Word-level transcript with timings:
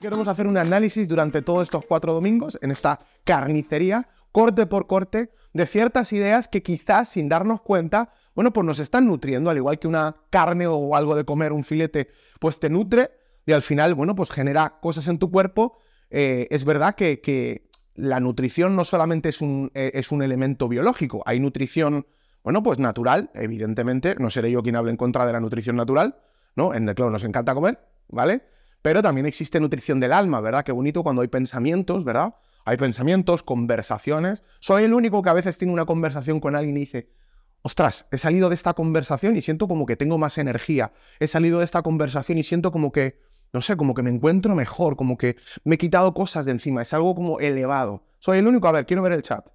Queremos 0.00 0.28
hacer 0.28 0.46
un 0.46 0.56
análisis 0.56 1.08
durante 1.08 1.42
todos 1.42 1.64
estos 1.64 1.84
cuatro 1.84 2.14
domingos 2.14 2.56
en 2.62 2.70
esta 2.70 3.00
carnicería, 3.24 4.08
corte 4.30 4.64
por 4.66 4.86
corte, 4.86 5.32
de 5.52 5.66
ciertas 5.66 6.12
ideas 6.12 6.46
que 6.46 6.62
quizás 6.62 7.08
sin 7.08 7.28
darnos 7.28 7.62
cuenta, 7.62 8.12
bueno, 8.36 8.52
pues 8.52 8.64
nos 8.64 8.78
están 8.78 9.08
nutriendo, 9.08 9.50
al 9.50 9.56
igual 9.56 9.80
que 9.80 9.88
una 9.88 10.14
carne 10.30 10.68
o 10.68 10.94
algo 10.94 11.16
de 11.16 11.24
comer, 11.24 11.52
un 11.52 11.64
filete, 11.64 12.10
pues 12.38 12.60
te 12.60 12.70
nutre 12.70 13.10
y 13.44 13.50
al 13.50 13.62
final, 13.62 13.94
bueno, 13.94 14.14
pues 14.14 14.30
genera 14.30 14.78
cosas 14.80 15.08
en 15.08 15.18
tu 15.18 15.32
cuerpo. 15.32 15.78
Eh, 16.10 16.46
es 16.50 16.64
verdad 16.64 16.94
que, 16.94 17.66
la 17.96 18.20
nutrición 18.20 18.76
no 18.76 18.84
solamente 18.84 19.30
es 19.30 19.40
un, 19.40 19.72
eh, 19.74 19.90
es 19.94 20.12
un 20.12 20.22
elemento 20.22 20.68
biológico, 20.68 21.24
hay 21.26 21.40
nutrición, 21.40 22.06
bueno, 22.44 22.62
pues 22.62 22.78
natural, 22.78 23.32
evidentemente, 23.34 24.14
no 24.20 24.30
seré 24.30 24.52
yo 24.52 24.62
quien 24.62 24.76
hable 24.76 24.92
en 24.92 24.96
contra 24.96 25.26
de 25.26 25.32
la 25.32 25.40
nutrición 25.40 25.74
natural, 25.74 26.20
¿no? 26.54 26.72
En 26.72 26.88
el 26.88 26.94
claro 26.94 27.10
nos 27.10 27.24
encanta 27.24 27.52
comer, 27.52 27.80
¿vale? 28.06 28.42
Pero 28.82 29.02
también 29.02 29.26
existe 29.26 29.60
nutrición 29.60 30.00
del 30.00 30.12
alma, 30.12 30.40
¿verdad? 30.40 30.64
Qué 30.64 30.72
bonito 30.72 31.02
cuando 31.02 31.22
hay 31.22 31.28
pensamientos, 31.28 32.04
¿verdad? 32.04 32.34
Hay 32.64 32.76
pensamientos, 32.76 33.42
conversaciones. 33.42 34.42
Soy 34.60 34.84
el 34.84 34.94
único 34.94 35.22
que 35.22 35.30
a 35.30 35.32
veces 35.32 35.58
tiene 35.58 35.72
una 35.72 35.86
conversación 35.86 36.38
con 36.38 36.54
alguien 36.54 36.76
y 36.76 36.80
dice, 36.80 37.10
ostras, 37.62 38.06
he 38.10 38.18
salido 38.18 38.48
de 38.48 38.54
esta 38.54 38.74
conversación 38.74 39.36
y 39.36 39.42
siento 39.42 39.68
como 39.68 39.86
que 39.86 39.96
tengo 39.96 40.18
más 40.18 40.38
energía. 40.38 40.92
He 41.18 41.26
salido 41.26 41.58
de 41.58 41.64
esta 41.64 41.82
conversación 41.82 42.38
y 42.38 42.44
siento 42.44 42.70
como 42.70 42.92
que, 42.92 43.20
no 43.52 43.62
sé, 43.62 43.76
como 43.76 43.94
que 43.94 44.02
me 44.02 44.10
encuentro 44.10 44.54
mejor, 44.54 44.96
como 44.96 45.16
que 45.16 45.36
me 45.64 45.74
he 45.76 45.78
quitado 45.78 46.14
cosas 46.14 46.44
de 46.44 46.52
encima. 46.52 46.82
Es 46.82 46.92
algo 46.94 47.14
como 47.14 47.40
elevado. 47.40 48.04
Soy 48.18 48.38
el 48.38 48.46
único. 48.46 48.68
A 48.68 48.72
ver, 48.72 48.86
quiero 48.86 49.02
ver 49.02 49.12
el 49.12 49.22
chat. 49.22 49.48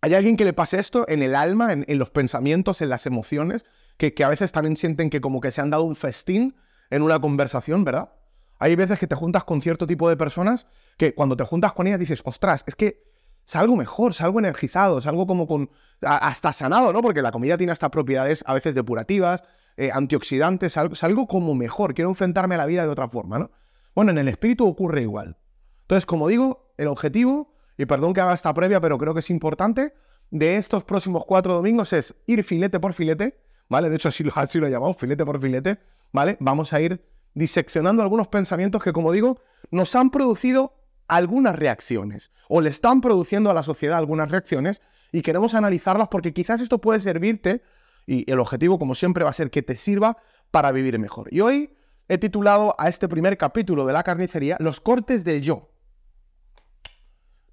¿Hay 0.00 0.14
alguien 0.14 0.36
que 0.36 0.44
le 0.44 0.52
pase 0.52 0.78
esto 0.78 1.06
en 1.08 1.22
el 1.22 1.34
alma, 1.34 1.72
en, 1.72 1.98
los 1.98 2.10
pensamientos, 2.10 2.80
en 2.80 2.88
las 2.88 3.06
emociones? 3.06 3.64
Que, 3.96 4.14
que, 4.14 4.24
a 4.24 4.28
veces 4.28 4.52
también 4.52 4.76
sienten 4.76 5.10
que 5.10 5.20
como 5.20 5.40
que 5.40 5.50
se 5.50 5.60
han 5.60 5.70
dado 5.70 5.82
un 5.82 5.96
festín 5.96 6.54
en 6.90 7.02
una 7.02 7.20
conversación, 7.20 7.84
¿verdad? 7.84 8.12
Hay 8.58 8.74
veces 8.74 8.98
que 8.98 9.06
te 9.06 9.14
juntas 9.14 9.44
con 9.44 9.60
cierto 9.60 9.86
tipo 9.86 10.08
de 10.08 10.16
personas 10.16 10.66
que 10.96 11.14
cuando 11.14 11.36
te 11.36 11.44
juntas 11.44 11.72
con 11.72 11.86
ellas 11.86 12.00
dices, 12.00 12.22
ostras, 12.24 12.64
es 12.66 12.74
que 12.74 13.02
salgo 13.44 13.76
mejor, 13.76 14.14
salgo 14.14 14.38
energizado, 14.38 15.00
salgo 15.00 15.26
como 15.26 15.46
con. 15.46 15.70
hasta 16.02 16.52
sanado, 16.52 16.92
¿no? 16.92 17.02
Porque 17.02 17.22
la 17.22 17.32
comida 17.32 17.56
tiene 17.56 17.72
hasta 17.72 17.90
propiedades 17.90 18.42
a 18.46 18.54
veces 18.54 18.74
depurativas, 18.74 19.42
eh, 19.76 19.90
antioxidantes, 19.92 20.72
salgo, 20.72 21.26
como 21.26 21.54
mejor, 21.54 21.94
quiero 21.94 22.10
enfrentarme 22.10 22.54
a 22.54 22.58
la 22.58 22.66
vida 22.66 22.82
de 22.82 22.88
otra 22.88 23.08
forma, 23.08 23.38
¿no? 23.38 23.50
Bueno, 23.94 24.10
en 24.10 24.18
el 24.18 24.28
espíritu 24.28 24.66
ocurre 24.66 25.02
igual. 25.02 25.38
Entonces, 25.82 26.04
como 26.04 26.28
digo, 26.28 26.72
el 26.76 26.88
objetivo, 26.88 27.54
y 27.78 27.86
perdón 27.86 28.12
que 28.12 28.20
haga 28.20 28.34
esta 28.34 28.52
previa, 28.52 28.80
pero 28.80 28.98
creo 28.98 29.14
que 29.14 29.20
es 29.20 29.30
importante, 29.30 29.94
de 30.30 30.56
estos 30.56 30.84
próximos 30.84 31.24
cuatro 31.24 31.54
domingos 31.54 31.92
es 31.92 32.14
ir 32.26 32.42
filete 32.42 32.80
por 32.80 32.92
filete, 32.92 33.38
¿vale? 33.68 33.88
De 33.88 33.96
hecho, 33.96 34.08
así 34.08 34.24
lo, 34.24 34.32
así 34.34 34.58
lo 34.58 34.66
he 34.66 34.70
llamado, 34.70 34.92
filete 34.92 35.24
por 35.24 35.40
filete, 35.40 35.78
Vamos 36.12 36.72
a 36.72 36.80
ir 36.80 37.04
diseccionando 37.34 38.02
algunos 38.02 38.28
pensamientos 38.28 38.82
que, 38.82 38.92
como 38.92 39.12
digo, 39.12 39.40
nos 39.70 39.94
han 39.94 40.10
producido 40.10 40.74
algunas 41.08 41.56
reacciones 41.56 42.32
o 42.48 42.60
le 42.60 42.70
están 42.70 43.00
produciendo 43.00 43.50
a 43.50 43.54
la 43.54 43.62
sociedad 43.62 43.98
algunas 43.98 44.30
reacciones 44.30 44.80
y 45.12 45.22
queremos 45.22 45.54
analizarlas 45.54 46.08
porque 46.08 46.32
quizás 46.32 46.60
esto 46.60 46.80
puede 46.80 47.00
servirte 47.00 47.62
y 48.06 48.30
el 48.30 48.38
objetivo, 48.38 48.78
como 48.78 48.94
siempre, 48.94 49.24
va 49.24 49.30
a 49.30 49.34
ser 49.34 49.50
que 49.50 49.62
te 49.62 49.76
sirva 49.76 50.16
para 50.50 50.72
vivir 50.72 50.98
mejor. 50.98 51.28
Y 51.32 51.40
hoy 51.40 51.76
he 52.08 52.18
titulado 52.18 52.74
a 52.78 52.88
este 52.88 53.08
primer 53.08 53.36
capítulo 53.36 53.84
de 53.84 53.92
la 53.92 54.02
carnicería 54.02 54.56
Los 54.60 54.80
cortes 54.80 55.24
del 55.24 55.42
yo. 55.42 55.68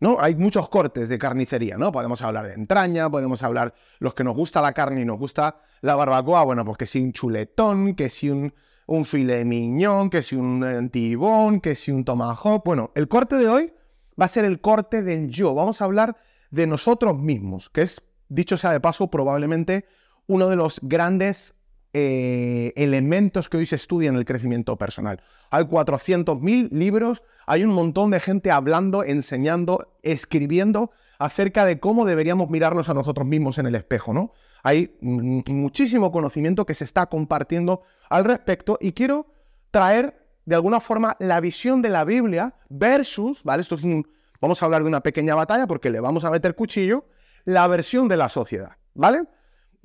¿No? 0.03 0.17
Hay 0.19 0.35
muchos 0.35 0.67
cortes 0.67 1.07
de 1.07 1.17
carnicería, 1.17 1.77
¿no? 1.77 1.89
Podemos 1.93 2.21
hablar 2.23 2.47
de 2.47 2.55
entraña, 2.55 3.09
podemos 3.09 3.41
hablar 3.41 3.73
los 3.99 4.13
que 4.13 4.25
nos 4.25 4.35
gusta 4.35 4.61
la 4.61 4.73
carne 4.73 4.99
y 4.99 5.05
nos 5.05 5.17
gusta 5.17 5.61
la 5.79 5.95
barbacoa, 5.95 6.43
bueno, 6.43 6.65
pues 6.65 6.77
que 6.77 6.85
si 6.85 7.01
un 7.01 7.13
chuletón, 7.13 7.95
que 7.95 8.09
si 8.09 8.29
un, 8.29 8.53
un 8.85 9.05
filet 9.05 9.45
miñón, 9.45 10.09
que 10.09 10.21
si 10.21 10.35
un 10.35 10.89
tibón, 10.91 11.61
que 11.61 11.75
si 11.75 11.91
un 11.91 12.03
tomahawk. 12.03 12.65
Bueno, 12.65 12.91
el 12.95 13.07
corte 13.07 13.37
de 13.37 13.47
hoy 13.47 13.73
va 14.21 14.25
a 14.25 14.27
ser 14.27 14.43
el 14.43 14.59
corte 14.59 15.03
del 15.03 15.29
yo. 15.29 15.55
Vamos 15.55 15.81
a 15.81 15.85
hablar 15.85 16.17
de 16.51 16.67
nosotros 16.67 17.17
mismos, 17.17 17.69
que 17.69 17.83
es, 17.83 18.01
dicho 18.27 18.57
sea 18.57 18.73
de 18.73 18.81
paso, 18.81 19.09
probablemente 19.09 19.85
uno 20.27 20.49
de 20.49 20.57
los 20.57 20.81
grandes 20.83 21.55
eh, 21.93 22.73
elementos 22.75 23.49
que 23.49 23.57
hoy 23.57 23.65
se 23.65 23.75
estudia 23.75 24.09
en 24.09 24.15
el 24.15 24.25
crecimiento 24.25 24.77
personal. 24.77 25.21
Hay 25.51 25.65
400.000 25.65 26.69
libros, 26.71 27.23
hay 27.45 27.63
un 27.63 27.71
montón 27.71 28.09
de 28.09 28.19
gente 28.19 28.49
hablando, 28.49 29.03
enseñando, 29.03 29.93
escribiendo 30.01 30.91
acerca 31.19 31.65
de 31.65 31.79
cómo 31.79 32.05
deberíamos 32.05 32.49
mirarnos 32.49 32.89
a 32.89 32.93
nosotros 32.93 33.27
mismos 33.27 33.59
en 33.59 33.67
el 33.67 33.75
espejo, 33.75 34.13
¿no? 34.13 34.33
Hay 34.63 34.95
muchísimo 35.01 36.11
conocimiento 36.11 36.65
que 36.65 36.73
se 36.73 36.85
está 36.85 37.05
compartiendo 37.05 37.83
al 38.09 38.25
respecto 38.25 38.77
y 38.81 38.93
quiero 38.93 39.27
traer 39.69 40.25
de 40.45 40.55
alguna 40.55 40.79
forma 40.79 41.15
la 41.19 41.39
visión 41.41 41.81
de 41.81 41.89
la 41.89 42.05
Biblia 42.05 42.55
versus, 42.69 43.43
¿vale? 43.43 43.61
Esto 43.61 43.75
es 43.75 43.83
un, 43.83 44.07
vamos 44.41 44.61
a 44.61 44.65
hablar 44.65 44.81
de 44.81 44.87
una 44.87 45.01
pequeña 45.01 45.35
batalla 45.35 45.67
porque 45.67 45.89
le 45.89 45.99
vamos 45.99 46.25
a 46.25 46.31
meter 46.31 46.55
cuchillo, 46.55 47.05
la 47.45 47.67
versión 47.67 48.07
de 48.07 48.17
la 48.17 48.29
sociedad, 48.29 48.77
¿vale? 48.93 49.23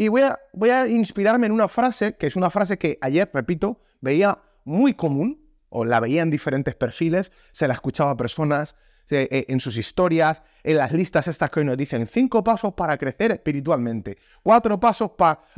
Y 0.00 0.06
voy 0.06 0.22
a, 0.22 0.38
voy 0.52 0.70
a 0.70 0.86
inspirarme 0.86 1.46
en 1.46 1.52
una 1.52 1.66
frase, 1.66 2.14
que 2.14 2.28
es 2.28 2.36
una 2.36 2.50
frase 2.50 2.78
que 2.78 2.98
ayer, 3.00 3.28
repito, 3.34 3.82
veía 4.00 4.38
muy 4.64 4.94
común, 4.94 5.44
o 5.70 5.84
la 5.84 5.98
veía 5.98 6.22
en 6.22 6.30
diferentes 6.30 6.76
perfiles, 6.76 7.32
se 7.50 7.66
la 7.66 7.74
escuchaba 7.74 8.12
a 8.12 8.16
personas 8.16 8.76
eh, 9.10 9.46
en 9.48 9.58
sus 9.58 9.76
historias, 9.76 10.44
en 10.62 10.76
las 10.76 10.92
listas 10.92 11.26
estas 11.26 11.50
que 11.50 11.60
hoy 11.60 11.66
nos 11.66 11.76
dicen, 11.76 12.06
cinco 12.06 12.44
pasos 12.44 12.74
para 12.74 12.96
crecer 12.96 13.32
espiritualmente, 13.32 14.18
cuatro 14.44 14.78
pasos 14.78 15.10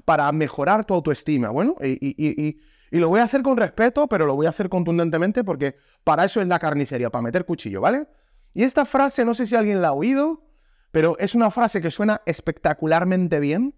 para 0.06 0.32
mejorar 0.32 0.86
tu 0.86 0.94
autoestima. 0.94 1.50
Bueno, 1.50 1.76
y, 1.82 1.98
y, 2.00 2.98
lo 2.98 3.10
voy 3.10 3.20
a 3.20 3.24
hacer 3.24 3.42
con 3.42 3.58
respeto, 3.58 4.08
pero 4.08 4.24
lo 4.24 4.36
voy 4.36 4.46
a 4.46 4.50
hacer 4.50 4.70
contundentemente 4.70 5.44
porque 5.44 5.76
para 6.02 6.24
eso 6.24 6.40
es 6.40 6.48
la 6.48 6.58
carnicería, 6.58 7.10
para 7.10 7.22
meter 7.22 7.44
cuchillo, 7.44 7.82
¿vale? 7.82 8.06
Y 8.54 8.62
esta 8.62 8.86
frase, 8.86 9.22
no 9.26 9.34
sé 9.34 9.46
si 9.46 9.54
alguien 9.54 9.82
la 9.82 9.88
ha 9.88 9.92
oído, 9.92 10.46
pero 10.92 11.18
es 11.18 11.34
una 11.34 11.50
frase 11.50 11.82
que 11.82 11.90
suena 11.90 12.22
espectacularmente 12.24 13.38
bien 13.38 13.74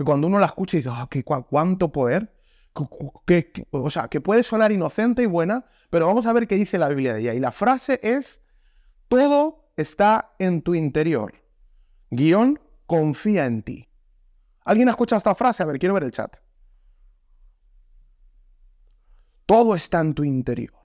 que 0.00 0.04
cuando 0.04 0.28
uno 0.28 0.38
la 0.38 0.46
escucha 0.46 0.78
dice, 0.78 0.88
ah, 0.90 1.06
qué, 1.10 1.22
cuánto 1.22 1.92
poder, 1.92 2.34
o 3.70 3.90
sea, 3.90 4.08
que 4.08 4.22
puede 4.22 4.42
sonar 4.42 4.72
inocente 4.72 5.22
y 5.22 5.26
buena, 5.26 5.66
pero 5.90 6.06
vamos 6.06 6.24
a 6.24 6.32
ver 6.32 6.48
qué 6.48 6.54
dice 6.54 6.78
la 6.78 6.88
Biblia 6.88 7.12
de 7.12 7.20
ella. 7.20 7.34
Y 7.34 7.38
la 7.38 7.52
frase 7.52 8.00
es, 8.02 8.42
todo 9.08 9.70
está 9.76 10.32
en 10.38 10.62
tu 10.62 10.74
interior. 10.74 11.34
Guión, 12.08 12.58
confía 12.86 13.44
en 13.44 13.62
ti. 13.62 13.90
¿Alguien 14.64 14.88
ha 14.88 14.92
escuchado 14.92 15.18
esta 15.18 15.34
frase? 15.34 15.64
A 15.64 15.66
ver, 15.66 15.78
quiero 15.78 15.92
ver 15.92 16.04
el 16.04 16.12
chat. 16.12 16.34
Todo 19.44 19.74
está 19.74 20.00
en 20.00 20.14
tu 20.14 20.24
interior. 20.24 20.80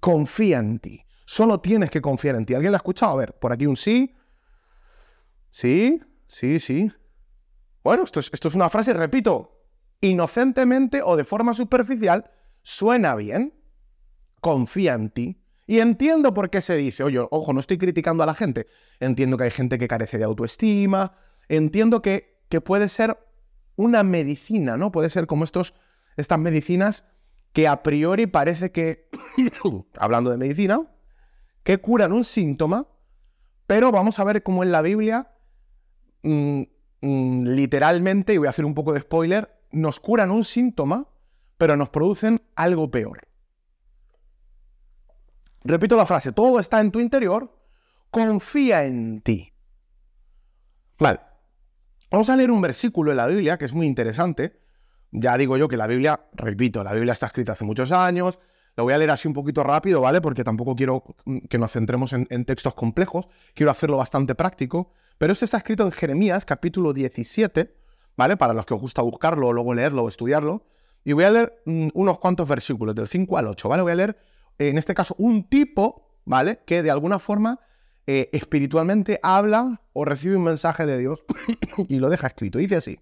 Confía 0.00 0.58
en 0.58 0.78
ti. 0.78 1.04
Solo 1.26 1.60
tienes 1.60 1.90
que 1.90 2.00
confiar 2.00 2.36
en 2.36 2.46
ti. 2.46 2.54
¿Alguien 2.54 2.72
la 2.72 2.76
ha 2.76 2.80
escuchado? 2.80 3.12
A 3.12 3.16
ver, 3.16 3.38
por 3.38 3.52
aquí 3.52 3.66
un 3.66 3.76
sí. 3.76 4.16
Sí, 5.50 6.00
sí, 6.28 6.60
sí. 6.60 6.90
Bueno, 7.82 8.04
esto 8.04 8.20
es, 8.20 8.54
una 8.54 8.68
frase, 8.68 8.92
repito, 8.92 9.66
inocentemente 10.00 11.02
o 11.02 11.16
de 11.16 11.24
forma 11.24 11.54
superficial, 11.54 12.30
suena 12.62 13.14
bien. 13.16 13.54
Confía 14.40 14.94
en 14.94 15.10
ti. 15.10 15.42
Y 15.66 15.78
entiendo 15.78 16.34
por 16.34 16.50
qué 16.50 16.60
se 16.60 16.76
dice, 16.76 17.04
oye, 17.04 17.20
ojo, 17.30 17.52
no 17.52 17.60
estoy 17.60 17.78
criticando 17.78 18.22
a 18.22 18.26
la 18.26 18.34
gente. 18.34 18.66
Entiendo 19.00 19.36
que 19.36 19.44
hay 19.44 19.50
gente 19.50 19.78
que 19.78 19.88
carece 19.88 20.18
de 20.18 20.24
autoestima. 20.24 21.16
Entiendo 21.48 22.02
que, 22.02 22.40
que 22.48 22.60
puede 22.60 22.88
ser 22.88 23.18
una 23.76 24.02
medicina, 24.02 24.76
¿no? 24.76 24.92
Puede 24.92 25.10
ser 25.10 25.26
como 25.26 25.44
estos, 25.44 25.74
estas 26.16 26.38
medicinas 26.38 27.04
que 27.52 27.68
a 27.68 27.82
priori 27.82 28.26
parece 28.26 28.72
que, 28.72 29.08
hablando 29.98 30.30
de 30.30 30.36
medicina, 30.36 30.80
que 31.62 31.78
curan 31.78 32.12
un 32.12 32.24
síntoma, 32.24 32.86
pero 33.66 33.92
vamos 33.92 34.18
a 34.18 34.24
ver 34.24 34.42
cómo 34.42 34.62
en 34.62 34.72
la 34.72 34.82
Biblia 34.82 35.30
mm, 36.22 36.62
Mm, 37.02 37.48
literalmente, 37.48 38.32
y 38.32 38.38
voy 38.38 38.46
a 38.46 38.50
hacer 38.50 38.64
un 38.64 38.74
poco 38.74 38.92
de 38.92 39.00
spoiler, 39.00 39.52
nos 39.72 40.00
curan 40.00 40.30
un 40.30 40.44
síntoma, 40.44 41.08
pero 41.58 41.76
nos 41.76 41.90
producen 41.90 42.42
algo 42.54 42.90
peor. 42.90 43.26
Repito 45.64 45.96
la 45.96 46.06
frase, 46.06 46.32
todo 46.32 46.58
está 46.60 46.80
en 46.80 46.90
tu 46.90 47.00
interior, 47.00 47.56
confía 48.10 48.84
en 48.84 49.20
ti. 49.20 49.52
Vale, 50.98 51.20
vamos 52.10 52.30
a 52.30 52.36
leer 52.36 52.50
un 52.50 52.60
versículo 52.60 53.10
en 53.10 53.16
la 53.16 53.26
Biblia 53.26 53.58
que 53.58 53.64
es 53.64 53.74
muy 53.74 53.86
interesante. 53.86 54.60
Ya 55.10 55.36
digo 55.36 55.56
yo 55.56 55.68
que 55.68 55.76
la 55.76 55.86
Biblia, 55.86 56.28
repito, 56.32 56.84
la 56.84 56.94
Biblia 56.94 57.12
está 57.12 57.26
escrita 57.26 57.52
hace 57.52 57.64
muchos 57.64 57.92
años, 57.92 58.38
lo 58.76 58.84
voy 58.84 58.94
a 58.94 58.98
leer 58.98 59.10
así 59.10 59.28
un 59.28 59.34
poquito 59.34 59.62
rápido, 59.62 60.00
¿vale? 60.00 60.20
Porque 60.20 60.44
tampoco 60.44 60.74
quiero 60.74 61.04
que 61.48 61.58
nos 61.58 61.72
centremos 61.72 62.12
en, 62.12 62.44
textos 62.44 62.74
complejos, 62.74 63.28
quiero 63.54 63.70
hacerlo 63.70 63.98
bastante 63.98 64.34
práctico. 64.34 64.92
Pero 65.18 65.34
esto 65.34 65.44
está 65.44 65.58
escrito 65.58 65.84
en 65.84 65.92
Jeremías, 65.92 66.44
capítulo 66.44 66.92
17, 66.92 67.76
¿vale? 68.16 68.36
Para 68.36 68.54
los 68.54 68.66
que 68.66 68.74
os 68.74 68.80
gusta 68.80 69.02
buscarlo, 69.02 69.52
luego 69.52 69.74
leerlo 69.74 70.02
o 70.04 70.08
estudiarlo. 70.08 70.66
Y 71.04 71.12
voy 71.12 71.24
a 71.24 71.30
leer 71.30 71.62
mm, 71.66 71.88
unos 71.94 72.18
cuantos 72.18 72.48
versículos, 72.48 72.94
del 72.94 73.06
5 73.06 73.38
al 73.38 73.46
8, 73.48 73.68
¿vale? 73.68 73.82
Voy 73.82 73.92
a 73.92 73.96
leer, 73.96 74.16
en 74.58 74.78
este 74.78 74.94
caso, 74.94 75.14
un 75.18 75.48
tipo, 75.48 76.18
¿vale? 76.24 76.60
Que 76.64 76.82
de 76.82 76.90
alguna 76.90 77.18
forma 77.18 77.60
eh, 78.06 78.30
espiritualmente 78.32 79.20
habla 79.22 79.80
o 79.92 80.04
recibe 80.04 80.36
un 80.36 80.42
mensaje 80.44 80.86
de 80.86 80.98
Dios 80.98 81.24
y 81.88 81.98
lo 81.98 82.08
deja 82.08 82.26
escrito. 82.26 82.58
Dice 82.58 82.76
así, 82.76 82.98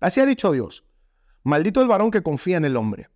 así 0.00 0.20
ha 0.20 0.26
dicho 0.26 0.50
Dios, 0.52 0.84
maldito 1.42 1.80
el 1.80 1.88
varón 1.88 2.10
que 2.10 2.22
confía 2.22 2.58
en 2.58 2.64
el 2.64 2.76
hombre 2.76 3.08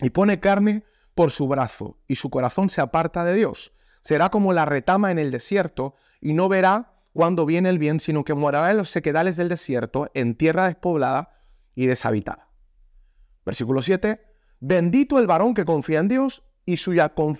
y 0.00 0.10
pone 0.10 0.40
carne 0.40 0.84
por 1.18 1.32
su 1.32 1.48
brazo 1.48 1.98
y 2.06 2.14
su 2.14 2.30
corazón 2.30 2.70
se 2.70 2.80
aparta 2.80 3.24
de 3.24 3.34
Dios. 3.34 3.72
Será 4.02 4.28
como 4.28 4.52
la 4.52 4.66
retama 4.66 5.10
en 5.10 5.18
el 5.18 5.32
desierto 5.32 5.96
y 6.20 6.32
no 6.32 6.48
verá 6.48 6.92
cuando 7.12 7.44
viene 7.44 7.70
el 7.70 7.80
bien, 7.80 7.98
sino 7.98 8.22
que 8.22 8.34
morará 8.34 8.70
en 8.70 8.76
los 8.76 8.90
sequedales 8.90 9.36
del 9.36 9.48
desierto, 9.48 10.08
en 10.14 10.36
tierra 10.36 10.66
despoblada 10.66 11.32
y 11.74 11.86
deshabitada. 11.86 12.50
Versículo 13.44 13.82
7. 13.82 14.20
Bendito 14.60 15.18
el 15.18 15.26
varón 15.26 15.54
que 15.54 15.64
confía 15.64 15.98
en 15.98 16.06
Dios 16.06 16.44
y, 16.64 16.76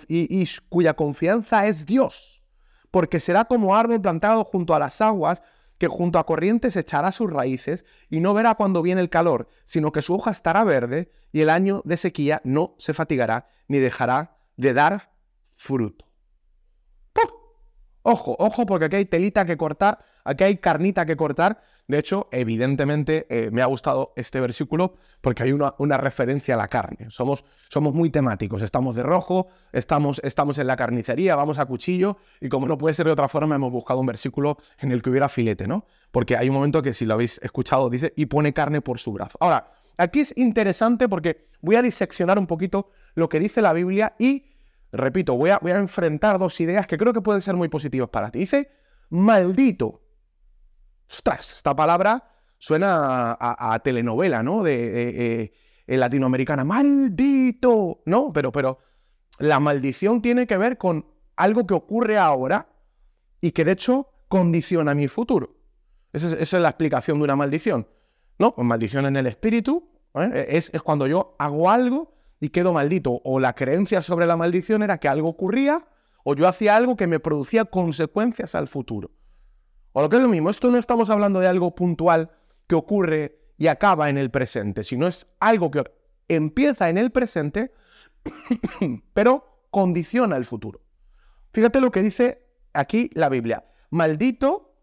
y 0.09 0.49
cuya 0.67 0.93
confianza 0.95 1.65
es 1.65 1.85
Dios, 1.85 2.43
porque 2.91 3.21
será 3.21 3.45
como 3.45 3.77
árbol 3.77 4.01
plantado 4.01 4.43
junto 4.43 4.75
a 4.75 4.79
las 4.79 4.99
aguas, 4.99 5.41
que 5.79 5.87
junto 5.87 6.19
a 6.19 6.25
corrientes 6.27 6.75
echará 6.75 7.11
sus 7.11 7.31
raíces 7.31 7.85
y 8.09 8.19
no 8.19 8.35
verá 8.35 8.53
cuando 8.53 8.83
viene 8.83 9.01
el 9.01 9.09
calor, 9.09 9.49
sino 9.65 9.91
que 9.91 10.03
su 10.03 10.13
hoja 10.13 10.29
estará 10.29 10.63
verde 10.63 11.11
y 11.31 11.41
el 11.41 11.49
año 11.49 11.81
de 11.85 11.97
sequía 11.97 12.41
no 12.43 12.75
se 12.77 12.93
fatigará 12.93 13.49
ni 13.67 13.79
dejará 13.79 14.37
de 14.57 14.73
dar 14.73 15.11
fruto. 15.55 16.09
Ojo, 18.01 18.35
ojo, 18.39 18.65
porque 18.65 18.85
aquí 18.85 18.95
hay 18.95 19.05
telita 19.05 19.45
que 19.45 19.57
cortar, 19.57 19.99
aquí 20.23 20.43
hay 20.43 20.57
carnita 20.57 21.05
que 21.05 21.17
cortar. 21.17 21.61
De 21.89 21.97
hecho, 21.97 22.27
evidentemente 22.31 23.25
eh, 23.31 23.49
me 23.51 23.63
ha 23.63 23.65
gustado 23.65 24.13
este 24.15 24.39
versículo 24.39 24.93
porque 25.21 25.41
hay 25.41 25.53
una, 25.53 25.97
referencia 25.97 26.53
a 26.53 26.57
la 26.57 26.67
carne. 26.67 27.07
Somos, 27.09 27.43
somos 27.67 27.95
muy 27.95 28.11
temáticos, 28.11 28.61
estamos 28.61 28.95
de 28.95 29.01
rojo, 29.01 29.47
estamos, 29.73 30.21
estamos 30.23 30.59
en 30.59 30.67
la 30.67 30.75
carnicería, 30.75 31.35
vamos 31.35 31.57
a 31.57 31.65
cuchillo 31.65 32.17
y 32.39 32.47
como 32.47 32.67
no 32.67 32.77
puede 32.77 32.93
ser 32.93 33.07
de 33.07 33.13
otra 33.13 33.27
forma, 33.27 33.55
hemos 33.55 33.71
buscado 33.71 33.99
un 34.01 34.05
versículo 34.05 34.57
en 34.77 34.91
el 34.91 35.01
que 35.01 35.09
hubiera 35.09 35.29
filete, 35.29 35.67
¿no? 35.67 35.87
Porque 36.11 36.37
hay 36.37 36.47
un 36.49 36.53
momento 36.53 36.83
que 36.83 36.93
si 36.93 37.07
lo 37.07 37.15
habéis 37.15 37.39
escuchado 37.41 37.89
dice, 37.89 38.13
y 38.15 38.27
pone 38.27 38.53
carne 38.53 38.81
por 38.81 38.99
su 38.99 39.11
brazo. 39.11 39.39
Ahora, 39.41 39.71
aquí 39.97 40.19
es 40.19 40.31
interesante 40.37 41.09
porque 41.09 41.47
voy 41.59 41.75
a 41.75 41.81
diseccionar 41.81 42.37
un 42.37 42.45
poquito 42.45 42.91
lo 43.15 43.29
que 43.29 43.39
dice 43.39 43.63
la 43.63 43.73
Biblia 43.73 44.13
y 44.19 44.45
repito, 44.91 45.35
voy 45.35 45.49
a, 45.49 45.57
voy 45.57 45.71
a 45.71 45.77
enfrentar 45.77 46.37
dos 46.37 46.61
ideas 46.61 46.85
que 46.85 46.99
creo 46.99 47.13
que 47.13 47.21
pueden 47.21 47.41
ser 47.41 47.55
muy 47.55 47.67
positivas 47.67 48.09
para 48.09 48.29
ti. 48.29 48.37
Dice, 48.37 48.69
maldito. 49.09 50.03
Ostras, 51.09 51.55
esta 51.55 51.75
palabra 51.75 52.23
suena 52.57 53.37
a, 53.39 53.79
telenovela, 53.79 54.43
¿no? 54.43 54.63
De, 54.63 55.51
eh, 55.87 55.97
latinoamericana. 55.97 56.63
Maldito. 56.63 58.01
No, 58.05 58.31
pero, 58.31 58.51
pero 58.51 58.79
la 59.39 59.59
maldición 59.59 60.21
tiene 60.21 60.45
que 60.45 60.57
ver 60.57 60.77
con 60.77 61.05
algo 61.35 61.65
que 61.65 61.73
ocurre 61.73 62.17
ahora 62.17 62.69
y 63.41 63.51
que 63.51 63.65
de 63.65 63.71
hecho 63.71 64.07
condiciona 64.27 64.93
mi 64.93 65.07
futuro. 65.07 65.55
Esa 66.13 66.37
es, 66.37 66.53
la 66.53 66.69
explicación 66.69 67.17
de 67.17 67.23
una 67.23 67.35
maldición. 67.35 67.87
¿No? 68.37 68.55
Pues 68.55 68.65
maldición 68.65 69.05
en 69.05 69.17
el 69.17 69.27
espíritu 69.27 69.89
¿eh? 70.13 70.45
es, 70.49 70.69
es 70.73 70.81
cuando 70.81 71.07
yo 71.07 71.35
hago 71.39 71.69
algo 71.69 72.13
y 72.39 72.49
quedo 72.49 72.71
maldito. 72.71 73.19
O 73.23 73.39
la 73.39 73.53
creencia 73.53 74.01
sobre 74.01 74.25
la 74.27 74.37
maldición 74.37 74.83
era 74.83 74.99
que 74.99 75.07
algo 75.07 75.29
ocurría 75.29 75.87
o 76.23 76.35
yo 76.35 76.47
hacía 76.47 76.75
algo 76.75 76.95
que 76.95 77.07
me 77.07 77.19
producía 77.19 77.65
consecuencias 77.65 78.53
al 78.55 78.67
futuro. 78.67 79.11
Lo 80.01 80.09
que 80.09 80.15
es 80.15 80.21
lo 80.21 80.29
mismo, 80.29 80.49
esto 80.49 80.69
no 80.69 80.77
estamos 80.77 81.09
hablando 81.09 81.39
de 81.39 81.47
algo 81.47 81.75
puntual 81.75 82.31
que 82.67 82.75
ocurre 82.75 83.39
y 83.57 83.67
acaba 83.67 84.09
en 84.09 84.17
el 84.17 84.31
presente, 84.31 84.83
sino 84.83 85.07
es 85.07 85.27
algo 85.39 85.69
que 85.71 85.83
empieza 86.27 86.89
en 86.89 86.97
el 86.97 87.11
presente, 87.11 87.73
pero 89.13 89.65
condiciona 89.71 90.37
el 90.37 90.45
futuro. 90.45 90.81
Fíjate 91.51 91.81
lo 91.81 91.91
que 91.91 92.01
dice 92.01 92.47
aquí 92.73 93.09
la 93.13 93.27
Biblia. 93.29 93.65
Maldito, 93.89 94.75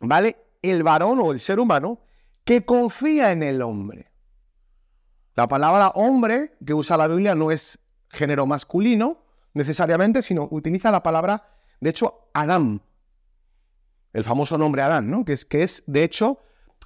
¿vale? 0.00 0.36
El 0.60 0.82
varón 0.82 1.20
o 1.20 1.32
el 1.32 1.40
ser 1.40 1.58
humano 1.58 2.00
que 2.44 2.64
confía 2.64 3.32
en 3.32 3.42
el 3.42 3.62
hombre. 3.62 4.10
La 5.34 5.48
palabra 5.48 5.88
hombre 5.94 6.56
que 6.64 6.74
usa 6.74 6.98
la 6.98 7.08
Biblia 7.08 7.34
no 7.34 7.50
es 7.50 7.78
género 8.10 8.44
masculino 8.46 9.24
necesariamente, 9.54 10.20
sino 10.20 10.48
utiliza 10.50 10.90
la 10.90 11.02
palabra, 11.02 11.48
de 11.80 11.90
hecho, 11.90 12.28
Adán. 12.34 12.82
El 14.12 14.24
famoso 14.24 14.58
nombre 14.58 14.82
Adán, 14.82 15.10
¿no? 15.10 15.24
Que 15.24 15.32
es, 15.32 15.44
que 15.44 15.62
es, 15.62 15.82
de 15.86 16.04
hecho, 16.04 16.38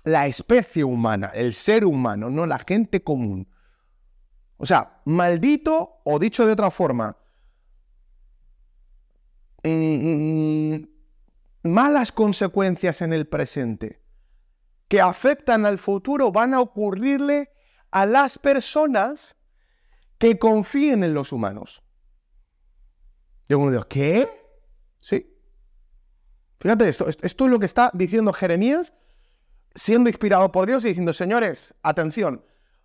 la 0.05 0.27
especie 0.27 0.85
humana, 0.85 1.33
el 1.35 1.53
ser 1.53 1.85
humano, 1.85 2.31
no 2.31 2.47
la 2.47 2.59
gente 2.61 3.03
común. 3.03 3.49
O 4.57 4.65
sea, 4.65 5.01
maldito, 5.05 6.01
o 6.05 6.19
dicho 6.19 6.47
de 6.47 6.53
otra 6.53 6.71
forma, 6.71 7.17
mm, 9.65 10.77
malas 11.65 12.13
consecuencias 12.13 13.03
en 13.03 13.13
el 13.13 13.27
presente 13.27 14.01
que 14.89 15.01
afectan 15.01 15.67
al 15.67 15.79
futuro 15.79 16.31
van 16.31 16.55
a 16.55 16.61
ocurrirle 16.61 17.51
a 17.91 18.07
las 18.07 18.39
personas 18.39 19.37
que 20.19 20.39
confíen 20.39 21.03
en 21.03 21.15
los 21.15 21.33
humanos. 21.33 21.83
Y 23.49 23.55
uno 23.55 23.71
dice, 23.71 23.85
¿qué? 23.89 24.29
Sí. 25.01 25.36
Fíjate 26.61 26.89
esto, 26.89 27.07
esto 27.09 27.45
es 27.45 27.51
lo 27.51 27.59
que 27.59 27.67
está 27.67 27.91
diciendo 27.93 28.33
Jeremías, 28.33 28.93
siendo 29.75 30.09
inspirado 30.09 30.51
por 30.51 30.67
Dios 30.67 30.85
y 30.85 30.89
diciendo, 30.89 31.13
señores, 31.13 31.75
atención, 31.83 32.43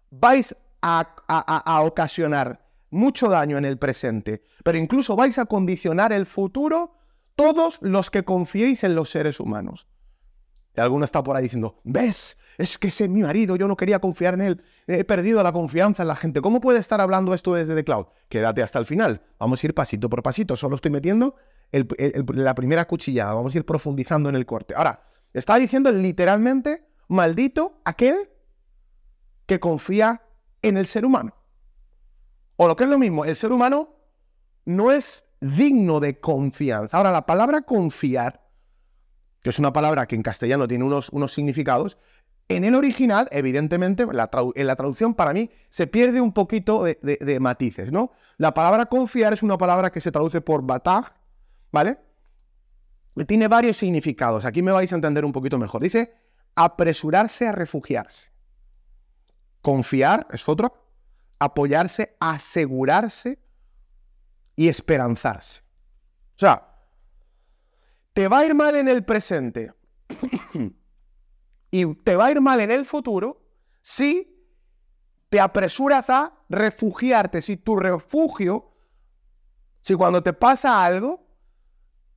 vais 0.10 0.56
a, 0.82 1.82
ocasionar 1.84 2.66
mucho 2.90 3.30
daño 3.30 3.58
en 3.58 3.66
el 3.66 3.78
presente, 3.78 4.44
pero 4.64 4.78
incluso 4.78 5.16
vais 5.16 5.38
a 5.38 5.46
condicionar 5.46 6.12
el 6.12 6.26
futuro 6.26 6.98
todos 7.36 7.80
los 7.82 8.10
que 8.10 8.24
confiéis 8.24 8.84
en 8.84 8.96
los 8.96 9.10
seres 9.10 9.40
humanos. 9.40 9.88
Y 10.76 10.82
alguno 10.82 11.06
está 11.06 11.24
por 11.24 11.36
ahí 11.36 11.44
diciendo, 11.44 11.80
¿ves? 11.84 12.38
es 12.58 12.78
que 12.78 12.90
ese 12.90 13.06
es 13.06 13.10
mi 13.10 13.22
marido, 13.22 13.56
yo 13.56 13.68
no 13.68 13.76
quería 13.76 14.00
confiar 14.00 14.36
en 14.36 14.42
él, 14.42 14.64
he 14.88 15.04
perdido 15.04 15.42
la 15.42 15.52
confianza 15.52 16.04
en 16.04 16.08
la 16.08 16.16
gente. 16.16 16.42
¿Cómo 16.42 16.60
puede 16.62 16.80
estar 16.80 17.02
hablando 17.02 17.34
esto 17.34 17.54
desde 17.54 17.76
The 17.76 17.84
Cloud? 17.84 18.08
Quédate 18.30 18.62
hasta 18.62 18.80
el 18.80 18.86
final, 18.86 19.22
vamos 19.40 19.64
a 19.64 19.68
ir 19.68 19.74
pasito 19.74 20.10
por 20.10 20.22
pasito, 20.22 20.56
solo 20.56 20.76
estoy 20.76 20.92
metiendo 20.92 21.36
la 21.72 22.56
primera 22.56 22.86
cuchillada, 22.86 23.34
vamos 23.34 23.54
a 23.54 23.58
ir 23.58 23.66
profundizando 23.66 24.30
en 24.30 24.36
el 24.36 24.46
corte. 24.46 24.74
Ahora, 24.76 25.04
está 25.34 25.56
diciendo 25.56 25.92
literalmente, 25.92 26.86
maldito 27.08 27.82
aquel 27.86 28.30
que 29.46 29.60
confía 29.60 30.22
en 30.62 30.78
el 30.78 30.88
ser 30.88 31.06
humano. 31.06 31.34
O 32.58 32.68
lo 32.68 32.76
que 32.76 32.84
es 32.84 32.90
lo 32.90 32.98
mismo, 32.98 33.26
el 33.26 33.36
ser 33.36 33.52
humano 33.52 33.96
no 34.66 34.92
es 34.92 35.26
digno 35.40 36.00
de 36.00 36.20
confianza. 36.20 36.98
Ahora, 36.98 37.12
la 37.12 37.26
palabra 37.26 37.62
confiar, 37.62 38.48
que 39.42 39.50
es 39.50 39.60
una 39.60 39.74
palabra 39.74 40.06
que 40.06 40.16
en 40.16 40.22
castellano 40.22 40.68
tiene 40.68 40.84
unos, 40.84 41.10
unos 41.10 41.34
significados, 41.34 41.98
en 42.56 42.64
el 42.66 42.76
original, 42.76 43.28
evidentemente, 43.32 44.04
en 44.04 44.68
la 44.68 44.76
traducción 44.76 45.14
para 45.14 45.34
mí 45.34 45.50
se 45.70 45.88
pierde 45.88 46.20
un 46.22 46.34
poquito 46.34 46.84
de, 46.84 47.38
matices, 47.40 47.92
¿no? 47.92 48.12
La 48.38 48.54
palabra 48.54 48.88
confiar 48.88 49.34
es 49.34 49.42
una 49.42 49.58
palabra 49.58 49.92
que 49.92 50.02
se 50.02 50.12
traduce 50.12 50.42
por 50.42 50.62
batag, 50.64 51.14
¿vale? 51.72 52.00
Tiene 53.28 53.48
varios 53.48 53.78
significados. 53.78 54.46
Aquí 54.46 54.62
me 54.62 54.72
vais 54.72 54.92
a 54.92 54.96
entender 54.96 55.26
un 55.26 55.32
poquito 55.32 55.58
mejor. 55.58 55.82
Dice 55.82 56.14
apresurarse 56.56 57.48
a 57.48 57.52
refugiarse. 57.52 58.32
Confiar 59.62 60.28
es 60.32 60.48
otro. 60.48 60.74
Apoyarse, 61.40 62.16
asegurarse 62.20 63.40
y 64.56 64.68
esperanzarse. 64.68 65.62
O 66.36 66.40
sea, 66.40 66.68
te 68.14 68.28
va 68.28 68.40
a 68.40 68.46
ir 68.46 68.54
mal 68.54 68.76
en 68.76 68.88
el 68.88 69.04
presente. 69.04 69.74
y 71.72 71.96
te 71.96 72.16
va 72.16 72.26
a 72.26 72.32
ir 72.32 72.42
mal 72.42 72.60
en 72.60 72.72
el 72.72 72.86
futuro 72.86 73.42
si 73.82 74.28
te 75.30 75.40
apresuras 75.40 76.10
a 76.10 76.34
refugiarte, 76.50 77.42
si 77.42 77.58
tu 77.58 77.76
refugio, 77.78 78.74
si 79.82 79.96
cuando 79.96 80.22
te 80.22 80.34
pasa 80.34 80.84
algo, 80.84 81.21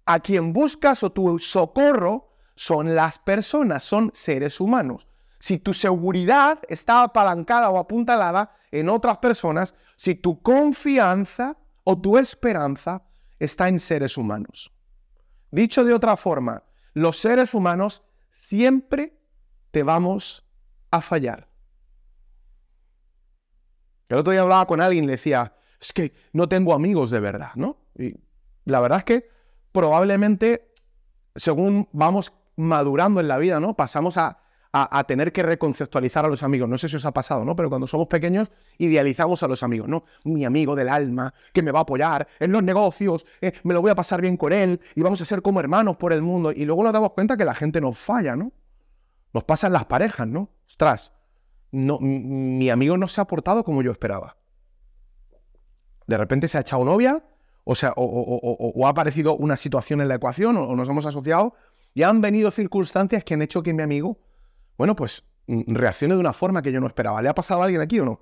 a 0.07 0.21
quien 0.21 0.53
buscas 0.53 1.03
o 1.03 1.13
tu 1.13 1.39
socorro 1.39 2.31
son 2.55 2.95
las 2.95 3.19
personas, 3.19 3.85
son 3.85 4.11
seres 4.15 4.61
humanos. 4.61 5.09
Si 5.39 5.59
tu 5.59 5.75
seguridad 5.75 6.61
está 6.69 7.03
apalancada 7.03 7.71
o 7.71 7.79
apuntalada 7.79 8.57
en 8.71 8.89
otras 8.89 9.19
personas, 9.19 9.75
si 9.97 10.15
tu 10.15 10.41
confianza 10.41 11.57
o 11.85 12.01
tu 12.01 12.17
esperanza 12.17 13.03
está 13.39 13.69
en 13.69 13.81
seres 13.81 14.17
humanos. 14.17 14.73
Dicho 15.51 15.85
de 15.85 15.93
otra 15.93 16.17
forma, 16.17 16.65
los 16.95 17.19
seres 17.19 17.55
humanos 17.55 18.03
siempre 18.31 19.19
te 19.71 19.83
vamos 19.83 20.47
a 20.91 21.01
fallar. 21.01 21.49
El 24.09 24.19
otro 24.19 24.33
día 24.33 24.43
hablaba 24.43 24.67
con 24.67 24.81
alguien 24.81 25.05
y 25.05 25.07
le 25.09 25.13
decía, 25.13 25.57
es 25.81 25.93
que 25.93 26.15
no 26.33 26.49
tengo 26.49 26.75
amigos 26.75 27.11
de 27.11 27.21
verdad, 27.21 27.51
¿no? 27.57 27.79
Y 27.99 28.15
la 28.65 28.81
verdad 28.81 28.99
es 28.99 29.05
que 29.05 29.34
probablemente, 29.75 30.73
según 31.35 31.89
vamos 31.93 32.33
madurando 32.55 33.19
en 33.19 33.27
la 33.27 33.39
vida, 33.39 33.59
¿no? 33.59 33.75
Pasamos 33.75 34.17
a, 34.17 34.39
tener 35.07 35.33
que 35.33 35.45
reconceptualizar 35.45 36.25
a 36.25 36.29
los 36.29 36.43
amigos. 36.43 36.69
No 36.69 36.79
sé 36.79 36.89
si 36.89 36.97
os 36.97 37.05
ha 37.05 37.13
pasado, 37.13 37.45
¿no? 37.45 37.55
Pero 37.55 37.69
cuando 37.69 37.87
somos 37.87 38.09
pequeños, 38.09 38.51
idealizamos 38.79 39.43
a 39.45 39.49
los 39.49 39.63
amigos, 39.63 39.89
¿no? 39.89 40.03
Mi 40.25 40.45
amigo 40.45 40.75
del 40.75 40.89
alma, 40.89 41.33
que 41.53 41.63
me 41.63 41.71
va 41.71 41.81
a 41.81 41.83
apoyar 41.83 42.27
en 42.41 42.51
los 42.51 42.63
negocios, 42.63 43.25
eh, 43.41 43.53
me 43.63 43.75
lo 43.75 43.83
voy 43.83 43.93
a 43.93 43.95
pasar 43.95 44.21
bien 44.21 44.37
con 44.37 44.53
él 44.53 44.81
y 44.97 45.03
vamos 45.03 45.21
a 45.21 45.25
ser 45.25 45.43
como 45.43 45.61
hermanos 45.61 45.97
por 45.97 46.13
el 46.13 46.23
mundo. 46.23 46.51
Y 46.51 46.65
luego 46.65 46.83
nos 46.83 46.93
damos 46.93 47.13
cuenta 47.13 47.37
que 47.37 47.45
la 47.45 47.55
gente 47.55 47.81
nos 47.81 47.97
falla, 47.99 48.35
¿no? 48.35 48.53
Nos 49.33 49.45
pasan 49.45 49.73
las 49.73 49.85
parejas, 49.85 50.27
¿no? 50.27 50.51
Ostras, 50.69 51.13
no, 51.71 51.99
mi 52.01 52.69
amigo 52.71 52.97
no 52.97 53.07
se 53.07 53.21
ha 53.21 53.27
portado 53.27 53.63
como 53.65 53.83
yo 53.83 53.93
esperaba. 53.93 54.37
De 56.07 56.17
repente 56.17 56.49
se 56.49 56.59
ha 56.59 56.63
echado 56.63 56.85
novia, 56.85 57.23
o, 57.65 57.75
sea, 57.75 57.93
o, 57.97 58.87
ha 58.87 58.91
aparecido 58.91 59.37
una 59.37 59.57
situación 59.57 60.01
en 60.01 60.09
la 60.09 60.17
ecuación, 60.17 60.57
o, 60.57 60.77
nos 60.77 60.89
hemos 60.89 61.07
asociado, 61.07 61.55
y 61.95 62.03
han 62.03 62.21
venido 62.21 62.51
circunstancias 62.51 63.25
que 63.25 63.35
han 63.35 63.43
hecho 63.43 63.63
que 63.63 63.73
mi 63.73 63.83
amigo, 63.83 64.19
bueno, 64.77 64.95
pues 64.95 65.25
mm, 65.47 65.75
reaccione 65.75 66.15
de 66.15 66.21
una 66.21 66.33
forma 66.33 66.63
que 66.63 66.73
yo 66.73 66.81
no 66.81 66.87
esperaba. 66.87 67.23
¿Le 67.23 67.29
ha 67.29 67.35
pasado 67.35 67.63
a 67.63 67.65
alguien 67.65 67.81
aquí 67.81 67.99
o 68.01 68.05
no? 68.05 68.21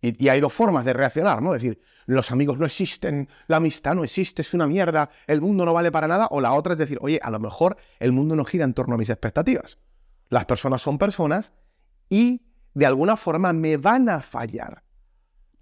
Y, 0.00 0.28
hay 0.28 0.40
dos 0.40 0.52
formas 0.52 0.84
de 0.84 0.92
reaccionar, 0.92 1.40
¿no? 1.40 1.54
Es 1.54 1.62
decir, 1.62 1.80
los 2.06 2.32
amigos 2.32 2.58
no 2.58 2.66
existen, 2.66 3.28
la 3.46 3.56
amistad 3.56 3.94
no 3.94 4.02
existe, 4.02 4.42
es 4.42 4.52
una 4.52 4.66
mierda, 4.66 5.10
el 5.28 5.40
mundo 5.40 5.64
no 5.64 5.72
vale 5.72 5.92
para 5.92 6.08
nada. 6.08 6.26
O 6.30 6.40
la 6.40 6.52
otra 6.52 6.72
es 6.72 6.78
decir, 6.78 6.98
oye, 7.00 7.20
a 7.22 7.30
lo 7.30 7.38
mejor 7.38 7.76
el 8.00 8.12
mundo 8.12 8.34
no 8.34 8.44
gira 8.44 8.64
en 8.64 8.74
torno 8.74 8.96
a 8.96 8.98
mis 8.98 9.10
expectativas. 9.10 9.78
Las 10.28 10.44
personas 10.44 10.82
son 10.82 10.98
personas 10.98 11.52
y 12.08 12.42
de 12.74 12.86
alguna 12.86 13.16
forma 13.16 13.52
me 13.52 13.76
van 13.76 14.08
a 14.08 14.20
fallar. 14.20 14.82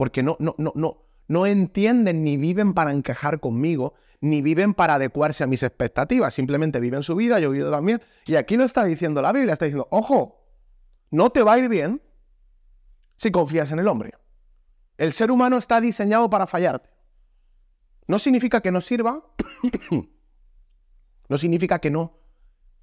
Porque 0.01 0.23
no, 0.23 0.39
no, 0.41 0.55
no, 0.57 0.73
no, 0.77 1.03
no 1.29 1.45
entienden 1.45 2.25
ni 2.25 2.39
viven 2.39 2.73
para 2.73 2.91
encajar 2.91 3.39
conmigo, 3.39 3.93
ni 4.23 4.41
viven 4.41 4.73
para 4.73 4.95
adecuarse 4.95 5.45
a 5.45 5.47
mis 5.47 5.63
expectativas. 5.63 6.33
Simplemente 6.33 6.81
viven 6.81 7.03
su 7.03 7.15
vida, 7.17 7.39
yo 7.39 7.51
vivo 7.51 7.69
la 7.69 7.83
mía. 7.83 8.01
Y 8.25 8.37
aquí 8.37 8.57
lo 8.57 8.65
está 8.65 8.87
diciendo 8.87 9.21
la 9.21 9.31
Biblia, 9.31 9.53
está 9.53 9.67
diciendo, 9.67 9.89
ojo, 9.91 10.43
no 11.11 11.29
te 11.29 11.43
va 11.43 11.53
a 11.53 11.59
ir 11.59 11.69
bien 11.69 12.01
si 13.17 13.31
confías 13.31 13.73
en 13.73 13.79
el 13.79 13.89
hombre. 13.89 14.15
El 14.97 15.13
ser 15.13 15.31
humano 15.31 15.59
está 15.59 15.83
diseñado 15.83 16.31
para 16.31 16.47
fallarte. 16.47 16.89
No 18.07 18.19
significa 18.19 18.63
que 18.63 18.71
no 18.71 18.81
sirva, 18.81 19.23
no 21.29 21.37
significa 21.37 21.79
que 21.79 21.91
no 21.91 22.17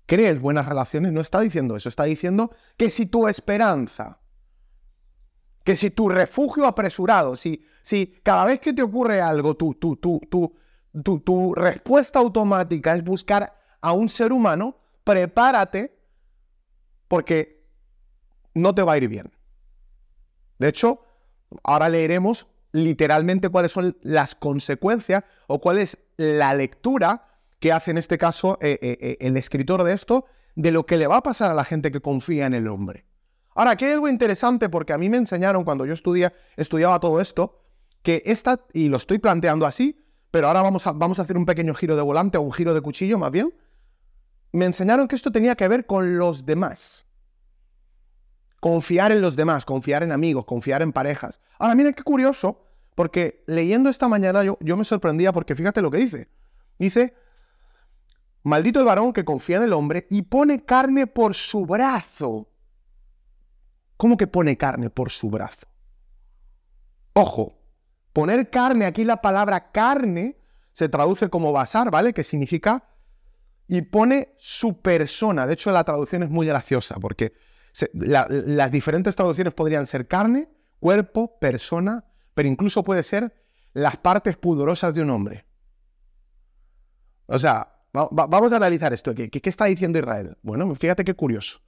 crees 0.05 0.39
buenas 0.39 0.67
relaciones, 0.67 1.13
no 1.13 1.21
está 1.21 1.39
diciendo 1.39 1.75
eso, 1.75 1.89
está 1.89 2.03
diciendo 2.03 2.51
que 2.77 2.91
si 2.91 3.07
tu 3.07 3.27
esperanza, 3.27 4.19
que 5.67 5.75
si 5.75 5.89
tu 5.89 6.07
refugio 6.07 6.65
apresurado, 6.65 7.36
si, 7.36 7.62
si 7.81 8.21
cada 8.24 8.45
vez 8.45 8.62
que 8.62 8.71
te 8.71 8.81
ocurre 8.81 9.19
algo, 9.19 9.57
tu, 9.57 9.74
tu, 9.74 9.97
tu, 9.97 10.21
tu, 10.29 11.19
tu 11.19 11.53
respuesta 11.53 12.19
automática 12.19 12.95
es 12.95 13.03
buscar 13.03 13.53
a 13.81 13.91
un 13.91 14.07
ser 14.07 14.31
humano, 14.31 14.77
prepárate 15.03 16.00
porque 17.09 17.67
no 18.53 18.74
te 18.74 18.81
va 18.81 18.93
a 18.93 18.97
ir 18.97 19.09
bien. 19.09 19.29
De 20.57 20.69
hecho, 20.69 21.01
Ahora 21.63 21.89
leeremos 21.89 22.47
literalmente 22.71 23.50
cuáles 23.50 23.71
son 23.71 23.97
las 24.01 24.36
consecuencias 24.36 25.24
o 25.47 25.59
cuál 25.59 25.77
es 25.79 25.97
la 26.17 26.53
lectura 26.53 27.27
que 27.59 27.71
hace 27.71 27.91
en 27.91 27.97
este 27.97 28.17
caso 28.17 28.57
eh, 28.62 28.77
eh, 28.81 28.97
eh, 29.01 29.17
el 29.21 29.38
escritor 29.38 29.83
de 29.83 29.93
esto 29.93 30.25
de 30.55 30.71
lo 30.71 30.86
que 30.86 30.97
le 30.97 31.07
va 31.07 31.17
a 31.17 31.24
pasar 31.24 31.51
a 31.51 31.55
la 31.55 31.63
gente 31.63 31.91
que 31.91 32.01
confía 32.01 32.45
en 32.45 32.53
el 32.53 32.67
hombre. 32.67 33.05
Ahora, 33.57 33.71
aquí 33.71 33.85
hay 33.85 33.93
algo 33.93 34.07
interesante 34.07 34.69
porque 34.69 34.93
a 34.93 34.99
mí 34.99 35.09
me 35.09 35.17
enseñaron 35.17 35.63
cuando 35.63 35.83
yo 35.83 35.93
estudia, 35.93 36.31
estudiaba 36.57 36.99
todo 36.99 37.19
esto, 37.19 37.59
que 38.03 38.21
esta, 38.27 38.61
y 38.71 38.87
lo 38.87 38.97
estoy 38.97 39.17
planteando 39.17 39.65
así, 39.65 40.05
pero 40.29 40.45
ahora 40.45 40.61
vamos 40.61 40.85
a, 40.85 40.91
vamos 40.91 41.17
a 41.17 41.23
hacer 41.23 41.35
un 41.37 41.45
pequeño 41.47 41.73
giro 41.73 41.95
de 41.95 42.03
volante 42.03 42.37
o 42.37 42.41
un 42.41 42.53
giro 42.53 42.75
de 42.75 42.81
cuchillo 42.81 43.17
más 43.17 43.31
bien, 43.31 43.51
me 44.51 44.65
enseñaron 44.65 45.07
que 45.07 45.15
esto 45.15 45.31
tenía 45.31 45.55
que 45.55 45.67
ver 45.67 45.87
con 45.87 46.19
los 46.19 46.45
demás. 46.45 47.07
Confiar 48.59 49.11
en 49.11 49.21
los 49.21 49.35
demás, 49.35 49.65
confiar 49.65 50.03
en 50.03 50.11
amigos, 50.11 50.45
confiar 50.45 50.83
en 50.83 50.93
parejas. 50.93 51.39
Ahora, 51.57 51.73
miren 51.73 51.95
qué 51.95 52.03
curioso, 52.03 52.63
porque 52.93 53.43
leyendo 53.47 53.89
esta 53.89 54.07
mañana 54.07 54.43
yo, 54.43 54.59
yo 54.61 54.77
me 54.77 54.85
sorprendía 54.85 55.33
porque 55.33 55.55
fíjate 55.55 55.81
lo 55.81 55.89
que 55.89 55.97
dice. 55.97 56.29
Dice, 56.77 57.15
maldito 58.43 58.79
el 58.79 58.85
varón 58.85 59.13
que 59.13 59.25
confía 59.25 59.57
en 59.57 59.63
el 59.63 59.73
hombre 59.73 60.05
y 60.11 60.21
pone 60.21 60.63
carne 60.63 61.07
por 61.07 61.33
su 61.33 61.65
brazo. 61.65 62.47
¿Cómo 63.97 64.15
que 64.15 64.27
pone 64.27 64.57
carne 64.57 64.89
por 64.89 65.11
su 65.11 65.29
brazo? 65.29 65.67
Ojo, 67.13 67.59
poner 68.13 68.49
carne, 68.49 68.85
aquí 68.85 69.03
la 69.03 69.21
palabra 69.21 69.71
carne 69.71 70.37
se 70.71 70.87
traduce 70.87 71.29
como 71.29 71.51
basar, 71.51 71.89
¿vale? 71.89 72.13
Que 72.13 72.23
significa 72.23 72.87
y 73.67 73.81
pone 73.81 74.35
su 74.37 74.81
persona. 74.81 75.45
De 75.47 75.53
hecho, 75.53 75.71
la 75.71 75.83
traducción 75.83 76.23
es 76.23 76.29
muy 76.29 76.47
graciosa 76.47 76.95
porque 77.01 77.33
las 77.93 78.71
diferentes 78.71 79.15
traducciones 79.15 79.53
podrían 79.53 79.87
ser 79.87 80.07
carne, 80.07 80.49
cuerpo, 80.79 81.37
persona, 81.39 82.05
pero 82.33 82.47
incluso 82.47 82.83
puede 82.83 83.03
ser 83.03 83.35
las 83.73 83.97
partes 83.97 84.37
pudorosas 84.37 84.93
de 84.93 85.01
un 85.01 85.09
hombre. 85.09 85.45
O 87.25 87.37
sea, 87.37 87.81
vamos 87.91 88.53
a 88.53 88.55
analizar 88.55 88.93
esto. 88.93 89.13
¿Qué, 89.13 89.29
¿Qué, 89.29 89.49
está 89.49 89.65
diciendo 89.65 89.99
Israel? 89.99 90.37
Bueno, 90.41 90.73
fíjate 90.75 91.03
qué 91.03 91.13
curioso. 91.13 91.59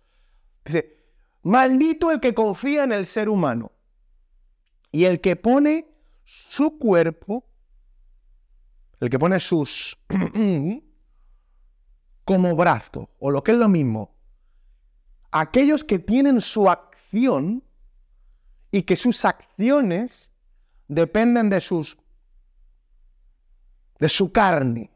Dice, 0.64 0.99
maldito 1.44 2.12
el 2.12 2.20
que 2.20 2.34
confía 2.34 2.84
en 2.84 2.92
el 2.92 3.06
ser 3.06 3.30
humano 3.30 3.72
y 4.92 5.06
el 5.06 5.22
que 5.22 5.36
pone 5.36 5.88
su 6.26 6.78
cuerpo, 6.78 7.46
el 9.00 9.10
que 9.10 9.20
pone 9.20 9.40
sus 9.40 9.98
como 12.26 12.56
brazo, 12.56 13.10
o 13.20 13.32
lo 13.32 13.44
que 13.44 13.52
es 13.52 13.58
lo 13.58 13.70
mismo, 13.70 14.16
aquellos 15.32 15.84
que 15.84 16.00
tienen 16.00 16.42
su 16.42 16.70
acción 16.70 17.64
y 18.72 18.84
que 18.84 18.96
sus 18.96 19.26
acciones 19.26 20.32
dependen 20.88 21.50
de 21.50 21.62
sus 21.62 21.98
de 24.00 24.10
su 24.10 24.32
carne. 24.32 24.92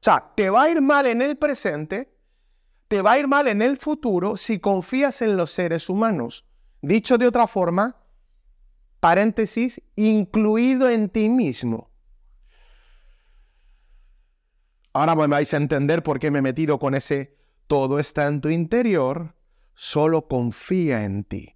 O 0.00 0.04
sea, 0.04 0.32
te 0.34 0.50
va 0.50 0.64
a 0.64 0.70
ir 0.70 0.80
mal 0.80 1.06
en 1.06 1.20
el 1.20 1.36
presente, 1.36 2.15
te 2.88 3.02
va 3.02 3.12
a 3.12 3.18
ir 3.18 3.28
mal 3.28 3.48
en 3.48 3.62
el 3.62 3.76
futuro 3.76 4.36
si 4.36 4.60
confías 4.60 5.22
en 5.22 5.36
los 5.36 5.50
seres 5.52 5.88
humanos. 5.88 6.46
Dicho 6.82 7.18
de 7.18 7.26
otra 7.26 7.46
forma, 7.46 7.96
paréntesis, 9.00 9.82
incluido 9.96 10.88
en 10.88 11.08
ti 11.08 11.28
mismo. 11.28 11.90
Ahora 14.92 15.14
me 15.14 15.26
vais 15.26 15.52
a 15.52 15.58
entender 15.58 16.02
por 16.02 16.18
qué 16.18 16.30
me 16.30 16.38
he 16.38 16.42
metido 16.42 16.78
con 16.78 16.94
ese 16.94 17.36
todo 17.66 17.98
está 17.98 18.28
en 18.28 18.40
tu 18.40 18.48
interior, 18.48 19.34
solo 19.74 20.28
confía 20.28 21.04
en 21.04 21.24
ti. 21.24 21.54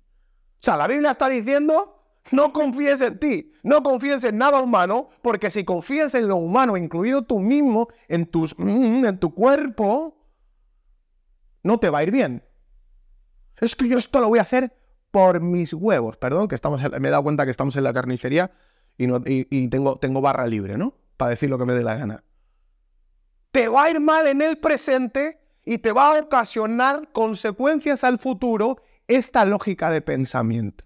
O 0.55 0.63
sea, 0.63 0.77
la 0.77 0.87
Biblia 0.87 1.13
está 1.13 1.29
diciendo, 1.29 2.03
no 2.33 2.53
confíes 2.53 3.01
en 3.01 3.19
ti, 3.19 3.53
no 3.63 3.83
confíes 3.83 4.25
en 4.25 4.39
nada 4.39 4.61
humano, 4.61 5.11
porque 5.23 5.51
si 5.51 5.65
confías 5.65 6.15
en 6.15 6.29
lo 6.29 6.37
humano, 6.37 6.77
incluido 6.77 7.23
tú 7.23 7.39
mismo, 7.39 7.89
en, 8.09 8.27
tus, 8.27 8.55
mm, 8.59 9.05
en 9.07 9.19
tu 9.19 9.35
cuerpo, 9.35 10.20
no 11.63 11.79
te 11.79 11.91
va 11.91 11.99
a 11.99 12.03
ir 12.03 12.11
bien. 12.11 12.45
Es 13.61 13.77
que 13.77 13.89
yo 13.89 13.99
esto 13.99 14.21
lo 14.21 14.29
voy 14.29 14.39
a 14.39 14.43
hacer 14.43 14.75
por 15.11 15.41
mis 15.41 15.75
huevos. 15.75 16.17
Perdón, 16.17 16.49
que 16.49 16.55
estamos 16.55 16.81
me 16.99 17.09
he 17.09 17.11
dado 17.11 17.23
cuenta 17.23 17.45
que 17.45 17.51
estamos 17.51 17.77
en 17.77 17.85
la 17.85 17.93
carnicería 17.93 18.53
y, 18.97 19.07
no, 19.07 19.21
y 19.25 19.69
tengo, 19.69 19.99
tengo 19.99 20.21
barra 20.21 20.47
libre, 20.47 20.79
¿no? 20.79 20.95
Para 21.17 21.31
decir 21.31 21.51
lo 21.51 21.59
que 21.59 21.67
me 21.67 21.73
dé 21.73 21.83
la 21.83 21.97
gana. 21.97 22.25
Te 23.53 23.69
va 23.69 23.85
a 23.85 23.91
ir 23.91 24.01
mal 24.01 24.27
en 24.27 24.43
el 24.43 24.59
presente 24.59 25.41
y 25.65 25.79
te 25.79 25.93
va 25.93 26.17
a 26.17 26.21
ocasionar 26.21 27.11
consecuencias 27.13 28.05
al 28.05 28.19
futuro 28.19 28.83
esta 29.09 29.45
lógica 29.45 29.91
de 29.91 30.01
pensamiento. 30.01 30.85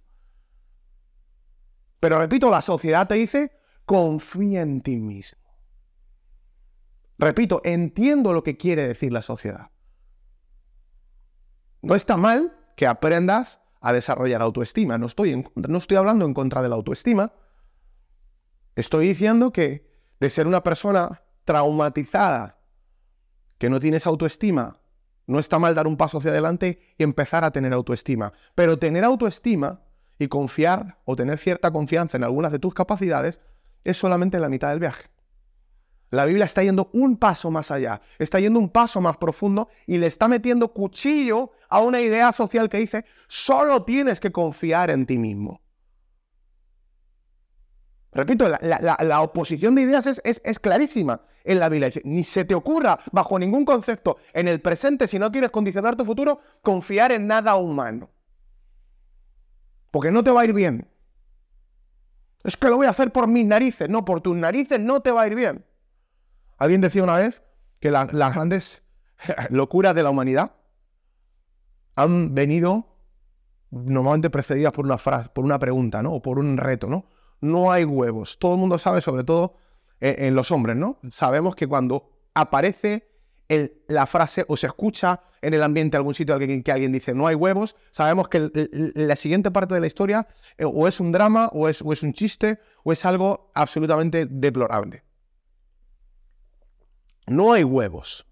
Pero 2.01 2.19
repito, 2.19 2.51
la 2.51 2.63
sociedad 2.63 3.07
te 3.07 3.15
dice, 3.15 3.53
confía 3.85 4.63
en 4.63 4.81
ti 4.81 4.97
mismo. 4.97 5.41
Repito, 7.19 7.61
entiendo 7.65 8.33
lo 8.33 8.43
que 8.43 8.57
quiere 8.57 8.89
decir 8.89 9.13
la 9.13 9.23
sociedad. 9.23 9.71
No 11.85 11.95
está 11.95 12.17
mal 12.17 12.57
que 12.77 12.87
aprendas 12.87 13.61
a 13.81 13.93
desarrollar 13.93 14.41
autoestima. 14.41 14.97
No 14.97 15.07
estoy, 15.07 15.45
no 15.55 15.79
estoy 15.79 15.97
hablando 15.99 16.25
en 16.25 16.33
contra 16.33 16.63
de 16.63 16.71
la 16.71 16.77
autoestima. 16.77 17.33
Estoy 18.75 19.09
diciendo 19.09 19.53
que 19.53 19.87
de 20.19 20.31
ser 20.31 20.47
una 20.47 20.63
persona 20.63 21.23
traumatizada 21.45 22.59
que 23.59 23.69
no 23.69 23.81
tienes 23.81 24.07
autoestima, 24.07 24.81
no 25.27 25.39
está 25.39 25.59
mal 25.59 25.75
dar 25.75 25.87
un 25.87 25.99
paso 25.99 26.19
hacia 26.19 26.31
adelante 26.31 26.81
y 26.97 27.03
empezar 27.03 27.45
a 27.45 27.51
tener 27.51 27.75
autoestima. 27.75 28.33
Pero 28.55 28.79
tener 28.79 29.05
autoestima 29.05 29.83
y 30.19 30.29
confiar 30.29 30.99
o 31.05 31.17
tener 31.17 31.39
cierta 31.39 31.71
confianza 31.71 32.17
en 32.17 32.25
algunas 32.25 32.51
de 32.51 32.59
tus 32.59 32.73
capacidades 32.73 33.43
es 33.85 33.99
solamente 33.99 34.41
la 34.41 34.49
mitad 34.49 34.71
del 34.71 34.81
viaje. 34.81 35.11
La 36.11 36.25
Biblia 36.27 36.45
está 36.45 36.63
yendo 36.63 36.91
un 36.93 37.17
paso 37.17 37.51
más 37.51 37.71
allá, 37.71 38.01
está 38.19 38.39
yendo 38.39 38.61
un 38.61 38.69
paso 38.69 39.01
más 39.01 39.17
profundo 39.17 39.69
y 39.87 39.99
le 39.99 40.07
está 40.07 40.29
metiendo 40.29 40.73
cuchillo 40.73 41.51
a 41.69 41.81
una 41.81 42.01
idea 42.01 42.33
social 42.33 42.69
que 42.69 42.79
dice, 42.79 43.05
solo 43.27 43.85
tienes 43.85 44.21
que 44.21 44.31
confiar 44.31 44.91
en 44.91 45.07
ti 45.07 45.19
mismo. 45.19 45.61
Repito, 48.13 48.49
la, 48.49 49.21
oposición 49.23 49.75
de 49.75 49.83
ideas 49.83 50.07
es, 50.07 50.21
es, 50.23 50.59
clarísima 50.61 51.23
en 51.43 51.59
la 51.59 51.69
Biblia. 51.69 51.91
Ni 52.05 52.23
se 52.23 52.45
te 52.45 52.55
ocurra, 52.55 53.01
bajo 53.11 53.37
ningún 53.41 53.65
concepto, 53.65 54.19
en 54.33 54.47
el 54.47 54.61
presente, 54.61 55.09
si 55.09 55.19
no 55.19 55.33
quieres 55.33 55.51
condicionar 55.51 55.97
tu 55.97 56.05
futuro, 56.05 56.41
confiar 56.63 57.11
en 57.11 57.27
nada 57.27 57.57
humano. 57.57 58.11
Porque 59.91 60.13
no 60.13 60.23
te 60.23 60.31
va 60.31 60.43
a 60.43 60.45
ir 60.45 60.53
bien. 60.53 60.89
Es 62.45 62.57
que 62.57 62.69
lo 62.69 62.77
voy 62.77 62.87
a 62.87 62.91
hacer 62.91 63.11
por 63.11 63.27
mis 63.27 63.47
narices. 63.47 63.89
No, 63.89 64.05
por 64.05 64.21
tus 64.21 64.37
narices 64.37 64.79
no 64.79 65.01
te 65.01 65.11
va 65.11 65.23
a 65.23 65.27
ir 65.27 65.35
bien. 65.35 65.65
Alguien 66.59 66.81
decía 66.81 67.03
una 67.03 67.17
vez 67.17 67.43
que 67.81 67.91
las 67.91 68.09
grandes 68.11 68.83
locuras 69.51 69.95
de 69.95 70.03
la 70.03 70.11
humanidad 70.11 70.53
han 71.97 72.35
venido 72.35 72.97
normalmente 73.71 74.31
precedidas 74.31 74.73
por 74.73 74.85
una 74.85 74.99
frase, 74.99 75.31
por 75.31 75.45
una 75.45 75.59
pregunta, 75.59 76.03
¿no? 76.03 76.13
O 76.13 76.23
por 76.23 76.39
un 76.39 76.57
reto, 76.57 76.87
¿no? 76.87 77.07
No 77.41 77.73
hay 77.73 77.85
huevos. 77.85 78.39
Todo 78.39 78.55
el 78.55 78.61
mundo 78.61 78.79
sabe, 78.79 79.01
sobre 79.01 79.25
todo 79.25 79.57
en 80.01 80.35
los 80.35 80.51
hombres, 80.51 80.77
¿no? 80.77 80.99
Sabemos 81.11 81.55
que 81.55 81.67
cuando 81.67 82.11
aparece 82.35 83.09
la 83.89 84.07
frase 84.07 84.45
o 84.49 84.57
se 84.57 84.67
escucha 84.67 85.21
en 85.43 85.55
el 85.55 85.63
ambiente 85.63 85.97
algún 85.97 86.15
sitio 86.15 86.39
que, 86.39 86.63
que 86.63 86.73
alguien 86.73 86.93
dice 86.93 87.15
no 87.15 87.27
hay 87.27 87.35
huevos, 87.35 87.77
sabemos 87.91 88.29
que 88.29 88.51
la 88.95 89.17
siguiente 89.17 89.51
parte 89.51 89.75
de 89.75 89.81
la 89.81 89.87
historia 89.87 90.27
eh, 90.57 90.65
o 90.65 90.89
es 90.89 91.01
un 91.01 91.13
drama 91.13 91.51
es, 91.69 91.83
o 91.83 91.93
es 91.93 92.03
un 92.03 92.13
chiste 92.13 92.59
o 92.83 92.93
es 92.93 93.05
algo 93.05 93.51
absolutamente 93.55 94.27
deplorable. 94.27 95.05
No 97.27 97.53
hay 97.53 97.65
huevos. 97.65 98.27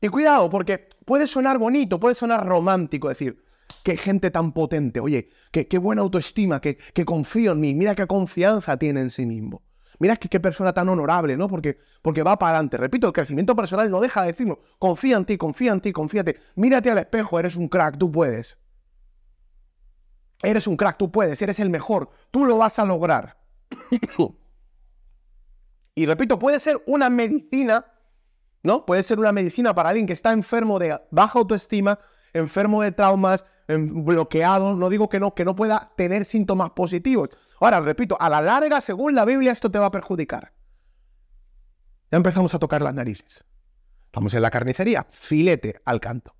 Y 0.00 0.08
cuidado, 0.08 0.48
porque 0.48 0.88
puede 1.04 1.26
sonar 1.26 1.58
bonito, 1.58 1.98
puede 1.98 2.14
sonar 2.14 2.46
romántico 2.46 3.08
decir, 3.08 3.44
qué 3.82 3.96
gente 3.96 4.30
tan 4.30 4.52
potente, 4.52 5.00
oye, 5.00 5.28
qué, 5.50 5.66
qué 5.66 5.78
buena 5.78 6.02
autoestima, 6.02 6.60
que, 6.60 6.78
confío 7.04 7.52
en 7.52 7.60
mí, 7.60 7.74
mira 7.74 7.94
qué 7.94 8.06
confianza 8.06 8.76
tiene 8.76 9.00
en 9.00 9.10
sí 9.10 9.26
mismo. 9.26 9.62
Mira 9.98 10.16
qué, 10.16 10.28
qué 10.28 10.38
persona 10.38 10.72
tan 10.72 10.88
honorable, 10.88 11.36
¿no? 11.36 11.48
Porque, 11.48 11.78
porque 12.02 12.22
va 12.22 12.38
para 12.38 12.52
adelante. 12.52 12.76
Repito, 12.76 13.08
el 13.08 13.12
crecimiento 13.12 13.56
personal 13.56 13.90
no 13.90 14.00
deja 14.00 14.22
de 14.22 14.28
decirlo. 14.28 14.60
Confía 14.78 15.16
en 15.16 15.24
ti, 15.24 15.36
confía 15.36 15.72
en 15.72 15.80
ti, 15.80 15.90
confíate. 15.90 16.38
Mírate 16.54 16.88
al 16.90 16.98
espejo, 16.98 17.40
eres 17.40 17.56
un 17.56 17.68
crack, 17.68 17.98
tú 17.98 18.12
puedes. 18.12 18.56
Eres 20.42 20.68
un 20.68 20.76
crack, 20.76 20.98
tú 20.98 21.10
puedes, 21.10 21.42
eres 21.42 21.58
el 21.58 21.68
mejor, 21.68 22.10
tú 22.30 22.44
lo 22.44 22.58
vas 22.58 22.78
a 22.78 22.84
lograr. 22.84 23.38
y 26.02 26.06
repito, 26.06 26.38
puede 26.38 26.60
ser 26.60 26.82
una 26.86 27.10
medicina 27.10 27.84
¿no? 28.62 28.84
Puede 28.84 29.02
ser 29.02 29.18
una 29.18 29.32
medicina 29.32 29.74
para 29.74 29.90
alguien 29.90 30.06
que 30.06 30.12
está 30.12 30.32
enfermo 30.32 30.78
de 30.78 31.00
baja 31.10 31.38
autoestima, 31.38 31.98
enfermo 32.32 32.82
de 32.82 32.92
traumas, 32.92 33.44
bloqueado. 33.66 34.74
No 34.74 34.88
digo 34.88 35.08
que 35.08 35.20
no, 35.20 35.34
que 35.34 35.44
no 35.44 35.54
pueda 35.54 35.92
tener 35.96 36.24
síntomas 36.24 36.70
positivos. 36.70 37.30
Ahora, 37.60 37.80
repito, 37.80 38.16
a 38.20 38.28
la 38.28 38.40
larga, 38.40 38.80
según 38.80 39.14
la 39.14 39.24
Biblia, 39.24 39.52
esto 39.52 39.70
te 39.70 39.78
va 39.78 39.86
a 39.86 39.90
perjudicar. 39.90 40.52
Ya 42.10 42.16
empezamos 42.16 42.54
a 42.54 42.58
tocar 42.58 42.82
las 42.82 42.94
narices. 42.94 43.44
Estamos 44.06 44.32
en 44.34 44.42
la 44.42 44.50
carnicería, 44.50 45.06
filete 45.10 45.80
al 45.84 46.00
canto. 46.00 46.34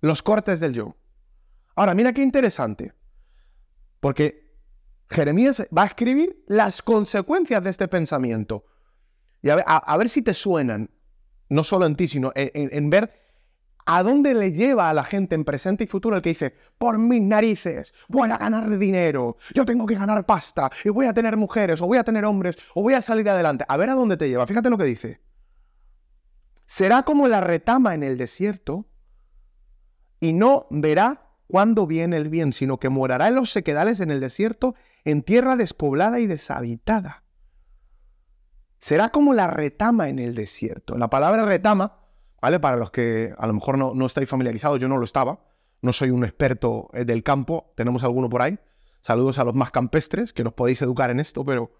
Los 0.00 0.22
cortes 0.22 0.60
del 0.60 0.72
yo. 0.72 0.96
Ahora, 1.76 1.94
mira 1.94 2.12
qué 2.12 2.22
interesante. 2.22 2.94
Porque 4.00 4.50
Jeremías 5.10 5.66
va 5.76 5.82
a 5.82 5.86
escribir 5.86 6.42
las 6.46 6.82
consecuencias 6.82 7.62
de 7.62 7.70
este 7.70 7.88
pensamiento. 7.88 8.64
Y 9.42 9.48
a 9.50 9.96
ver 9.96 10.08
si 10.08 10.22
te 10.22 10.34
suenan 10.34 10.90
no 11.50 11.64
solo 11.64 11.84
en 11.84 11.96
ti, 11.96 12.08
sino 12.08 12.32
en, 12.34 12.90
ver 12.90 13.12
a 13.84 14.02
dónde 14.02 14.34
le 14.34 14.52
lleva 14.52 14.88
a 14.88 14.94
la 14.94 15.04
gente 15.04 15.34
en 15.34 15.44
presente 15.44 15.84
y 15.84 15.86
futuro 15.86 16.16
el 16.16 16.22
que 16.22 16.30
dice, 16.30 16.54
por 16.78 16.96
mis 16.98 17.20
narices, 17.20 17.92
voy 18.08 18.30
a 18.30 18.38
ganar 18.38 18.78
dinero, 18.78 19.36
yo 19.52 19.64
tengo 19.64 19.84
que 19.84 19.96
ganar 19.96 20.24
pasta, 20.24 20.70
y 20.84 20.88
voy 20.90 21.06
a 21.06 21.12
tener 21.12 21.36
mujeres, 21.36 21.80
o 21.82 21.86
voy 21.86 21.98
a 21.98 22.04
tener 22.04 22.24
hombres, 22.24 22.56
o 22.74 22.82
voy 22.82 22.94
a 22.94 23.02
salir 23.02 23.28
adelante. 23.28 23.64
A 23.68 23.76
ver 23.76 23.90
a 23.90 23.94
dónde 23.94 24.16
te 24.16 24.28
lleva. 24.28 24.46
Fíjate 24.46 24.70
lo 24.70 24.78
que 24.78 24.84
dice. 24.84 25.20
Será 26.66 27.02
como 27.02 27.26
la 27.26 27.40
retama 27.40 27.94
en 27.94 28.04
el 28.04 28.16
desierto, 28.16 28.86
y 30.20 30.34
no 30.34 30.68
verá 30.70 31.32
cuándo 31.48 31.86
viene 31.86 32.16
el 32.16 32.28
bien, 32.28 32.52
sino 32.52 32.78
que 32.78 32.90
morará 32.90 33.26
en 33.26 33.34
los 33.34 33.50
sequedales 33.50 33.98
en 33.98 34.12
el 34.12 34.20
desierto, 34.20 34.76
en 35.04 35.22
tierra 35.22 35.56
despoblada 35.56 36.20
y 36.20 36.26
deshabitada 36.26 37.24
será 38.80 39.10
como 39.10 39.34
la 39.34 39.46
retama 39.46 40.08
en 40.08 40.18
el 40.18 40.34
desierto. 40.34 40.96
La 40.96 41.10
palabra 41.10 41.44
retama, 41.44 41.98
¿vale? 42.40 42.58
Para 42.58 42.76
los 42.76 42.90
que 42.90 43.34
a 43.38 43.46
lo 43.46 43.52
mejor 43.52 43.78
no, 43.78 43.94
no 43.94 44.06
estáis 44.06 44.28
familiarizados, 44.28 44.80
yo 44.80 44.88
no 44.88 44.96
lo 44.96 45.04
estaba, 45.04 45.40
no 45.82 45.92
soy 45.92 46.10
un 46.10 46.24
experto 46.24 46.88
eh, 46.92 47.04
del 47.04 47.22
campo, 47.22 47.72
tenemos 47.76 48.02
alguno 48.02 48.28
por 48.28 48.42
ahí. 48.42 48.58
Saludos 49.00 49.38
a 49.38 49.44
los 49.44 49.54
más 49.54 49.70
campestres, 49.70 50.32
que 50.32 50.44
nos 50.44 50.54
podéis 50.54 50.82
educar 50.82 51.10
en 51.10 51.20
esto, 51.20 51.44
pero 51.44 51.72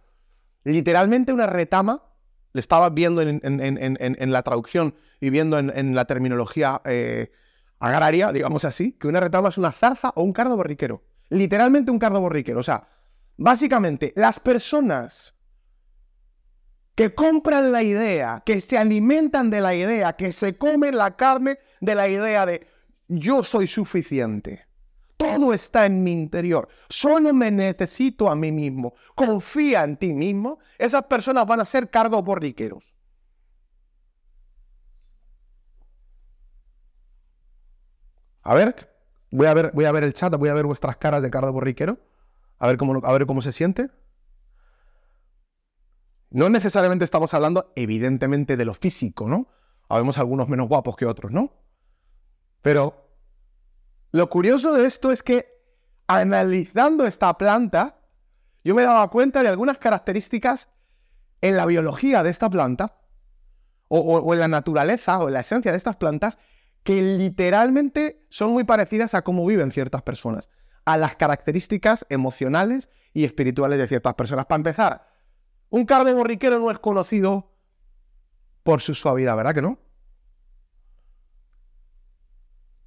literalmente 0.64 1.32
una 1.32 1.46
retama, 1.46 2.04
le 2.52 2.60
estaba 2.60 2.90
viendo 2.90 3.22
en, 3.22 4.32
la 4.32 4.42
traducción 4.42 4.94
y 5.20 5.30
viendo 5.30 5.58
en, 5.58 5.94
la 5.94 6.04
terminología 6.06 6.80
eh, 6.84 7.30
agraria, 7.78 8.32
digamos 8.32 8.64
así, 8.64 8.92
que 8.92 9.06
una 9.06 9.20
retama 9.20 9.50
es 9.50 9.58
una 9.58 9.70
zarza 9.70 10.12
o 10.16 10.24
un 10.24 10.32
cardo 10.32 10.56
borriquero. 10.56 11.04
Literalmente 11.28 11.92
un 11.92 11.98
cardo 11.98 12.20
borriquero. 12.20 12.58
O 12.58 12.62
sea, 12.62 12.88
básicamente, 13.36 14.12
las 14.16 14.40
personas 14.40 15.36
que 17.00 17.14
compran 17.14 17.72
la 17.72 17.82
idea, 17.82 18.42
que 18.44 18.60
se 18.60 18.76
alimentan 18.76 19.48
de 19.48 19.62
la 19.62 19.74
idea, 19.74 20.12
que 20.12 20.32
se 20.32 20.58
comen 20.58 20.98
la 20.98 21.16
carne 21.16 21.56
de 21.80 21.94
la 21.94 22.06
idea 22.06 22.44
de 22.44 22.66
yo 23.08 23.42
soy 23.42 23.66
suficiente. 23.66 24.66
Todo 25.16 25.54
está 25.54 25.86
en 25.86 26.04
mi 26.04 26.12
interior. 26.12 26.68
Solo 26.90 27.32
me 27.32 27.50
necesito 27.50 28.28
a 28.28 28.36
mí 28.36 28.52
mismo. 28.52 28.92
Confía 29.14 29.82
en 29.84 29.96
ti 29.96 30.12
mismo. 30.12 30.58
Esas 30.76 31.04
personas 31.04 31.46
van 31.46 31.60
a 31.60 31.64
ser 31.64 31.88
cargos 31.88 32.22
borriqueros. 32.22 32.84
A 38.42 38.52
ver, 38.52 38.92
voy 39.30 39.46
a 39.46 39.54
ver, 39.54 39.70
voy 39.72 39.86
a 39.86 39.92
ver 39.92 40.04
el 40.04 40.12
chat, 40.12 40.36
voy 40.36 40.50
a 40.50 40.54
ver 40.54 40.66
vuestras 40.66 40.98
caras 40.98 41.22
de 41.22 41.30
cardo 41.30 41.50
borriquero. 41.50 41.96
A 42.58 42.66
ver 42.66 42.76
cómo, 42.76 43.00
a 43.02 43.12
ver 43.14 43.24
cómo 43.24 43.40
se 43.40 43.52
siente. 43.52 43.88
No 46.30 46.48
necesariamente 46.48 47.04
estamos 47.04 47.34
hablando, 47.34 47.72
evidentemente, 47.74 48.56
de 48.56 48.64
lo 48.64 48.74
físico, 48.74 49.28
¿no? 49.28 49.48
Habemos 49.88 50.18
algunos 50.18 50.48
menos 50.48 50.68
guapos 50.68 50.96
que 50.96 51.06
otros, 51.06 51.32
¿no? 51.32 51.52
Pero 52.62 53.08
lo 54.12 54.28
curioso 54.30 54.72
de 54.72 54.86
esto 54.86 55.10
es 55.10 55.22
que 55.22 55.60
analizando 56.06 57.06
esta 57.06 57.36
planta, 57.36 58.00
yo 58.62 58.74
me 58.74 58.82
daba 58.82 59.08
cuenta 59.10 59.42
de 59.42 59.48
algunas 59.48 59.78
características 59.78 60.68
en 61.40 61.56
la 61.56 61.66
biología 61.66 62.22
de 62.22 62.30
esta 62.30 62.48
planta, 62.48 62.96
o, 63.88 64.32
en 64.32 64.38
la 64.38 64.46
naturaleza, 64.46 65.18
o 65.18 65.26
en 65.26 65.34
la 65.34 65.40
esencia 65.40 65.72
de 65.72 65.76
estas 65.76 65.96
plantas, 65.96 66.38
que 66.84 67.02
literalmente 67.02 68.24
son 68.30 68.52
muy 68.52 68.62
parecidas 68.62 69.14
a 69.14 69.22
cómo 69.22 69.44
viven 69.44 69.72
ciertas 69.72 70.02
personas, 70.02 70.48
a 70.84 70.96
las 70.96 71.16
características 71.16 72.06
emocionales 72.08 72.88
y 73.12 73.24
espirituales 73.24 73.78
de 73.80 73.88
ciertas 73.88 74.14
personas. 74.14 74.46
Para 74.46 74.58
empezar, 74.58 75.10
un 75.70 75.87
cardo 75.87 76.14
borriquero 76.14 76.59
no 76.59 76.70
es 76.70 76.78
conocido 76.78 77.50
por 78.62 78.80
su 78.80 78.94
suavidad, 78.94 79.37
¿verdad 79.37 79.54
que 79.54 79.62
no? 79.62 79.78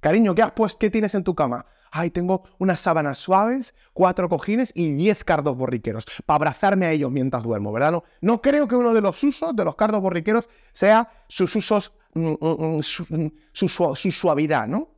Cariño, 0.00 0.34
¿qué 0.34 0.42
has 0.42 0.52
puesto? 0.52 0.78
¿Qué 0.78 0.90
tienes 0.90 1.14
en 1.14 1.24
tu 1.24 1.34
cama? 1.34 1.64
Ay, 1.90 2.10
tengo 2.10 2.42
unas 2.58 2.80
sábanas 2.80 3.18
suaves, 3.18 3.74
cuatro 3.94 4.28
cojines 4.28 4.70
y 4.74 4.92
diez 4.92 5.24
cardos 5.24 5.56
borriqueros 5.56 6.04
para 6.26 6.36
abrazarme 6.36 6.86
a 6.86 6.92
ellos 6.92 7.10
mientras 7.10 7.42
duermo, 7.42 7.72
¿verdad? 7.72 7.92
No, 7.92 8.04
no 8.20 8.42
creo 8.42 8.68
que 8.68 8.76
uno 8.76 8.92
de 8.92 9.00
los 9.00 9.22
usos 9.24 9.56
de 9.56 9.64
los 9.64 9.76
cardos 9.76 10.02
borriqueros 10.02 10.48
sea 10.72 11.08
sus 11.28 11.56
usos, 11.56 11.94
mm, 12.14 12.34
mm, 12.38 12.80
mm, 12.80 13.32
su, 13.52 13.68
suavidad, 14.10 14.66
¿no? 14.66 14.90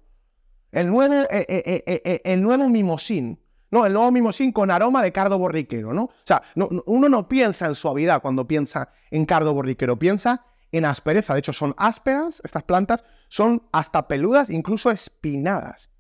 El 0.73 0.89
nuevo, 0.89 1.15
eh, 1.15 1.47
eh, 1.49 1.85
eh, 1.87 2.21
el 2.25 2.43
nuevo 2.43 2.69
mimosín, 2.69 3.39
no, 3.71 3.85
el 3.85 3.93
nuevo 3.93 4.13
mimosín 4.13 4.53
con 4.53 4.71
aroma 4.71 5.03
de 5.03 5.13
cardo 5.13 5.39
borriquero, 5.39 5.93
¿no? 5.93 6.05
O 6.05 6.13
sea, 6.25 6.43
uno 6.55 7.09
no 7.09 7.29
piensa 7.29 7.67
en 7.67 7.75
suavidad 7.75 8.23
cuando 8.23 8.47
piensa 8.47 8.91
en 9.11 9.25
cardo 9.25 9.53
borriquero, 9.55 9.99
piensa 9.99 10.45
en 10.71 10.85
aspereza. 10.85 11.33
De 11.35 11.41
hecho, 11.41 11.53
son 11.53 11.75
ásperas, 11.77 12.41
estas 12.45 12.63
plantas, 12.63 13.05
son 13.29 13.63
hasta 13.73 14.07
peludas, 14.07 14.51
incluso 14.51 14.91
espinadas. 14.91 15.91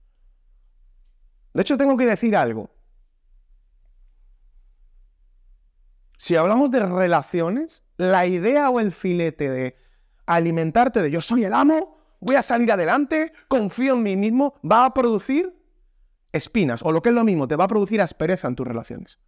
De 1.54 1.62
hecho, 1.62 1.76
tengo 1.76 1.96
que 1.96 2.06
decir 2.06 2.36
algo. 2.36 2.70
Si 6.18 6.36
hablamos 6.36 6.70
de 6.70 6.80
relaciones, 6.80 7.82
la 7.96 8.26
idea 8.26 8.70
o 8.70 8.80
el 8.80 8.92
filete 8.92 9.50
de 9.50 9.76
alimentarte 10.26 11.02
de 11.02 11.10
yo 11.10 11.20
soy 11.20 11.44
el 11.44 11.52
amo, 11.52 11.98
voy 12.20 12.36
a 12.36 12.42
salir 12.42 12.70
adelante, 12.72 13.32
confío 13.48 13.94
en 13.94 14.02
mí 14.02 14.16
mismo, 14.16 14.54
va 14.64 14.84
a 14.84 14.94
producir 14.94 15.55
espinas, 16.36 16.82
o 16.82 16.92
lo 16.92 17.02
que 17.02 17.08
es 17.10 17.14
lo 17.14 17.24
mismo, 17.24 17.48
te 17.48 17.56
va 17.56 17.64
a 17.64 17.68
producir 17.68 18.00
aspereza 18.00 18.48
en 18.48 18.56
tus 18.56 18.66
relaciones. 18.66 19.18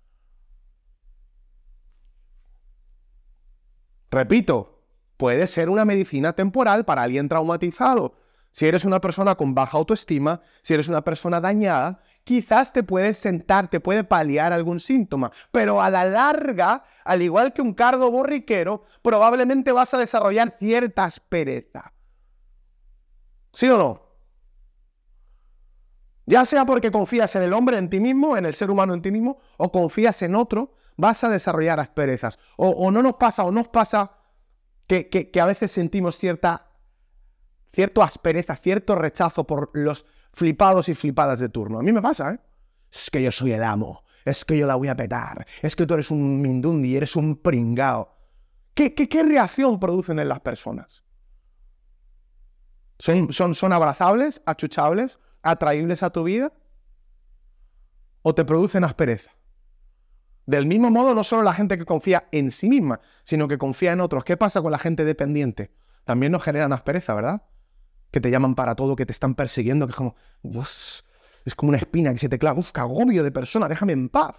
Repito, 4.11 4.83
puede 5.17 5.47
ser 5.47 5.69
una 5.69 5.85
medicina 5.85 6.33
temporal 6.33 6.85
para 6.85 7.03
alguien 7.03 7.29
traumatizado. 7.29 8.15
Si 8.51 8.67
eres 8.67 8.85
una 8.85 9.01
persona 9.01 9.35
con 9.35 9.55
baja 9.55 9.77
autoestima, 9.77 10.41
si 10.63 10.75
eres 10.75 10.89
una 10.89 11.03
persona 11.03 11.41
dañada, 11.41 12.03
quizás 12.25 12.73
te 12.73 12.83
puede 12.83 13.15
sentar, 13.15 13.69
te 13.69 13.81
puede 13.81 14.05
paliar 14.05 14.53
algún 14.53 14.81
síntoma, 14.81 15.31
pero 15.53 15.83
a 15.83 15.91
la 15.91 16.05
larga, 16.05 16.85
al 17.05 17.23
igual 17.23 17.53
que 17.53 17.63
un 17.63 17.75
cardo 17.75 18.11
borriquero, 18.11 18.85
probablemente 19.03 19.73
vas 19.73 19.93
a 19.95 19.99
desarrollar 19.99 20.57
cierta 20.59 21.05
aspereza. 21.05 21.93
¿Sí 23.53 23.69
o 23.69 23.79
no? 23.79 24.08
Ya 26.29 26.45
sea 26.45 26.67
porque 26.67 26.93
confías 26.93 27.35
en 27.37 27.43
el 27.43 27.55
hombre, 27.55 27.79
en 27.79 27.89
ti 27.89 28.01
mismo, 28.01 28.37
en 28.37 28.45
el 28.45 28.53
ser 28.53 28.71
humano, 28.71 28.93
en 28.93 29.01
ti 29.01 29.11
mismo, 29.11 29.39
o 29.57 29.73
confías 29.73 30.21
en 30.21 30.35
otro, 30.35 30.75
vas 30.99 31.25
a 31.25 31.31
desarrollar 31.31 31.81
asperezas. 31.81 32.39
O, 32.59 32.91
no 32.91 33.03
nos 33.03 33.15
pasa, 33.15 33.45
o 33.45 33.51
nos 33.51 33.69
pasa 33.69 34.13
que, 34.87 35.31
a 35.41 35.47
veces 35.47 35.71
sentimos 35.71 36.19
cierta, 36.19 36.67
cierta 37.73 38.05
aspereza, 38.05 38.57
cierto 38.57 38.95
rechazo 38.95 39.47
por 39.47 39.71
los 39.73 40.05
flipados 40.35 40.91
y 40.91 40.95
flipadas 40.95 41.41
de 41.41 41.49
turno. 41.49 41.79
A 41.79 41.83
mí 41.83 41.93
me 41.93 42.03
pasa, 42.03 42.33
¿eh? 42.33 42.41
Es 42.93 43.09
que 43.09 43.23
yo 43.23 43.33
soy 43.33 43.53
el 43.53 43.65
amo, 43.65 44.05
es 44.27 44.45
que 44.45 44.59
yo 44.59 44.67
la 44.67 44.75
voy 44.75 44.89
a 44.89 44.97
petar, 44.97 45.47
es 45.63 45.75
que 45.75 45.87
tú 45.87 45.95
eres 45.95 46.11
un 46.11 46.43
mindundi, 46.43 46.95
eres 46.95 47.17
un 47.17 47.37
pringao. 47.37 48.15
¿Qué, 48.75 48.95
qué, 48.95 49.23
reacción 49.23 49.81
producen 49.81 50.19
en 50.19 50.29
las 50.29 50.41
personas? 50.41 51.05
¿Son, 52.99 53.33
son, 53.33 53.55
¿Son 53.55 53.73
abrazables, 53.73 54.43
achuchables, 54.45 55.21
atraíbles 55.43 56.03
a 56.03 56.11
tu 56.11 56.25
vida? 56.25 56.53
¿O 58.23 58.35
te 58.35 58.45
producen 58.45 58.85
aspereza? 58.85 59.33
Del 60.47 60.67
mismo 60.67 60.91
modo, 60.91 61.15
no 61.15 61.25
solo 61.25 61.43
la 61.43 61.53
gente 61.53 61.77
que 61.77 61.85
confía 61.85 62.29
en 62.33 62.51
sí 62.51 62.69
misma, 62.69 63.01
sino 63.23 63.49
que 63.49 63.59
confía 63.59 63.93
en 63.93 64.01
otros. 64.01 64.25
¿Qué 64.25 64.37
pasa 64.37 64.63
con 64.63 64.73
la 64.73 64.79
gente 64.79 65.05
dependiente? 65.05 65.71
También 66.05 66.33
nos 66.33 66.43
generan 66.43 66.73
aspereza, 66.73 67.13
¿verdad? 67.13 67.43
Que 68.11 68.21
te 68.21 68.31
llaman 68.31 68.55
para 68.55 68.75
todo, 68.75 68.97
que 68.97 69.05
te 69.05 69.13
están 69.13 69.35
persiguiendo, 69.35 69.87
que 69.87 69.91
es 69.91 69.97
como, 69.97 70.15
es 71.45 71.55
como 71.55 71.69
una 71.69 71.79
espina 71.79 72.13
que 72.13 72.19
se 72.19 72.31
te 72.31 72.39
clava. 72.39 72.59
Uf, 72.59 72.71
agobio 72.75 73.23
de 73.23 73.31
persona, 73.31 73.69
déjame 73.69 73.93
en 73.93 74.09
paz. 74.09 74.37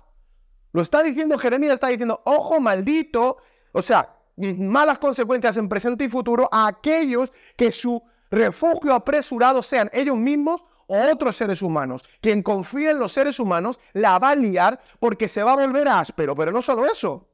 Lo 0.71 0.81
está 0.81 1.03
diciendo 1.03 1.37
Jeremías, 1.37 1.75
está 1.75 1.89
diciendo, 1.89 2.21
ojo 2.25 2.59
maldito, 2.59 3.37
o 3.71 3.81
sea, 3.83 4.15
malas 4.37 4.99
consecuencias 4.99 5.57
en 5.57 5.69
presente 5.69 6.05
y 6.05 6.09
futuro 6.09 6.49
a 6.51 6.67
aquellos 6.67 7.31
que 7.55 7.71
su 7.71 8.01
refugio 8.31 8.93
apresurado 8.93 9.61
sean 9.61 9.89
ellos 9.93 10.17
mismos 10.17 10.63
otros 10.89 11.37
seres 11.37 11.61
humanos. 11.61 12.03
Quien 12.19 12.43
confía 12.43 12.91
en 12.91 12.99
los 12.99 13.13
seres 13.13 13.39
humanos 13.39 13.79
la 13.93 14.19
va 14.19 14.31
a 14.31 14.35
liar 14.35 14.81
porque 14.99 15.27
se 15.27 15.43
va 15.43 15.53
a 15.53 15.65
volver 15.65 15.87
áspero. 15.87 16.35
Pero 16.35 16.51
no 16.51 16.61
solo 16.61 16.85
eso. 16.85 17.29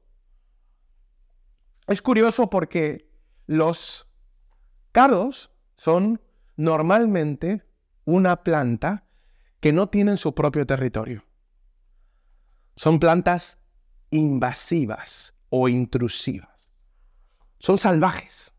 Es 1.88 2.02
curioso 2.02 2.50
porque 2.50 3.10
los 3.48 4.08
cardos 4.92 5.52
son 5.76 6.22
normalmente 6.58 7.64
una 8.06 8.44
planta 8.44 9.06
que 9.60 9.74
no 9.74 9.90
tienen 9.90 10.18
su 10.18 10.36
propio 10.36 10.66
territorio. 10.66 11.24
Son 12.76 13.00
plantas 13.00 13.60
invasivas 14.10 15.34
o 15.50 15.70
intrusivas. 15.70 16.70
Son 17.60 17.78
salvajes. 17.78 18.54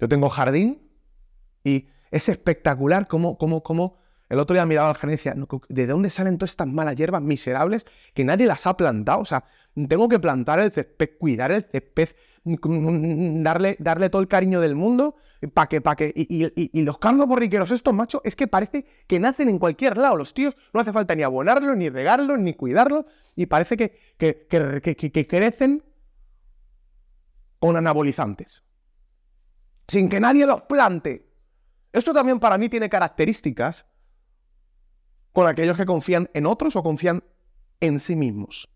Yo 0.00 0.08
tengo 0.08 0.28
jardín 0.28 0.90
y 1.64 1.88
es 2.10 2.28
espectacular 2.28 3.06
cómo, 3.06 3.36
cómo, 3.38 3.62
cómo 3.62 3.98
el 4.28 4.38
otro 4.38 4.54
día 4.54 4.66
miraba 4.66 4.90
a 4.90 4.92
la 4.92 4.98
gerencia, 4.98 5.34
¿de 5.68 5.86
dónde 5.86 6.10
salen 6.10 6.36
todas 6.36 6.50
estas 6.50 6.66
malas 6.66 6.96
hierbas 6.96 7.22
miserables 7.22 7.86
que 8.12 8.24
nadie 8.24 8.46
las 8.46 8.66
ha 8.66 8.76
plantado? 8.76 9.20
O 9.20 9.24
sea, 9.24 9.44
tengo 9.88 10.08
que 10.08 10.18
plantar 10.18 10.60
el 10.60 10.70
césped, 10.70 11.10
cuidar 11.18 11.50
el 11.50 11.64
césped, 11.64 12.10
darle, 12.44 13.76
darle 13.78 14.10
todo 14.10 14.20
el 14.20 14.28
cariño 14.28 14.60
del 14.60 14.74
mundo 14.74 15.16
para 15.54 15.68
que, 15.68 15.80
que, 15.80 16.12
y, 16.14 16.82
los 16.82 16.98
cardos 16.98 17.26
borriqueros 17.26 17.70
estos, 17.70 17.94
machos, 17.94 18.20
es 18.24 18.34
que 18.34 18.48
parece 18.48 18.84
que 19.06 19.20
nacen 19.20 19.48
en 19.48 19.58
cualquier 19.58 19.96
lado. 19.96 20.16
Los 20.16 20.34
tíos 20.34 20.56
no 20.74 20.80
hace 20.80 20.92
falta 20.92 21.14
ni 21.14 21.22
abonarlos, 21.22 21.76
ni 21.76 21.88
regarlos, 21.88 22.38
ni 22.38 22.54
cuidarlos, 22.54 23.06
y 23.36 23.46
parece 23.46 23.76
que, 23.76 23.98
que, 24.18 25.12
que 25.12 25.26
crecen 25.26 25.84
con 27.60 27.76
anabolizantes. 27.76 28.64
Sin 29.86 30.08
que 30.08 30.20
nadie 30.20 30.44
los 30.44 30.62
plante. 30.62 31.27
Esto 31.98 32.12
también 32.12 32.38
para 32.38 32.58
mí 32.58 32.68
tiene 32.68 32.88
características 32.88 33.84
con 35.32 35.48
aquellos 35.48 35.76
que 35.76 35.84
confían 35.84 36.30
en 36.32 36.46
otros 36.46 36.76
o 36.76 36.82
confían 36.84 37.24
en 37.80 37.98
sí 37.98 38.14
mismos. 38.14 38.68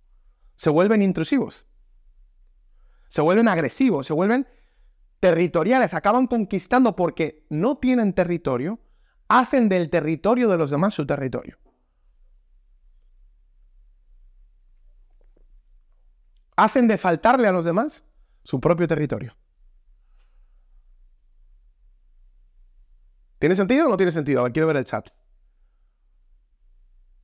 Se 0.57 0.71
vuelven 0.71 1.03
intrusivos, 1.03 1.65
se 3.09 3.23
vuelven 3.23 3.47
agresivos, 3.47 4.09
se 4.09 4.13
vuelven 4.13 4.49
territoriales, 5.21 5.95
acaban 5.95 6.27
conquistando 6.27 6.97
porque 6.97 7.47
no 7.49 7.79
tienen 7.79 8.13
territorio, 8.13 8.81
hacen 9.29 9.69
del 9.69 9.89
territorio 9.89 10.49
de 10.49 10.59
los 10.59 10.71
demás 10.71 10.93
su 10.93 11.07
territorio. 11.07 11.59
Hacen 16.57 16.89
de 16.89 16.99
faltarle 16.99 17.47
a 17.47 17.53
los 17.53 17.65
demás 17.65 18.05
su 18.43 18.61
propio 18.61 18.89
territorio. 18.89 19.37
¿Tiene 23.43 23.57
sentido 23.57 23.87
o 23.87 23.89
no 23.89 23.97
tiene 23.97 24.13
sentido? 24.13 24.39
A 24.39 24.43
ver, 24.45 24.53
quiero 24.53 24.69
ver 24.69 24.77
el 24.77 24.85
chat. 24.85 25.09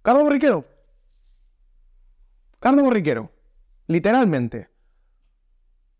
Carlos 0.02 0.24
Borriquero. 0.24 0.64
Carlos 2.59 2.83
Borriquero. 2.83 3.31
Literalmente. 3.87 4.68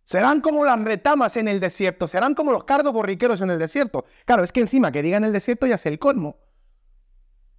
Serán 0.03 0.41
como 0.41 0.65
las 0.65 0.83
retamas 0.83 1.37
en 1.37 1.47
el 1.47 1.61
desierto, 1.61 2.09
serán 2.09 2.35
como 2.35 2.51
los 2.51 2.65
cardos 2.65 2.93
borriqueros 2.93 3.43
en 3.43 3.51
el 3.51 3.61
desierto. 3.61 4.07
Claro, 4.25 4.43
es 4.43 4.51
que 4.51 4.59
encima 4.59 4.91
que 4.91 5.03
digan 5.03 5.23
el 5.23 5.33
desierto 5.33 5.69
ya 5.69 5.77
es 5.77 5.87
el 5.87 6.01
colmo. 6.01 6.41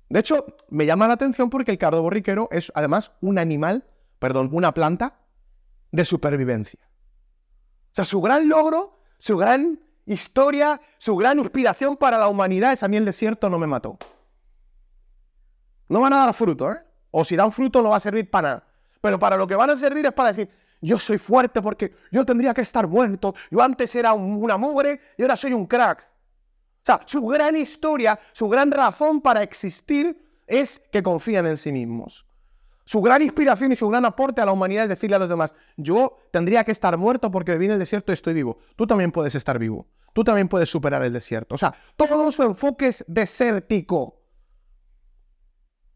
De 0.10 0.20
hecho, 0.20 0.46
me 0.68 0.86
llama 0.86 1.08
la 1.08 1.14
atención 1.14 1.50
porque 1.50 1.72
el 1.72 1.78
cardo 1.78 2.02
borriquero 2.02 2.50
es 2.52 2.74
además 2.76 3.14
un 3.22 3.40
animal, 3.40 3.88
perdón, 4.20 4.50
una 4.52 4.74
planta 4.74 5.22
de 5.94 6.04
supervivencia. 6.04 6.82
O 6.84 7.96
sea, 7.96 8.04
su 8.04 8.20
gran 8.20 8.50
logro, 8.50 9.00
su 9.18 9.38
gran 9.38 9.80
historia, 10.14 10.82
su 10.98 11.16
gran 11.16 11.40
inspiración 11.40 11.96
para 11.96 12.18
la 12.18 12.28
humanidad 12.28 12.74
es 12.74 12.84
a 12.84 12.88
mí 12.88 12.98
el 12.98 13.06
desierto 13.06 13.50
no 13.50 13.60
me 13.60 13.68
mató. 13.68 13.98
No 15.88 16.02
van 16.02 16.14
a 16.14 16.18
dar 16.18 16.34
fruto, 16.34 16.72
¿eh? 16.72 16.78
O 17.12 17.24
si 17.24 17.36
dan 17.36 17.52
fruto 17.52 17.82
no 17.82 17.90
va 17.90 17.98
a 17.98 18.00
servir 18.00 18.30
para 18.30 18.50
nada. 18.50 18.68
Pero 19.02 19.18
para 19.18 19.38
lo 19.38 19.48
que 19.48 19.56
van 19.56 19.70
a 19.70 19.78
servir 19.78 20.06
es 20.06 20.14
para 20.14 20.30
decir, 20.30 20.50
yo 20.82 20.98
soy 20.98 21.18
fuerte 21.18 21.62
porque 21.62 21.96
yo 22.12 22.26
tendría 22.26 22.54
que 22.54 22.62
estar 22.62 22.88
muerto. 22.88 23.34
Yo 23.50 23.62
antes 23.62 23.94
era 23.96 24.14
una 24.14 24.58
mugre 24.58 25.00
y 25.18 25.22
ahora 25.22 25.36
soy 25.36 25.54
un 25.54 25.66
crack. 25.66 26.02
O 26.02 26.86
sea, 26.86 27.02
su 27.06 27.26
gran 27.26 27.56
historia, 27.56 28.20
su 28.32 28.48
gran 28.48 28.72
razón 28.72 29.22
para 29.22 29.44
existir 29.44 30.42
es 30.48 30.80
que 30.92 31.04
confían 31.04 31.46
en 31.48 31.58
sí 31.58 31.72
mismos. 31.72 32.26
Su 32.90 33.02
gran 33.02 33.22
inspiración 33.22 33.72
y 33.72 33.76
su 33.76 33.88
gran 33.88 34.04
aporte 34.04 34.42
a 34.42 34.48
la 34.48 34.52
humanidad 34.52 34.86
es 34.86 34.90
decirle 34.90 35.16
a 35.16 35.20
los 35.20 35.30
demás, 35.30 35.54
yo 35.78 36.18
tendría 36.32 36.64
que 36.64 36.72
estar 36.72 36.98
muerto 36.98 37.30
porque 37.30 37.52
viví 37.52 37.66
en 37.66 37.74
el 37.74 37.78
desierto 37.78 38.12
y 38.12 38.14
estoy 38.14 38.34
vivo. 38.34 38.58
Tú 38.76 38.88
también 38.88 39.12
puedes 39.12 39.36
estar 39.36 39.60
vivo. 39.60 39.86
Tú 40.12 40.24
también 40.24 40.48
puedes 40.48 40.72
superar 40.72 41.04
el 41.04 41.14
desierto. 41.14 41.54
O 41.54 41.58
sea, 41.60 41.76
todo 41.96 42.32
su 42.32 42.42
enfoque 42.42 42.88
es 42.88 43.06
desértico. 43.08 44.24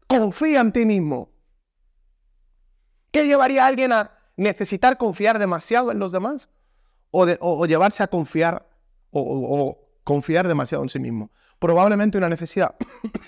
Confía 0.06 0.60
en 0.60 0.70
ti 0.70 0.84
mismo. 0.84 1.32
¿Qué 3.10 3.26
llevaría 3.26 3.64
a 3.64 3.66
alguien 3.66 3.90
a 3.90 4.16
necesitar 4.36 4.96
confiar 4.96 5.40
demasiado 5.40 5.90
en 5.90 5.98
los 5.98 6.12
demás? 6.12 6.48
¿O, 7.10 7.66
llevarse 7.66 8.04
a 8.04 8.06
confiar 8.06 8.68
o 9.10 9.80
confiar 10.04 10.46
demasiado 10.46 10.84
en 10.84 10.90
sí 10.90 11.00
mismo? 11.00 11.32
Probablemente 11.58 12.18
una 12.18 12.28
necesidad. 12.28 12.76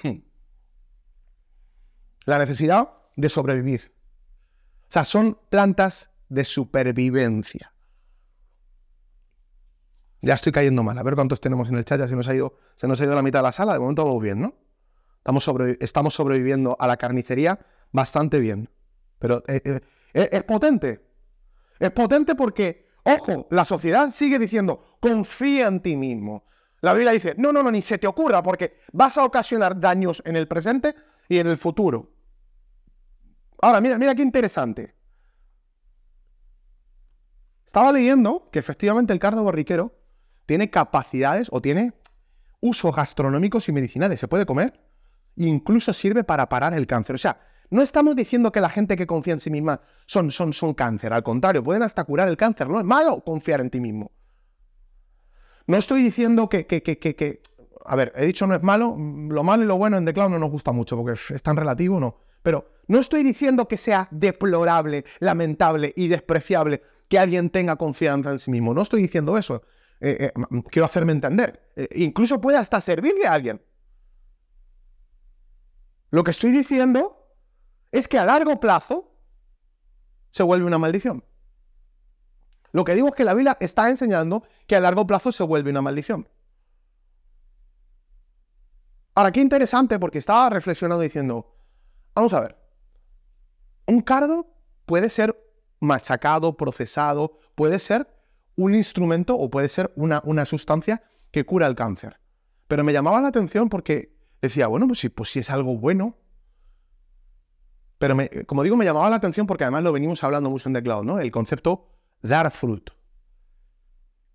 La 2.26 2.38
necesidad 2.38 2.90
de 3.16 3.28
sobrevivir. 3.28 3.92
O 4.88 4.92
sea, 4.92 5.04
son 5.04 5.38
plantas 5.50 6.10
de 6.28 6.44
supervivencia. 6.44 7.72
Ya 10.22 10.34
estoy 10.34 10.52
cayendo 10.52 10.82
mal. 10.82 10.96
A 10.98 11.02
ver 11.02 11.14
cuántos 11.14 11.40
tenemos 11.40 11.68
en 11.68 11.76
el 11.76 11.84
chat. 11.84 11.98
Ya 11.98 12.08
se 12.08 12.16
nos 12.16 12.28
ha 12.28 12.34
ido, 12.34 12.58
se 12.74 12.86
nos 12.86 13.00
ha 13.00 13.04
ido 13.04 13.14
la 13.14 13.22
mitad 13.22 13.40
de 13.40 13.44
la 13.44 13.52
sala. 13.52 13.72
De 13.72 13.80
momento 13.80 14.04
vamos 14.04 14.22
bien, 14.22 14.40
¿no? 14.40 14.54
Estamos, 15.18 15.48
estamos 15.80 16.14
sobreviviendo 16.14 16.76
a 16.78 16.86
la 16.86 16.96
carnicería 16.96 17.58
bastante 17.92 18.38
bien. 18.38 18.70
Pero 19.18 19.42
eh, 19.48 19.80
eh, 20.14 20.28
es 20.32 20.44
potente. 20.44 21.04
Es 21.78 21.90
potente 21.90 22.34
porque, 22.34 22.88
ojo, 23.02 23.46
la 23.50 23.64
sociedad 23.64 24.10
sigue 24.10 24.38
diciendo, 24.38 24.98
confía 25.00 25.68
en 25.68 25.80
ti 25.80 25.96
mismo. 25.96 26.44
La 26.80 26.92
Biblia 26.92 27.12
dice, 27.12 27.34
no, 27.38 27.52
no, 27.52 27.62
no, 27.62 27.70
ni 27.70 27.82
se 27.82 27.98
te 27.98 28.06
ocurra 28.06 28.42
porque 28.42 28.80
vas 28.92 29.18
a 29.18 29.24
ocasionar 29.24 29.78
daños 29.80 30.22
en 30.24 30.36
el 30.36 30.46
presente 30.46 30.94
y 31.28 31.38
en 31.38 31.48
el 31.48 31.56
futuro. 31.56 32.15
Ahora, 33.60 33.80
mira, 33.80 33.98
mira 33.98 34.14
qué 34.14 34.22
interesante. 34.22 34.94
Estaba 37.66 37.92
leyendo 37.92 38.48
que 38.52 38.58
efectivamente 38.58 39.12
el 39.12 39.18
cardo 39.18 39.42
borriquero 39.42 39.94
tiene 40.46 40.70
capacidades 40.70 41.48
o 41.50 41.60
tiene 41.60 41.92
usos 42.60 42.94
gastronómicos 42.94 43.68
y 43.68 43.72
medicinales. 43.72 44.20
Se 44.20 44.28
puede 44.28 44.46
comer. 44.46 44.80
incluso 45.36 45.92
sirve 45.92 46.24
para 46.24 46.48
parar 46.48 46.72
el 46.72 46.86
cáncer. 46.86 47.16
O 47.16 47.18
sea, 47.18 47.40
no 47.68 47.82
estamos 47.82 48.16
diciendo 48.16 48.52
que 48.52 48.60
la 48.60 48.70
gente 48.70 48.96
que 48.96 49.06
confía 49.06 49.34
en 49.34 49.40
sí 49.40 49.50
misma 49.50 49.82
son, 50.06 50.30
son, 50.30 50.52
son 50.52 50.72
cáncer. 50.72 51.12
Al 51.12 51.22
contrario, 51.22 51.62
pueden 51.62 51.82
hasta 51.82 52.04
curar 52.04 52.28
el 52.28 52.36
cáncer. 52.36 52.68
No 52.68 52.78
es 52.78 52.84
malo 52.84 53.22
confiar 53.22 53.60
en 53.60 53.70
ti 53.70 53.80
mismo. 53.80 54.12
No 55.66 55.76
estoy 55.76 56.02
diciendo 56.02 56.48
que, 56.48 56.66
que, 56.66 56.82
que, 56.82 56.96
que, 56.98 57.42
A 57.84 57.96
ver, 57.96 58.12
he 58.16 58.24
dicho 58.24 58.46
no 58.46 58.54
es 58.54 58.62
malo. 58.62 58.96
Lo 58.96 59.42
malo 59.42 59.64
y 59.64 59.66
lo 59.66 59.76
bueno 59.76 59.98
en 59.98 60.06
The 60.06 60.12
no 60.14 60.38
nos 60.38 60.50
gusta 60.50 60.72
mucho 60.72 60.96
porque 60.96 61.18
es 61.34 61.42
tan 61.42 61.56
relativo, 61.56 62.00
no. 62.00 62.20
Pero 62.46 62.64
no 62.86 63.00
estoy 63.00 63.24
diciendo 63.24 63.66
que 63.66 63.76
sea 63.76 64.06
deplorable, 64.12 65.04
lamentable 65.18 65.92
y 65.96 66.06
despreciable 66.06 66.80
que 67.08 67.18
alguien 67.18 67.50
tenga 67.50 67.74
confianza 67.74 68.30
en 68.30 68.38
sí 68.38 68.52
mismo. 68.52 68.72
No 68.72 68.82
estoy 68.82 69.02
diciendo 69.02 69.36
eso. 69.36 69.64
Eh, 69.98 70.30
eh, 70.32 70.62
quiero 70.70 70.86
hacerme 70.86 71.10
entender. 71.10 71.72
Eh, 71.74 71.88
incluso 71.96 72.40
puede 72.40 72.56
hasta 72.56 72.80
servirle 72.80 73.26
a 73.26 73.32
alguien. 73.32 73.60
Lo 76.10 76.22
que 76.22 76.30
estoy 76.30 76.52
diciendo 76.52 77.34
es 77.90 78.06
que 78.06 78.16
a 78.16 78.24
largo 78.24 78.60
plazo 78.60 79.12
se 80.30 80.44
vuelve 80.44 80.66
una 80.66 80.78
maldición. 80.78 81.24
Lo 82.70 82.84
que 82.84 82.94
digo 82.94 83.08
es 83.08 83.14
que 83.14 83.24
la 83.24 83.34
Biblia 83.34 83.56
está 83.58 83.90
enseñando 83.90 84.44
que 84.68 84.76
a 84.76 84.80
largo 84.80 85.04
plazo 85.04 85.32
se 85.32 85.42
vuelve 85.42 85.70
una 85.70 85.82
maldición. 85.82 86.28
Ahora, 89.16 89.32
qué 89.32 89.40
interesante 89.40 89.98
porque 89.98 90.18
estaba 90.18 90.48
reflexionando 90.48 91.02
diciendo, 91.02 91.55
vamos 92.16 92.32
a 92.32 92.40
ver, 92.40 92.56
un 93.86 94.00
cardo 94.00 94.46
puede 94.84 95.10
ser 95.10 95.36
machacado, 95.80 96.56
procesado, 96.56 97.38
puede 97.54 97.78
ser 97.78 98.08
un 98.56 98.74
instrumento 98.74 99.36
o 99.36 99.50
puede 99.50 99.68
ser 99.68 99.92
una, 99.96 100.22
una 100.24 100.44
sustancia 100.44 101.02
que 101.30 101.44
cura 101.44 101.66
el 101.66 101.74
cáncer. 101.74 102.18
Pero 102.66 102.82
me 102.82 102.92
llamaba 102.92 103.20
la 103.20 103.28
atención 103.28 103.68
porque 103.68 104.16
decía, 104.40 104.66
bueno, 104.66 104.86
pues 104.86 105.00
si, 105.00 105.08
pues 105.08 105.30
si 105.30 105.40
es 105.40 105.50
algo 105.50 105.76
bueno. 105.76 106.16
Pero 107.98 108.16
como 108.46 108.62
digo, 108.62 108.76
me 108.76 108.84
llamaba 108.84 109.10
la 109.10 109.16
atención 109.16 109.46
porque 109.46 109.64
además 109.64 109.82
lo 109.82 109.92
venimos 109.92 110.24
hablando 110.24 110.50
mucho 110.50 110.68
en 110.68 110.74
The 110.74 110.82
Cloud, 110.82 111.04
¿no? 111.04 111.18
El 111.18 111.30
concepto 111.30 111.88
dar 112.22 112.50
fruto. 112.50 112.94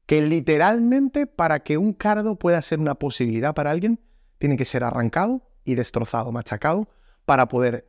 Que 0.06 0.22
literalmente 0.22 1.28
para 1.28 1.62
que 1.62 1.78
un 1.78 1.94
cardo 1.94 2.36
pueda 2.38 2.62
ser 2.62 2.80
una 2.80 2.96
posibilidad 2.96 3.54
para 3.54 3.72
alguien, 3.72 4.00
tiene 4.38 4.58
que 4.58 4.66
ser 4.66 4.84
arrancado 4.84 5.42
y 5.64 5.76
destrozado, 5.76 6.32
machacado, 6.32 6.90
para 7.32 7.48
poder 7.48 7.88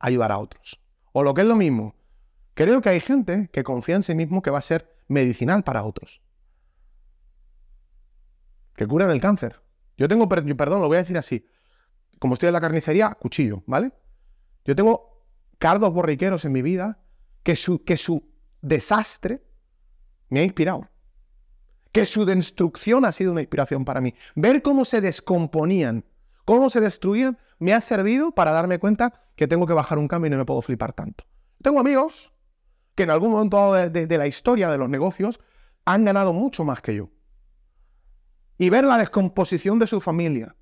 ayudar 0.00 0.32
a 0.32 0.36
otros. 0.36 0.78
O 1.12 1.22
lo 1.22 1.32
que 1.32 1.40
es 1.40 1.46
lo 1.46 1.56
mismo, 1.56 1.94
creo 2.52 2.82
que 2.82 2.90
hay 2.90 3.00
gente 3.00 3.48
que 3.50 3.64
confía 3.64 3.96
en 3.96 4.02
sí 4.02 4.14
mismo 4.14 4.42
que 4.42 4.50
va 4.50 4.58
a 4.58 4.60
ser 4.60 4.94
medicinal 5.08 5.64
para 5.64 5.82
otros. 5.82 6.20
Que 8.76 8.86
curan 8.86 9.10
el 9.10 9.18
cáncer. 9.18 9.62
Yo 9.96 10.08
tengo, 10.08 10.28
perdón, 10.28 10.82
lo 10.82 10.88
voy 10.88 10.98
a 10.98 11.00
decir 11.00 11.16
así. 11.16 11.46
Como 12.18 12.34
estoy 12.34 12.48
en 12.48 12.52
la 12.52 12.60
carnicería, 12.60 13.14
cuchillo, 13.14 13.62
¿vale? 13.64 13.92
Yo 14.66 14.76
tengo 14.76 15.24
cardos 15.56 15.94
borriqueros 15.94 16.44
en 16.44 16.52
mi 16.52 16.60
vida 16.60 17.00
que 17.42 17.56
su, 17.56 17.82
que 17.84 17.96
su 17.96 18.30
desastre 18.60 19.42
me 20.28 20.40
ha 20.40 20.44
inspirado. 20.44 20.86
Que 21.92 22.04
su 22.04 22.26
destrucción 22.26 23.06
ha 23.06 23.12
sido 23.12 23.32
una 23.32 23.40
inspiración 23.40 23.86
para 23.86 24.02
mí. 24.02 24.12
Ver 24.34 24.60
cómo 24.60 24.84
se 24.84 25.00
descomponían, 25.00 26.04
cómo 26.44 26.68
se 26.68 26.82
destruían, 26.82 27.38
me 27.62 27.74
ha 27.74 27.80
servido 27.80 28.32
para 28.32 28.50
darme 28.50 28.78
cuenta 28.78 29.22
que 29.36 29.46
tengo 29.46 29.66
que 29.66 29.72
bajar 29.72 29.98
un 29.98 30.08
cambio 30.08 30.26
y 30.26 30.30
no 30.30 30.38
me 30.38 30.44
puedo 30.44 30.60
flipar 30.62 30.92
tanto. 30.92 31.24
Tengo 31.62 31.78
amigos 31.78 32.32
que 32.94 33.04
en 33.04 33.10
algún 33.10 33.30
momento 33.30 33.72
de 33.72 34.18
la 34.18 34.26
historia 34.26 34.68
de 34.70 34.78
los 34.78 34.90
negocios 34.90 35.40
han 35.84 36.04
ganado 36.04 36.32
mucho 36.32 36.64
más 36.64 36.80
que 36.80 36.96
yo 36.96 37.08
y 38.58 38.68
ver 38.68 38.84
la 38.84 38.98
descomposición 38.98 39.78
de 39.78 39.86
su 39.86 40.00
familia, 40.00 40.54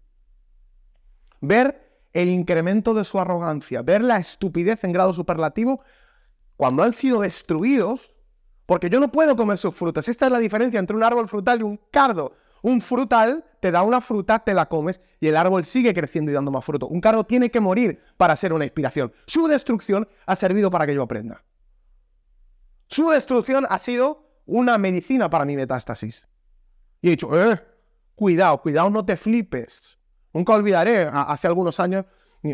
ver 1.41 2.03
el 2.13 2.29
incremento 2.29 2.95
de 2.95 3.05
su 3.05 3.19
arrogancia, 3.19 3.83
ver 3.83 4.03
la 4.03 4.19
estupidez 4.19 4.85
en 4.85 4.93
grado 4.93 5.13
superlativo 5.13 5.81
cuando 6.57 6.83
han 6.83 6.93
sido 6.93 7.23
destruidos, 7.23 8.15
porque 8.67 8.91
yo 8.91 9.01
no 9.01 9.11
puedo 9.11 9.37
comer 9.37 9.59
sus 9.59 9.75
frutas. 9.75 10.09
Esta 10.09 10.27
es 10.27 10.33
la 10.33 10.39
diferencia 10.39 10.79
entre 10.79 10.97
un 10.97 11.03
árbol 11.03 11.29
frutal 11.29 11.61
y 11.61 11.63
un 11.63 11.81
cardo. 11.91 12.35
Un 12.63 12.81
frutal 12.81 13.45
te 13.61 13.71
da 13.71 13.83
una 13.83 14.01
fruta, 14.01 14.39
te 14.41 14.55
la 14.55 14.67
comes 14.67 15.01
y 15.21 15.29
el 15.29 15.37
árbol 15.37 15.65
sigue 15.65 15.95
creciendo 15.95 16.31
y 16.31 16.35
dando 16.35 16.51
más 16.51 16.65
fruto. 16.65 16.89
Un 16.89 17.01
cardo 17.01 17.25
tiene 17.25 17.51
que 17.51 17.61
morir 17.61 18.01
para 18.17 18.37
ser 18.37 18.53
una 18.53 18.65
inspiración. 18.65 19.13
Su 19.27 19.47
destrucción 19.47 20.09
ha 20.27 20.37
servido 20.37 20.71
para 20.71 20.87
que 20.87 20.95
yo 20.95 21.03
aprenda. 21.03 21.45
Su 22.89 23.11
destrucción 23.11 23.67
ha 23.69 23.79
sido 23.79 24.27
una 24.47 24.79
medicina 24.79 25.31
para 25.31 25.45
mi 25.45 25.57
metástasis. 25.57 26.29
Y 27.01 27.09
he 27.09 27.11
dicho, 27.11 27.31
eh, 27.41 27.61
cuidado, 28.15 28.61
cuidado, 28.61 28.91
no 28.91 29.05
te 29.05 29.17
flipes. 29.17 29.99
Nunca 30.33 30.55
olvidaré, 30.55 31.09
hace 31.13 31.47
algunos 31.47 31.81
años, 31.81 32.05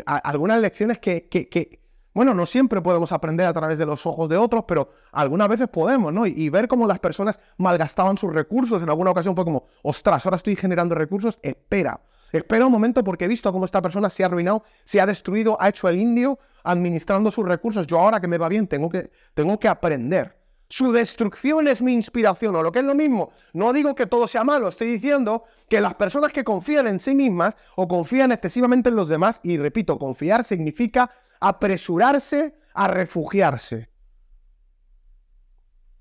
algunas 0.06 0.60
lecciones 0.60 0.98
que, 0.98 1.80
bueno, 2.16 2.32
no 2.32 2.46
siempre 2.46 2.80
podemos 2.80 3.12
aprender 3.12 3.46
a 3.46 3.52
través 3.52 3.76
de 3.76 3.84
los 3.84 4.06
ojos 4.06 4.26
de 4.30 4.38
otros, 4.38 4.64
pero 4.66 4.90
algunas 5.12 5.48
veces 5.48 5.68
podemos, 5.68 6.14
¿no? 6.14 6.26
Y, 6.26 6.48
ver 6.48 6.66
cómo 6.66 6.86
las 6.86 6.98
personas 6.98 7.38
malgastaban 7.58 8.16
sus 8.16 8.32
recursos. 8.32 8.82
En 8.82 8.88
alguna 8.88 9.10
ocasión 9.10 9.34
fue 9.36 9.44
como, 9.44 9.66
ostras, 9.82 10.24
ahora 10.24 10.38
estoy 10.38 10.56
generando 10.56 10.94
recursos, 10.94 11.38
espera. 11.42 12.00
Espera 12.32 12.64
un 12.64 12.72
momento 12.72 13.04
porque 13.04 13.26
he 13.26 13.28
visto 13.28 13.52
cómo 13.52 13.66
esta 13.66 13.82
persona 13.82 14.08
se 14.08 14.22
ha 14.22 14.28
arruinado, 14.28 14.64
se 14.82 14.98
ha 14.98 15.04
destruido, 15.04 15.58
ha 15.60 15.68
hecho 15.68 15.90
el 15.90 15.98
indio 15.98 16.38
administrando 16.64 17.30
sus 17.30 17.46
recursos. 17.46 17.86
Yo 17.86 17.98
ahora 17.98 18.18
que 18.18 18.28
me 18.28 18.38
va 18.38 18.48
bien 18.48 18.66
tengo 18.66 18.88
que, 18.88 19.10
tengo 19.34 19.60
que 19.60 19.68
aprender. 19.68 20.38
Su 20.70 20.92
destrucción 20.92 21.68
es 21.68 21.82
mi 21.82 21.92
inspiración, 21.92 22.56
o 22.56 22.62
lo 22.62 22.72
que 22.72 22.78
es 22.78 22.84
lo 22.86 22.94
mismo. 22.94 23.30
No 23.52 23.74
digo 23.74 23.94
que 23.94 24.06
todo 24.06 24.26
sea 24.26 24.42
malo, 24.42 24.68
estoy 24.68 24.90
diciendo 24.90 25.44
que 25.68 25.82
las 25.82 25.94
personas 25.94 26.32
que 26.32 26.44
confían 26.44 26.86
en 26.86 26.98
sí 26.98 27.14
mismas 27.14 27.56
o 27.76 27.86
confían 27.86 28.32
excesivamente 28.32 28.88
en 28.88 28.96
los 28.96 29.08
demás, 29.08 29.38
y 29.42 29.58
repito, 29.58 29.98
confiar 29.98 30.44
significa 30.44 31.10
apresurarse 31.40 32.58
a 32.74 32.88
refugiarse. 32.88 33.90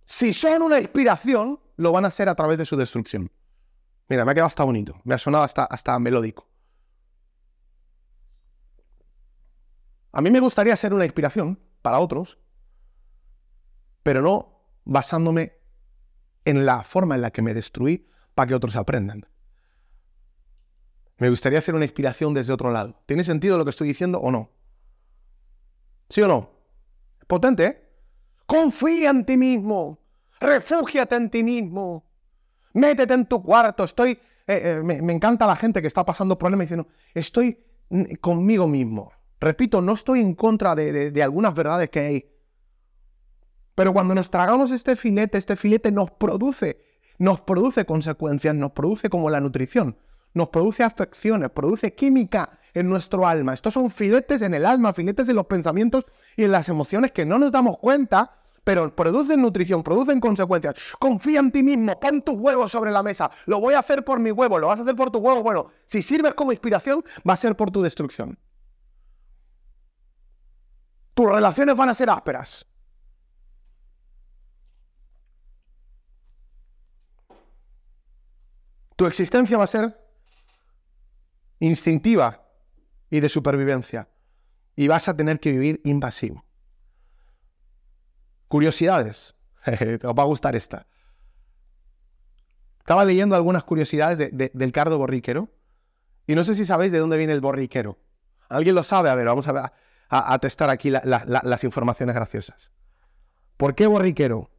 Si 0.05 0.33
son 0.33 0.61
una 0.61 0.79
inspiración, 0.79 1.59
lo 1.77 1.91
van 1.91 2.05
a 2.05 2.09
hacer 2.09 2.29
a 2.29 2.35
través 2.35 2.57
de 2.57 2.65
su 2.65 2.77
destrucción. 2.77 3.31
Mira, 4.07 4.23
me 4.23 4.31
ha 4.31 4.33
quedado 4.35 4.47
hasta 4.47 4.63
bonito, 4.63 5.01
me 5.03 5.15
ha 5.15 5.17
sonado 5.17 5.43
hasta, 5.43 5.65
hasta 5.65 5.97
melódico. 5.99 6.47
A 10.11 10.21
mí 10.21 10.29
me 10.31 10.39
gustaría 10.39 10.75
ser 10.75 10.93
una 10.93 11.05
inspiración 11.05 11.59
para 11.81 11.99
otros, 11.99 12.39
pero 14.03 14.21
no 14.21 14.61
basándome 14.85 15.59
en 16.45 16.65
la 16.65 16.83
forma 16.83 17.15
en 17.15 17.21
la 17.21 17.31
que 17.31 17.41
me 17.41 17.53
destruí 17.53 18.07
para 18.33 18.47
que 18.47 18.55
otros 18.55 18.75
aprendan. 18.75 19.27
Me 21.17 21.29
gustaría 21.29 21.59
hacer 21.59 21.75
una 21.75 21.85
inspiración 21.85 22.33
desde 22.33 22.53
otro 22.53 22.71
lado. 22.71 23.01
¿Tiene 23.05 23.23
sentido 23.23 23.57
lo 23.57 23.65
que 23.65 23.71
estoy 23.71 23.87
diciendo 23.87 24.19
o 24.19 24.31
no? 24.31 24.51
¿Sí 26.15 26.21
o 26.21 26.29
no? 26.29 26.49
Potente, 27.27 27.65
¿eh? 27.65 27.89
Confía 28.45 29.09
en 29.09 29.25
ti 29.25 29.35
mismo. 29.35 29.99
Refúgiate 30.39 31.17
en 31.17 31.29
ti 31.29 31.43
mismo. 31.43 32.05
Métete 32.71 33.13
en 33.13 33.25
tu 33.25 33.43
cuarto. 33.43 33.83
Estoy. 33.83 34.11
Eh, 34.47 34.77
eh, 34.77 34.81
me, 34.81 35.11
encanta 35.11 35.45
la 35.45 35.57
gente 35.57 35.81
que 35.81 35.89
está 35.89 36.05
pasando 36.05 36.39
problemas 36.39 36.67
diciendo, 36.67 36.87
estoy 37.13 37.59
conmigo 38.21 38.65
mismo. 38.65 39.11
Repito, 39.41 39.81
no 39.81 39.91
estoy 39.91 40.21
en 40.21 40.35
contra 40.35 40.73
de 40.73 41.21
algunas 41.21 41.53
verdades 41.53 41.89
que 41.89 41.99
hay. 41.99 42.31
Pero 43.75 43.91
cuando 43.91 44.15
nos 44.15 44.31
tragamos 44.31 44.71
este 44.71 44.95
filete, 44.95 45.37
este 45.37 45.57
filete 45.57 45.91
nos 45.91 46.11
produce, 46.11 46.81
nos 47.17 47.41
produce 47.41 47.83
consecuencias, 47.83 48.55
nos 48.55 48.71
produce 48.71 49.09
como 49.09 49.29
la 49.29 49.41
nutrición, 49.41 49.97
nos 50.33 50.47
produce 50.47 50.81
afecciones, 50.81 51.49
produce 51.49 51.93
química 51.93 52.57
en 52.75 52.89
nuestro 52.89 53.25
alma. 53.25 53.53
Estos 53.53 53.73
son 53.73 53.89
filetes 53.89 54.41
en 54.41 54.53
el 54.53 54.65
alma, 54.65 54.93
filetes 54.93 55.27
en 55.29 55.35
los 55.37 55.47
pensamientos 55.47 56.05
y 56.35 56.43
en 56.43 56.51
las 56.51 56.69
emociones 56.69 57.11
que 57.11 57.25
no 57.25 57.39
nos 57.39 57.51
damos 57.51 57.77
cuenta, 57.79 58.35
pero 58.63 58.93
producen 58.93 59.41
nutrición, 59.41 59.81
producen 59.81 60.19
consecuencias. 60.19 60.75
Confía 60.99 61.39
en 61.39 61.51
ti 61.51 61.63
mismo, 61.63 61.99
pon 61.99 62.21
tus 62.21 62.35
huevos 62.35 62.71
sobre 62.71 62.91
la 62.91 63.01
mesa. 63.01 63.31
Lo 63.45 63.59
voy 63.59 63.73
a 63.73 63.79
hacer 63.79 64.03
por 64.03 64.19
mi 64.19 64.29
huevo, 64.29 64.59
lo 64.59 64.67
vas 64.67 64.79
a 64.79 64.81
hacer 64.83 64.95
por 64.95 65.09
tu 65.09 65.19
huevo. 65.19 65.41
Bueno, 65.41 65.71
si 65.85 66.01
sirves 66.01 66.33
como 66.33 66.51
inspiración, 66.51 67.03
va 67.27 67.33
a 67.33 67.37
ser 67.37 67.55
por 67.55 67.71
tu 67.71 67.81
destrucción. 67.81 68.37
Tus 71.13 71.31
relaciones 71.31 71.77
van 71.77 71.89
a 71.89 71.93
ser 71.93 72.09
ásperas. 72.09 72.65
Tu 78.97 79.05
existencia 79.05 79.57
va 79.57 79.63
a 79.63 79.67
ser 79.67 79.97
instintiva 81.59 82.44
y 83.09 83.19
de 83.19 83.29
supervivencia. 83.29 84.09
Y 84.75 84.87
vas 84.87 85.07
a 85.07 85.15
tener 85.15 85.39
que 85.39 85.51
vivir 85.51 85.81
invasivo. 85.83 86.45
Curiosidades. 88.47 89.35
Te 89.65 89.97
va 89.97 90.23
a 90.23 90.25
gustar 90.25 90.55
esta. 90.55 90.87
Estaba 92.79 93.05
leyendo 93.05 93.35
algunas 93.35 93.63
curiosidades 93.63 94.31
del 94.31 94.71
cardo 94.71 94.97
borriquero. 94.97 95.49
Y 96.27 96.35
no 96.35 96.43
sé 96.43 96.55
si 96.55 96.65
sabéis 96.65 96.91
de 96.91 96.99
dónde 96.99 97.17
viene 97.17 97.33
el 97.33 97.41
borriquero. 97.41 97.97
¿Alguien 98.49 98.75
lo 98.75 98.83
sabe? 98.83 99.09
A 99.09 99.15
ver, 99.15 99.25
vamos 99.25 99.47
a, 99.47 99.73
a, 100.09 100.39
testar 100.39 100.69
aquí 100.69 100.89
las 100.91 101.63
informaciones 101.63 102.15
graciosas. 102.15 102.71
¿Por 103.57 103.73
qué 103.73 103.87
borriquero? 103.87 104.51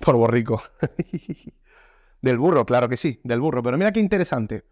Por 0.00 0.16
borrico. 0.16 0.62
Del 2.24 2.38
burro, 2.38 2.64
claro 2.64 2.88
que 2.88 2.96
sí, 2.96 3.20
del 3.22 3.38
burro. 3.38 3.62
Pero 3.62 3.76
mira 3.76 3.92
qué 3.92 4.00
interesante. 4.00 4.64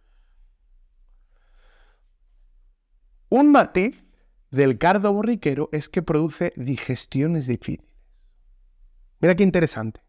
Un 3.32 3.50
matiz 3.50 4.04
del 4.50 4.76
cardo 4.76 5.10
borriquero 5.10 5.70
es 5.72 5.88
que 5.88 6.02
produce 6.02 6.52
digestiones 6.54 7.46
difíciles. 7.46 7.90
Mira 9.20 9.34
qué 9.34 9.42
interesante. 9.42 10.02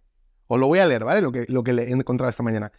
Os 0.47 0.59
lo 0.59 0.67
voy 0.67 0.79
a 0.79 0.85
leer, 0.85 1.05
¿vale? 1.05 1.21
Lo 1.21 1.31
que, 1.31 1.45
lo 1.47 1.63
que 1.63 1.71
he 1.71 1.89
encontrado 1.89 2.29
esta 2.29 2.43
mañana. 2.43 2.73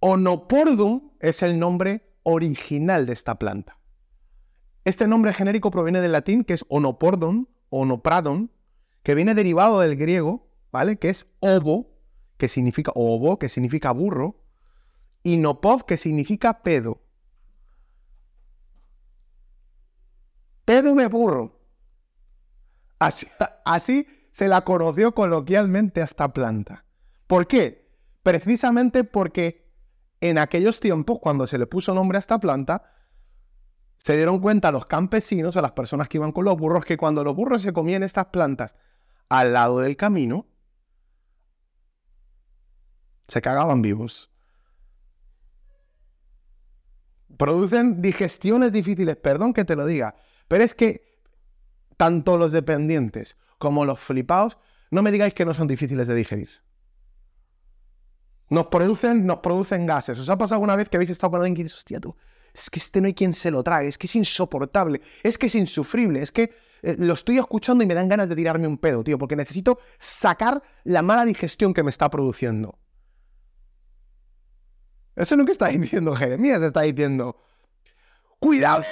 Onopordum 0.00 1.10
es 1.20 1.42
el 1.42 1.58
nombre 1.58 2.14
original 2.22 3.04
de 3.04 3.12
esta 3.12 3.38
planta. 3.38 3.78
Este 4.86 5.06
nombre 5.06 5.34
genérico 5.34 5.70
proviene 5.70 6.00
del 6.00 6.12
latín 6.12 6.42
que 6.42 6.54
es 6.54 6.64
onopordon, 6.68 7.50
onopradon, 7.68 8.52
que 9.02 9.14
viene 9.14 9.34
derivado 9.34 9.80
del 9.80 9.96
griego, 9.96 10.48
¿vale? 10.72 10.96
Que 10.96 11.10
es 11.10 11.26
ovo, 11.40 11.90
que 12.38 12.48
significa 12.48 12.90
obo, 12.94 13.38
que 13.38 13.50
significa 13.50 13.90
burro, 13.90 14.40
y 15.22 15.36
nopov, 15.36 15.84
que 15.84 15.98
significa 15.98 16.62
pedo. 16.62 17.03
Pedo 20.64 20.94
de 20.94 21.06
burro. 21.06 21.60
Así, 22.98 23.26
así 23.64 24.06
se 24.32 24.48
la 24.48 24.62
conoció 24.62 25.14
coloquialmente 25.14 26.00
a 26.00 26.04
esta 26.04 26.32
planta. 26.32 26.84
¿Por 27.26 27.46
qué? 27.46 27.88
Precisamente 28.22 29.04
porque 29.04 29.70
en 30.20 30.38
aquellos 30.38 30.80
tiempos, 30.80 31.18
cuando 31.20 31.46
se 31.46 31.58
le 31.58 31.66
puso 31.66 31.94
nombre 31.94 32.16
a 32.16 32.20
esta 32.20 32.38
planta, 32.38 32.90
se 33.98 34.16
dieron 34.16 34.40
cuenta 34.40 34.72
los 34.72 34.86
campesinos, 34.86 35.56
a 35.56 35.62
las 35.62 35.72
personas 35.72 36.08
que 36.08 36.18
iban 36.18 36.32
con 36.32 36.44
los 36.44 36.56
burros, 36.56 36.84
que 36.84 36.96
cuando 36.96 37.24
los 37.24 37.34
burros 37.34 37.62
se 37.62 37.72
comían 37.72 38.02
estas 38.02 38.26
plantas 38.26 38.76
al 39.28 39.52
lado 39.52 39.80
del 39.80 39.96
camino, 39.96 40.46
se 43.28 43.40
cagaban 43.40 43.82
vivos. 43.82 44.30
Producen 47.36 48.00
digestiones 48.00 48.72
difíciles, 48.72 49.16
perdón 49.16 49.52
que 49.54 49.64
te 49.64 49.74
lo 49.74 49.86
diga, 49.86 50.14
pero 50.48 50.64
es 50.64 50.74
que 50.74 51.20
tanto 51.96 52.36
los 52.38 52.52
dependientes 52.52 53.36
como 53.58 53.84
los 53.84 54.00
flipados, 54.00 54.58
no 54.90 55.02
me 55.02 55.12
digáis 55.12 55.34
que 55.34 55.44
no 55.44 55.54
son 55.54 55.66
difíciles 55.66 56.06
de 56.06 56.14
digerir. 56.14 56.50
Nos 58.50 58.66
producen, 58.66 59.26
nos 59.26 59.38
producen 59.38 59.86
gases. 59.86 60.18
¿Os 60.18 60.28
ha 60.28 60.36
pasado 60.36 60.56
alguna 60.56 60.76
vez 60.76 60.88
que 60.88 60.96
habéis 60.96 61.10
estado 61.10 61.32
con 61.32 61.40
alguien 61.40 61.56
que 61.56 61.62
dices, 61.62 61.78
hostia, 61.78 61.98
tú, 61.98 62.14
es 62.52 62.70
que 62.70 62.78
este 62.78 63.00
no 63.00 63.06
hay 63.06 63.14
quien 63.14 63.32
se 63.32 63.50
lo 63.50 63.62
trague, 63.62 63.88
es 63.88 63.98
que 63.98 64.06
es 64.06 64.14
insoportable, 64.14 65.00
es 65.22 65.38
que 65.38 65.46
es 65.46 65.54
insufrible, 65.54 66.22
es 66.22 66.30
que 66.30 66.54
eh, 66.82 66.96
lo 66.98 67.14
estoy 67.14 67.38
escuchando 67.38 67.82
y 67.82 67.86
me 67.86 67.94
dan 67.94 68.08
ganas 68.08 68.28
de 68.28 68.36
tirarme 68.36 68.68
un 68.68 68.78
pedo, 68.78 69.02
tío, 69.02 69.18
porque 69.18 69.34
necesito 69.34 69.78
sacar 69.98 70.62
la 70.84 71.02
mala 71.02 71.24
digestión 71.24 71.74
que 71.74 71.82
me 71.82 71.90
está 71.90 72.10
produciendo. 72.10 72.78
Eso 75.16 75.34
es 75.34 75.38
lo 75.38 75.44
que 75.44 75.52
está 75.52 75.68
diciendo 75.68 76.14
Jeremías, 76.14 76.62
está 76.62 76.82
diciendo, 76.82 77.40
cuidado 78.38 78.84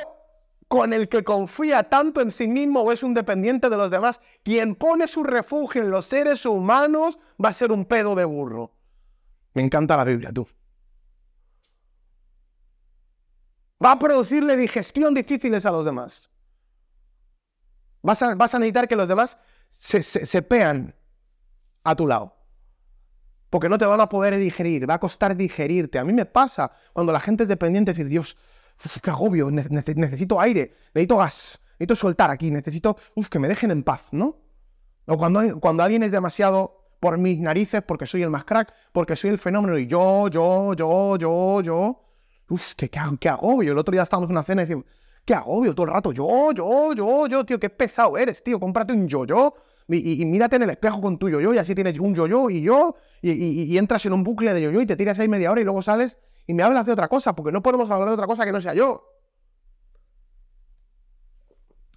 con 0.73 0.95
el 0.95 1.11
que 1.11 1.23
confía 1.23 1.83
tanto 1.91 2.23
en 2.23 2.31
sí 2.31 2.49
mismo 2.49 2.81
o 2.81 2.93
es 2.93 3.03
un 3.03 3.13
dependiente 3.13 3.69
de 3.69 3.77
los 3.77 3.91
demás. 3.91 4.23
Quien 4.43 4.75
pone 4.75 5.07
su 5.07 5.23
refugio 5.23 5.83
en 5.83 5.91
los 5.91 6.07
seres 6.07 6.47
humanos 6.47 7.19
va 7.33 7.51
a 7.51 7.53
ser 7.53 7.71
un 7.73 7.85
pedo 7.85 8.15
de 8.15 8.25
burro. 8.25 8.73
Me 9.53 9.61
encanta 9.61 9.99
la 9.99 10.05
Biblia, 10.05 10.33
tú. 10.33 10.49
Va 13.85 13.93
a 13.93 13.99
producirle 13.99 14.57
digestión 14.57 15.13
difíciles 15.13 15.67
a 15.67 15.73
los 15.73 15.85
demás. 15.85 16.31
Vas 18.01 18.23
a, 18.23 18.35
necesitar 18.35 18.89
que 18.89 18.97
los 18.97 19.11
demás 19.11 19.37
se, 19.69 20.03
se 20.03 20.41
pean 20.41 20.95
a 21.85 21.95
tu 21.95 22.07
lado 22.07 22.35
porque 23.53 23.69
no 23.69 23.77
te 23.77 23.85
van 23.85 24.01
a 24.01 24.09
poder 24.09 24.39
digerir, 24.39 24.89
va 24.89 24.95
a 24.95 24.99
costar 24.99 25.37
digerirte. 25.37 25.99
A 25.99 26.05
mí 26.05 26.15
me 26.15 26.25
pasa 26.25 26.73
cuando 26.95 27.13
la 27.13 27.21
gente 27.21 27.43
es 27.43 27.51
dependiente, 27.51 27.93
decir, 27.93 28.09
Dios, 28.09 28.39
qué 29.03 29.11
agobio, 29.11 29.51
necesito 29.51 30.41
aire, 30.41 30.75
necesito 30.95 31.17
gas, 31.17 31.61
necesito 31.79 31.97
soltar 31.97 32.31
aquí, 32.31 32.51
necesito, 32.51 32.97
uf, 33.15 33.29
que 33.29 33.39
me 33.39 33.49
dejen 33.49 33.71
en 33.71 33.83
paz, 33.83 34.03
¿no? 34.13 34.37
O 35.07 35.17
cuando, 35.17 35.61
cuando 35.61 35.83
alguien 35.83 36.03
es 36.03 36.13
demasiado 36.13 36.83
por 37.01 37.19
mis 37.19 37.39
narices, 37.41 37.83
porque 37.83 38.07
soy 38.07 38.23
el 38.23 38.31
más 38.31 38.45
crack, 38.45 38.73
porque 38.93 39.17
soy 39.17 39.31
el 39.31 39.39
fenómeno, 39.39 39.79
y 39.79 39.87
yo, 39.87 40.29
yo, 40.29 40.75
yo, 40.75 41.17
yo, 41.17 41.61
yo, 41.61 42.05
uf, 42.49 42.75
qué, 42.75 42.89
qué, 42.89 43.29
agobio. 43.29 43.73
El 43.73 43.79
otro 43.79 43.93
día 43.93 44.03
estábamos 44.03 44.31
en 44.31 44.37
una 44.37 44.45
cena 44.45 44.63
y 44.63 44.67
decimos, 44.67 44.85
qué 45.25 45.35
agobio 45.35 45.75
todo 45.75 45.87
el 45.87 45.93
rato, 45.93 46.13
yo, 46.13 46.53
yo, 46.53 46.93
yo, 46.95 47.27
yo, 47.27 47.45
tío, 47.45 47.59
qué 47.59 47.71
pesado 47.71 48.17
eres, 48.17 48.43
tío, 48.43 48.61
cómprate 48.61 48.93
un 48.93 49.09
yo-yo 49.09 49.55
y, 49.89 50.25
mírate 50.25 50.57
en 50.57 50.63
el 50.63 50.71
espejo 50.71 51.01
con 51.01 51.19
tu 51.19 51.29
yo-yo 51.29 51.53
y 51.53 51.59
así 51.59 51.75
tienes 51.75 51.99
un 51.99 52.15
yo-yo 52.15 52.49
y 52.51 52.63
yo 52.63 52.95
y, 53.21 53.77
entras 53.77 54.07
en 54.07 54.13
un 54.13 54.23
bucle 54.23 54.55
de 54.55 54.63
yo-yo 54.63 54.81
y 54.81 54.87
te 54.87 54.97
tiras 54.97 55.19
ahí 55.19 55.29
media 55.29 55.51
hora 55.51 55.61
y 55.61 55.65
luego 55.65 55.83
sales 55.83 56.19
y 56.47 56.55
me 56.55 56.63
hablas 56.63 56.87
de 56.87 56.93
otra 56.93 57.09
cosa, 57.09 57.35
porque 57.35 57.53
no 57.53 57.63
podemos 57.63 57.91
hablar 57.91 58.09
de 58.09 58.15
otra 58.15 58.27
cosa 58.27 58.45
que 58.45 58.53
no 58.53 58.61
sea 58.61 58.75
yo. 58.75 59.13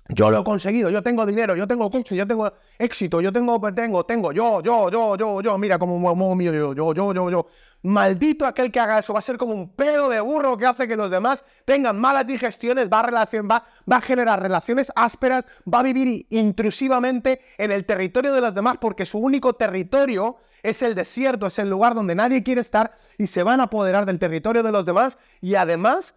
Yo 0.09 0.29
lo 0.29 0.41
he 0.41 0.43
conseguido, 0.43 0.91
yo 0.91 1.01
tengo 1.01 1.25
dinero, 1.25 1.55
yo 1.55 1.67
tengo 1.67 1.89
coche, 1.89 2.15
yo 2.15 2.27
tengo 2.27 2.51
éxito, 2.77 3.21
yo 3.21 3.33
tengo, 3.33 3.59
tengo, 3.73 4.05
tengo, 4.05 4.31
yo, 4.31 4.61
yo, 4.61 4.91
yo, 4.91 5.17
yo, 5.17 5.41
yo, 5.41 5.57
mira 5.57 5.79
cómo 5.79 5.97
muevo 5.97 6.35
mío, 6.35 6.53
yo, 6.53 6.75
yo, 6.75 6.93
yo, 6.93 7.11
yo, 7.11 7.29
yo. 7.31 7.47
Maldito 7.81 8.45
aquel 8.45 8.71
que 8.71 8.79
haga 8.79 8.99
eso, 8.99 9.13
va 9.13 9.19
a 9.19 9.21
ser 9.23 9.37
como 9.37 9.53
un 9.53 9.69
pedo 9.69 10.07
de 10.09 10.19
burro 10.19 10.57
que 10.57 10.67
hace 10.67 10.87
que 10.87 10.95
los 10.95 11.09
demás 11.09 11.43
tengan 11.65 11.99
malas 11.99 12.27
digestiones, 12.27 12.87
va 12.87 12.99
a, 12.99 13.03
relación, 13.03 13.47
va, 13.49 13.65
va 13.91 13.97
a 13.97 14.01
generar 14.01 14.41
relaciones 14.41 14.91
ásperas, 14.95 15.43
va 15.71 15.79
a 15.79 15.83
vivir 15.83 16.27
intrusivamente 16.29 17.41
en 17.57 17.71
el 17.71 17.85
territorio 17.85 18.31
de 18.31 18.41
los 18.41 18.53
demás 18.53 18.77
porque 18.79 19.07
su 19.07 19.17
único 19.17 19.53
territorio 19.53 20.37
es 20.69 20.81
el 20.81 20.95
desierto, 20.95 21.47
es 21.47 21.59
el 21.59 21.69
lugar 21.69 21.93
donde 21.93 22.15
nadie 22.15 22.43
quiere 22.43 22.61
estar 22.61 22.97
y 23.17 23.27
se 23.27 23.43
van 23.43 23.59
a 23.59 23.63
apoderar 23.63 24.05
del 24.05 24.19
territorio 24.19 24.63
de 24.63 24.71
los 24.71 24.85
demás 24.85 25.17
y 25.41 25.55
además 25.55 26.15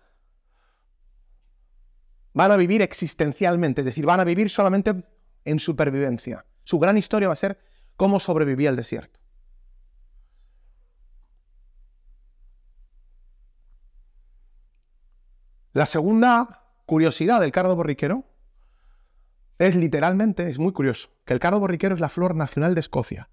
van 2.33 2.53
a 2.53 2.57
vivir 2.57 2.83
existencialmente, 2.83 3.83
es 3.83 3.87
decir, 3.87 4.07
van 4.07 4.21
a 4.21 4.25
vivir 4.25 4.49
solamente 4.49 5.05
en 5.45 5.59
supervivencia. 5.59 6.45
Su 6.65 6.79
gran 6.79 6.97
historia 6.97 7.29
va 7.29 7.33
a 7.33 7.37
ser 7.37 7.59
cómo 7.97 8.21
sobrevivía 8.21 8.71
el 8.71 8.77
desierto. 8.77 9.19
La 15.73 15.87
segunda 15.87 16.65
curiosidad 16.87 17.41
del 17.41 17.53
cardo 17.53 17.77
borriquero 17.77 18.25
es 19.59 19.75
literalmente, 19.75 20.49
es 20.49 20.59
muy 20.59 20.73
curioso, 20.73 21.11
que 21.25 21.35
el 21.35 21.41
cardo 21.41 21.61
borriquero 21.61 21.95
es 21.95 22.01
la 22.01 22.09
flor 22.09 22.35
nacional 22.35 22.75
de 22.75 22.81
Escocia. 22.81 23.29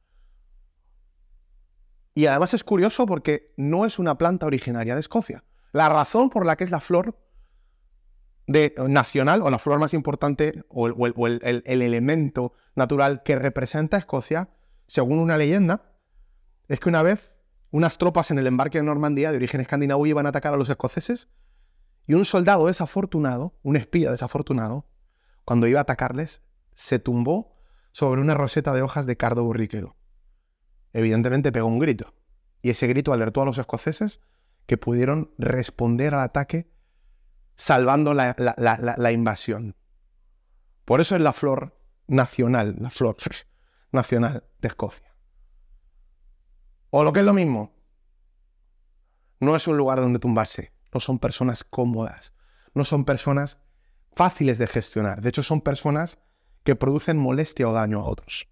Y 2.16 2.28
además 2.28 2.54
es 2.54 2.64
curioso 2.64 3.06
porque 3.06 3.54
no 3.58 3.86
es 3.86 4.00
una 4.00 4.18
planta 4.18 4.46
originaria 4.46 4.94
de 4.94 5.02
Escocia. 5.02 5.44
La 5.74 5.90
razón 5.90 6.30
por 6.30 6.46
la 6.46 6.56
que 6.56 6.64
es 6.64 6.72
la 6.72 6.80
flor 6.80 7.20
de, 8.48 8.74
nacional, 8.88 9.42
o 9.42 9.50
la 9.50 9.60
flor 9.60 9.80
más 9.80 9.94
importante, 9.94 10.64
o, 10.70 10.88
el, 10.88 11.64
elemento 11.66 12.54
natural 12.74 13.22
que 13.24 13.36
representa 13.36 13.98
Escocia, 13.98 14.50
según 14.88 15.20
una 15.20 15.38
leyenda, 15.38 15.92
es 16.70 16.80
que 16.80 16.88
una 16.88 17.04
vez 17.04 17.34
unas 17.70 17.98
tropas 17.98 18.32
en 18.32 18.40
el 18.40 18.48
embarque 18.48 18.78
de 18.78 18.86
Normandía 18.86 19.32
de 19.32 19.38
origen 19.38 19.60
escandinavo 19.60 20.06
iban 20.06 20.26
a 20.26 20.30
atacar 20.30 20.54
a 20.54 20.58
los 20.58 20.70
escoceses 20.70 21.30
y 22.08 22.14
un 22.14 22.24
soldado 22.24 22.68
desafortunado, 22.68 23.60
un 23.62 23.76
espía 23.76 24.10
desafortunado, 24.10 24.88
cuando 25.44 25.68
iba 25.68 25.80
a 25.80 25.84
atacarles, 25.84 26.42
se 26.74 26.98
tumbó 26.98 27.58
sobre 27.92 28.22
una 28.22 28.36
roseta 28.36 28.74
de 28.74 28.84
hojas 28.84 29.06
de 29.06 29.18
cardo 29.18 29.44
burriquero. 29.44 29.98
Evidentemente 30.96 31.52
pegó 31.52 31.68
un 31.68 31.78
grito 31.78 32.14
y 32.62 32.70
ese 32.70 32.88
grito 32.88 33.12
alertó 33.12 33.42
a 33.42 33.46
los 33.46 33.58
escoceses 33.58 34.22
que 34.66 34.78
pudieron 34.78 35.30
responder 35.38 36.16
al 36.16 36.22
ataque 36.22 36.72
salvando 37.58 38.14
la, 38.14 39.12
invasión. 39.12 39.76
Por 40.86 41.02
eso 41.02 41.18
es 41.18 41.22
la 41.22 41.34
flor 41.34 41.78
nacional, 42.08 42.78
la 42.80 42.90
flor 42.92 43.18
nacional 43.92 44.46
de 44.62 44.68
Escocia. 44.70 45.14
O 46.92 47.04
lo 47.04 47.12
que 47.12 47.20
es 47.20 47.26
lo 47.26 47.34
mismo, 47.34 47.76
no 49.42 49.58
es 49.58 49.68
un 49.68 49.76
lugar 49.76 50.00
donde 50.00 50.20
tumbarse, 50.20 50.72
no 50.94 51.02
son 51.02 51.20
personas 51.20 51.66
cómodas, 51.66 52.34
no 52.74 52.86
son 52.86 53.04
personas 53.04 53.58
fáciles 54.14 54.60
de 54.60 54.68
gestionar, 54.68 55.22
de 55.22 55.28
hecho 55.28 55.44
son 55.44 55.60
personas 55.60 56.20
que 56.64 56.78
producen 56.78 57.18
molestia 57.18 57.68
o 57.68 57.74
daño 57.74 58.00
a 58.00 58.06
otros. 58.06 58.48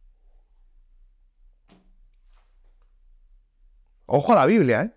Ojo 4.06 4.34
a 4.34 4.36
la 4.36 4.46
Biblia, 4.46 4.82
¿eh? 4.82 4.94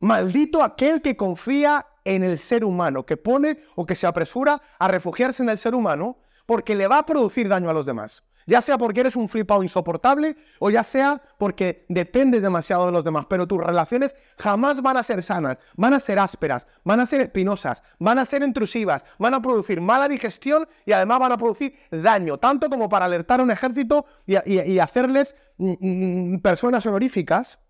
Maldito 0.00 0.62
aquel 0.62 1.02
que 1.02 1.16
confía 1.16 1.86
en 2.04 2.22
el 2.22 2.38
ser 2.38 2.64
humano, 2.64 3.04
que 3.04 3.18
pone 3.18 3.60
o 3.76 3.84
que 3.84 3.94
se 3.94 4.06
apresura 4.06 4.62
a 4.78 4.88
refugiarse 4.88 5.42
en 5.42 5.50
el 5.50 5.58
ser 5.58 5.74
humano 5.74 6.18
porque 6.46 6.74
le 6.74 6.88
va 6.88 6.98
a 6.98 7.06
producir 7.06 7.48
daño 7.48 7.68
a 7.68 7.74
los 7.74 7.86
demás. 7.86 8.24
Ya 8.46 8.62
sea 8.62 8.78
porque 8.78 9.00
eres 9.00 9.14
un 9.14 9.28
flipado 9.28 9.62
insoportable 9.62 10.36
o 10.58 10.70
ya 10.70 10.82
sea 10.82 11.20
porque 11.38 11.84
dependes 11.88 12.42
demasiado 12.42 12.86
de 12.86 12.92
los 12.92 13.04
demás, 13.04 13.26
pero 13.28 13.46
tus 13.46 13.62
relaciones 13.62 14.16
jamás 14.38 14.80
van 14.80 14.96
a 14.96 15.02
ser 15.02 15.22
sanas, 15.22 15.58
van 15.76 15.92
a 15.92 16.00
ser 16.00 16.18
ásperas, 16.18 16.66
van 16.82 17.00
a 17.00 17.06
ser 17.06 17.20
espinosas, 17.20 17.84
van 17.98 18.18
a 18.18 18.24
ser 18.24 18.42
intrusivas, 18.42 19.04
van 19.18 19.34
a 19.34 19.42
producir 19.42 19.80
mala 19.80 20.08
digestión 20.08 20.66
y 20.86 20.92
además 20.92 21.20
van 21.20 21.32
a 21.32 21.36
producir 21.36 21.76
daño, 21.90 22.38
tanto 22.38 22.70
como 22.70 22.88
para 22.88 23.04
alertar 23.04 23.40
a 23.40 23.42
un 23.42 23.50
ejército 23.50 24.06
y, 24.26 24.78
hacerles 24.78 25.36
mm, 25.58 26.34
mm, 26.34 26.38
personas 26.40 26.84
honoríficas 26.86 27.60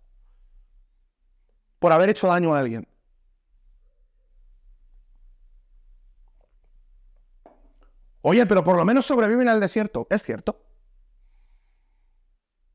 por 1.81 1.93
haber 1.93 2.11
hecho 2.11 2.28
daño 2.28 2.55
a 2.55 2.61
alguien. 2.61 2.87
Oye, 8.22 8.47
pero 8.47 8.62
por 8.62 8.76
lo 8.76 8.85
menos 8.85 9.07
sobreviven 9.07 9.49
al 9.49 9.61
desierto. 9.61 10.07
Es 10.11 10.22
cierto. 10.22 10.62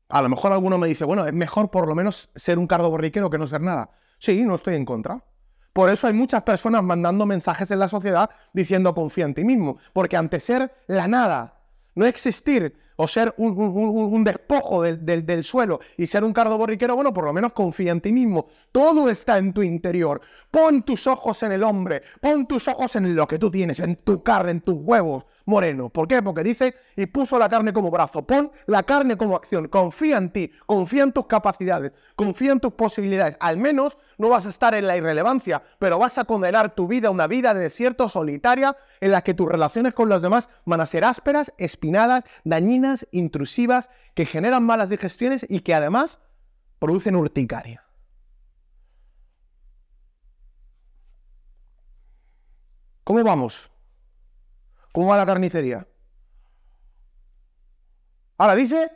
A 0.08 0.20
lo 0.22 0.28
mejor 0.28 0.52
alguno 0.52 0.76
me 0.76 0.88
dice, 0.88 1.04
bueno, 1.04 1.24
es 1.26 1.32
mejor 1.32 1.70
por 1.70 1.88
lo 1.88 1.94
menos 1.94 2.30
ser 2.34 2.58
un 2.58 2.66
cardo 2.66 2.90
borriquero 2.90 3.30
que 3.30 3.38
no 3.38 3.46
ser 3.46 3.60
nada. 3.60 3.90
Sí, 4.18 4.42
no 4.42 4.56
estoy 4.56 4.74
en 4.74 4.84
contra. 4.84 5.24
Por 5.72 5.90
eso 5.90 6.06
hay 6.06 6.12
muchas 6.12 6.42
personas 6.42 6.82
mandando 6.82 7.26
mensajes 7.26 7.70
en 7.70 7.78
la 7.78 7.88
sociedad 7.88 8.30
diciendo 8.52 8.94
confía 8.94 9.24
en 9.24 9.34
ti 9.34 9.44
mismo. 9.44 9.78
Porque 9.92 10.16
ante 10.16 10.40
ser 10.40 10.74
la 10.88 11.06
nada, 11.06 11.60
no 11.94 12.06
existir, 12.06 12.76
o 12.96 13.06
ser 13.06 13.34
un, 13.36 14.24
despojo 14.24 14.82
del, 14.82 15.44
suelo 15.44 15.80
y 15.96 16.06
ser 16.06 16.24
un 16.24 16.32
cardo 16.32 16.58
borriquero, 16.58 16.94
bueno, 16.94 17.12
por 17.12 17.24
lo 17.24 17.32
menos 17.32 17.52
confía 17.52 17.92
en 17.92 18.00
ti 18.00 18.12
mismo. 18.12 18.48
Todo 18.72 19.08
está 19.08 19.38
en 19.38 19.52
tu 19.52 19.62
interior. 19.62 20.20
Pon 20.50 20.82
tus 20.82 21.06
ojos 21.06 21.42
en 21.42 21.52
el 21.52 21.62
hombre, 21.62 22.02
pon 22.20 22.46
tus 22.46 22.66
ojos 22.68 22.96
en 22.96 23.14
lo 23.14 23.26
que 23.26 23.38
tú 23.38 23.50
tienes, 23.50 23.80
en 23.80 23.96
tu 23.96 24.22
carne, 24.22 24.52
en 24.52 24.60
tus 24.60 24.76
huevos, 24.76 25.26
moreno. 25.46 25.88
¿Por 25.88 26.06
qué? 26.06 26.22
Porque 26.22 26.42
dice, 26.42 26.74
y 26.96 27.06
puso 27.06 27.38
la 27.38 27.48
carne 27.48 27.72
como 27.72 27.90
brazo. 27.90 28.26
Pon 28.26 28.52
la 28.66 28.82
carne 28.82 29.16
como 29.16 29.34
acción. 29.34 29.68
Confía 29.68 30.18
en 30.18 30.30
ti, 30.30 30.52
confía 30.66 31.04
en 31.04 31.12
tus 31.12 31.26
capacidades, 31.26 31.92
confía 32.14 32.52
en 32.52 32.60
tus 32.60 32.74
posibilidades. 32.74 33.36
Al 33.40 33.56
menos 33.56 33.96
no 34.18 34.28
vas 34.28 34.44
a 34.44 34.50
estar 34.50 34.74
en 34.74 34.86
la 34.86 34.96
irrelevancia, 34.96 35.62
pero 35.78 35.98
vas 35.98 36.18
a 36.18 36.24
condenar 36.24 36.74
tu 36.74 36.86
vida 36.86 37.08
a 37.08 37.12
una 37.12 37.26
vida 37.26 37.54
de 37.54 37.60
desierto 37.60 38.08
solitaria 38.08 38.76
en 39.00 39.12
la 39.12 39.22
que 39.22 39.34
tus 39.34 39.48
relaciones 39.48 39.94
con 39.94 40.08
los 40.08 40.20
demás 40.20 40.50
van 40.64 40.80
a 40.80 40.86
ser 40.86 41.04
ásperas, 41.04 41.54
espinadas, 41.56 42.42
dañinas, 42.44 43.08
intrusivas, 43.12 43.90
que 44.14 44.26
generan 44.26 44.64
malas 44.64 44.90
digestiones 44.90 45.46
y 45.48 45.60
que 45.60 45.74
además 45.74 46.20
producen 46.78 47.16
urticaria. 47.16 47.84
¿Cómo 53.04 53.22
vamos? 53.22 53.70
¿Cómo 54.96 55.08
va 55.08 55.18
la 55.18 55.26
carnicería? 55.26 55.86
Ahora 58.38 58.54
dice, 58.54 58.90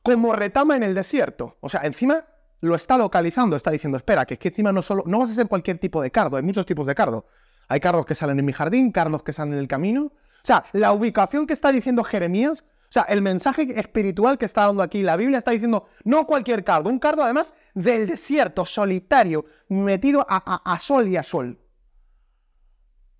como 0.00 0.32
retama 0.32 0.76
en 0.76 0.84
el 0.84 0.94
desierto. 0.94 1.56
O 1.60 1.68
sea, 1.68 1.80
encima 1.80 2.24
lo 2.60 2.76
está 2.76 2.96
localizando, 2.96 3.56
está 3.56 3.72
diciendo, 3.72 3.96
espera, 3.98 4.24
que 4.26 4.34
es 4.34 4.38
que 4.38 4.46
encima 4.50 4.70
no 4.70 4.80
solo, 4.80 5.02
no 5.06 5.18
vas 5.18 5.30
a 5.30 5.34
ser 5.34 5.48
cualquier 5.48 5.78
tipo 5.78 6.00
de 6.00 6.12
cardo, 6.12 6.36
hay 6.36 6.44
muchos 6.44 6.64
tipos 6.66 6.86
de 6.86 6.94
cardo. 6.94 7.26
Hay 7.66 7.80
cardos 7.80 8.06
que 8.06 8.14
salen 8.14 8.38
en 8.38 8.44
mi 8.44 8.52
jardín, 8.52 8.92
cardos 8.92 9.24
que 9.24 9.32
salen 9.32 9.54
en 9.54 9.58
el 9.58 9.66
camino. 9.66 10.04
O 10.04 10.44
sea, 10.44 10.66
la 10.72 10.92
ubicación 10.92 11.48
que 11.48 11.52
está 11.52 11.72
diciendo 11.72 12.04
Jeremías, 12.04 12.64
o 12.88 12.92
sea, 12.92 13.02
el 13.02 13.20
mensaje 13.20 13.76
espiritual 13.76 14.38
que 14.38 14.44
está 14.44 14.66
dando 14.66 14.84
aquí 14.84 15.02
la 15.02 15.16
Biblia 15.16 15.38
está 15.38 15.50
diciendo, 15.50 15.88
no 16.04 16.28
cualquier 16.28 16.62
cardo, 16.62 16.90
un 16.90 17.00
cardo 17.00 17.24
además 17.24 17.54
del 17.74 18.06
desierto, 18.06 18.64
solitario, 18.64 19.46
metido 19.68 20.24
a, 20.28 20.62
a 20.64 20.78
sol 20.78 21.08
y 21.08 21.16
a 21.16 21.24
sol. 21.24 21.58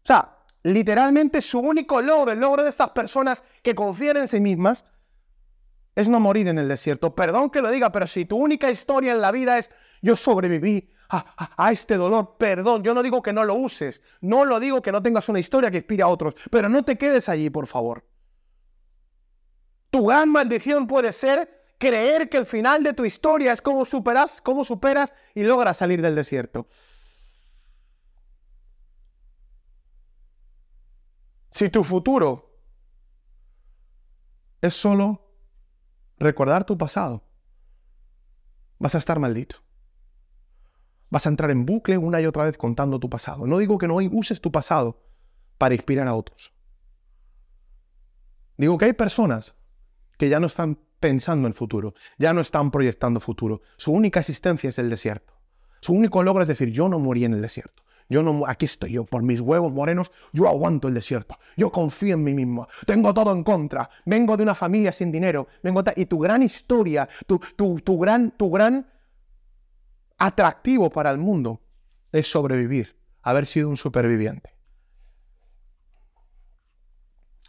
O 0.05 0.07
sea, 0.07 0.38
literalmente 0.63 1.43
su 1.43 1.59
único 1.61 2.01
logro, 2.01 2.33
el 2.33 2.41
logro 2.41 2.63
de 2.63 2.71
estas 2.71 2.91
personas 2.91 3.43
que 3.63 3.75
confían 3.75 4.17
en 4.19 4.29
sí 4.29 4.41
mismas, 4.41 4.85
es 5.95 6.09
no 6.09 6.21
morir 6.21 6.47
en 6.49 6.59
el 6.59 6.69
desierto. 6.69 7.15
Perdón 7.15 7.51
que 7.51 7.61
lo 7.61 7.71
diga, 7.71 7.91
pero 7.91 8.07
si 8.07 8.25
tu 8.25 8.37
única 8.37 8.71
historia 8.71 9.13
en 9.13 9.21
la 9.21 9.33
vida 9.33 9.59
es 9.59 9.71
yo 10.01 10.15
sobreviví 10.15 10.91
a, 11.11 11.73
este 11.73 11.97
dolor, 11.97 12.37
perdón, 12.39 12.83
yo 12.83 12.93
no 12.93 13.03
digo 13.03 13.23
que 13.23 13.33
no 13.33 13.43
lo 13.43 13.55
uses, 13.55 14.03
no 14.21 14.45
lo 14.45 14.61
digo 14.61 14.83
que 14.83 14.93
no 14.93 15.03
tengas 15.03 15.29
una 15.29 15.41
historia 15.41 15.71
que 15.71 15.79
inspire 15.79 16.03
a 16.03 16.09
otros, 16.09 16.37
pero 16.51 16.69
no 16.69 16.85
te 16.85 16.99
quedes 16.99 17.29
allí, 17.29 17.49
por 17.49 17.67
favor. 17.67 18.05
Tu 19.91 20.07
gran 20.07 20.29
maldición 20.29 20.87
puede 20.87 21.13
ser 21.13 21.65
creer 21.79 22.29
que 22.29 22.37
el 22.37 22.47
final 22.47 22.83
de 22.83 22.93
tu 22.93 23.05
historia 23.05 23.53
es 23.53 23.63
cómo 23.63 23.85
superas, 23.87 24.43
cómo 24.43 24.65
superas 24.65 25.15
y 25.35 25.45
logras 25.45 25.79
salir 25.79 26.03
del 26.03 26.15
desierto. 26.15 26.69
Si 31.51 31.71
tu 31.71 31.85
futuro 31.85 32.61
es 34.61 34.75
solo 34.75 35.33
recordar 36.19 36.65
tu 36.65 36.77
pasado, 36.77 37.25
vas 38.79 38.95
a 38.95 38.99
estar 38.99 39.19
maldito. 39.19 39.57
Vas 41.11 41.27
a 41.27 41.31
entrar 41.31 41.51
en 41.51 41.65
bucle 41.65 41.97
una 41.97 42.21
y 42.21 42.27
otra 42.27 42.45
vez 42.45 42.59
contando 42.59 43.01
tu 43.01 43.09
pasado. 43.09 43.47
No 43.47 43.59
digo 43.59 43.79
que 43.79 43.89
no 43.89 43.95
uses 43.95 44.41
tu 44.41 44.53
pasado 44.53 45.03
para 45.57 45.75
inspirar 45.75 46.07
a 46.07 46.15
otros. 46.15 46.53
Digo 48.59 48.77
que 48.77 48.87
hay 48.87 48.93
personas 48.93 49.55
que 50.19 50.29
ya 50.29 50.41
no 50.41 50.47
están 50.47 50.79
pensando 51.01 51.47
en 51.47 51.55
futuro, 51.55 51.95
ya 52.19 52.33
no 52.33 52.41
están 52.41 52.71
proyectando 52.71 53.21
futuro. 53.21 53.63
Su 53.77 53.93
única 53.93 54.21
existencia 54.21 54.69
es 54.69 54.79
el 54.79 54.91
desierto. 54.91 55.35
Su 55.81 55.93
único 55.93 56.23
logro 56.23 56.43
es 56.43 56.49
decir, 56.49 56.73
yo 56.73 56.89
no 56.89 56.99
morí 56.99 57.25
en 57.25 57.35
el 57.35 57.41
desierto. 57.41 57.85
Yo 58.09 58.23
no, 58.23 58.47
aquí 58.47 58.65
estoy 58.65 58.93
yo, 58.93 59.05
por 59.05 59.23
mis 59.23 59.41
huevos 59.41 59.73
morenos, 59.73 60.11
yo 60.33 60.49
aguanto 60.49 60.89
el 60.89 60.95
desierto. 60.95 61.39
Yo 61.57 61.71
confío 61.71 62.15
en 62.15 62.25
mí 62.25 62.33
mismo. 62.33 62.67
Tengo 62.87 63.13
todo 63.13 63.33
en 63.33 63.45
contra. 63.45 63.91
Vengo 64.07 64.37
de 64.37 64.45
una 64.45 64.55
familia 64.55 64.93
sin 64.93 65.13
dinero. 65.13 65.49
Vengo 65.63 65.83
y 65.95 66.07
tu 66.07 66.19
gran 66.19 66.43
historia, 66.43 67.07
tu, 67.27 67.39
tu, 67.39 67.99
gran, 67.99 68.31
tu 68.31 68.51
gran 68.51 68.87
atractivo 70.17 70.89
para 70.91 71.11
el 71.11 71.19
mundo 71.19 71.61
es 72.11 72.31
sobrevivir, 72.31 72.97
haber 73.23 73.45
sido 73.45 73.69
un 73.69 73.77
superviviente. 73.77 74.55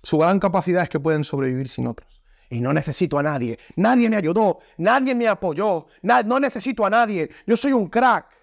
Su 0.03 0.18
gran 0.18 0.39
capacidad 0.39 0.84
es 0.84 0.89
que 0.89 0.99
pueden 0.99 1.24
sobrevivir 1.24 1.70
sin 1.70 1.88
otros. 1.88 2.22
Y 2.49 2.60
no 2.62 2.74
necesito 2.74 3.18
a 3.18 3.24
nadie. 3.24 3.60
Nadie 3.76 4.10
me 4.10 4.16
ayudó, 4.18 4.60
nadie 4.78 5.16
me 5.16 5.28
apoyó, 5.28 5.88
no 6.01 6.39
necesito 6.39 6.86
a 6.86 6.89
nadie. 6.89 7.30
Yo 7.45 7.55
soy 7.55 7.72
un 7.72 7.88
crack. 7.88 8.39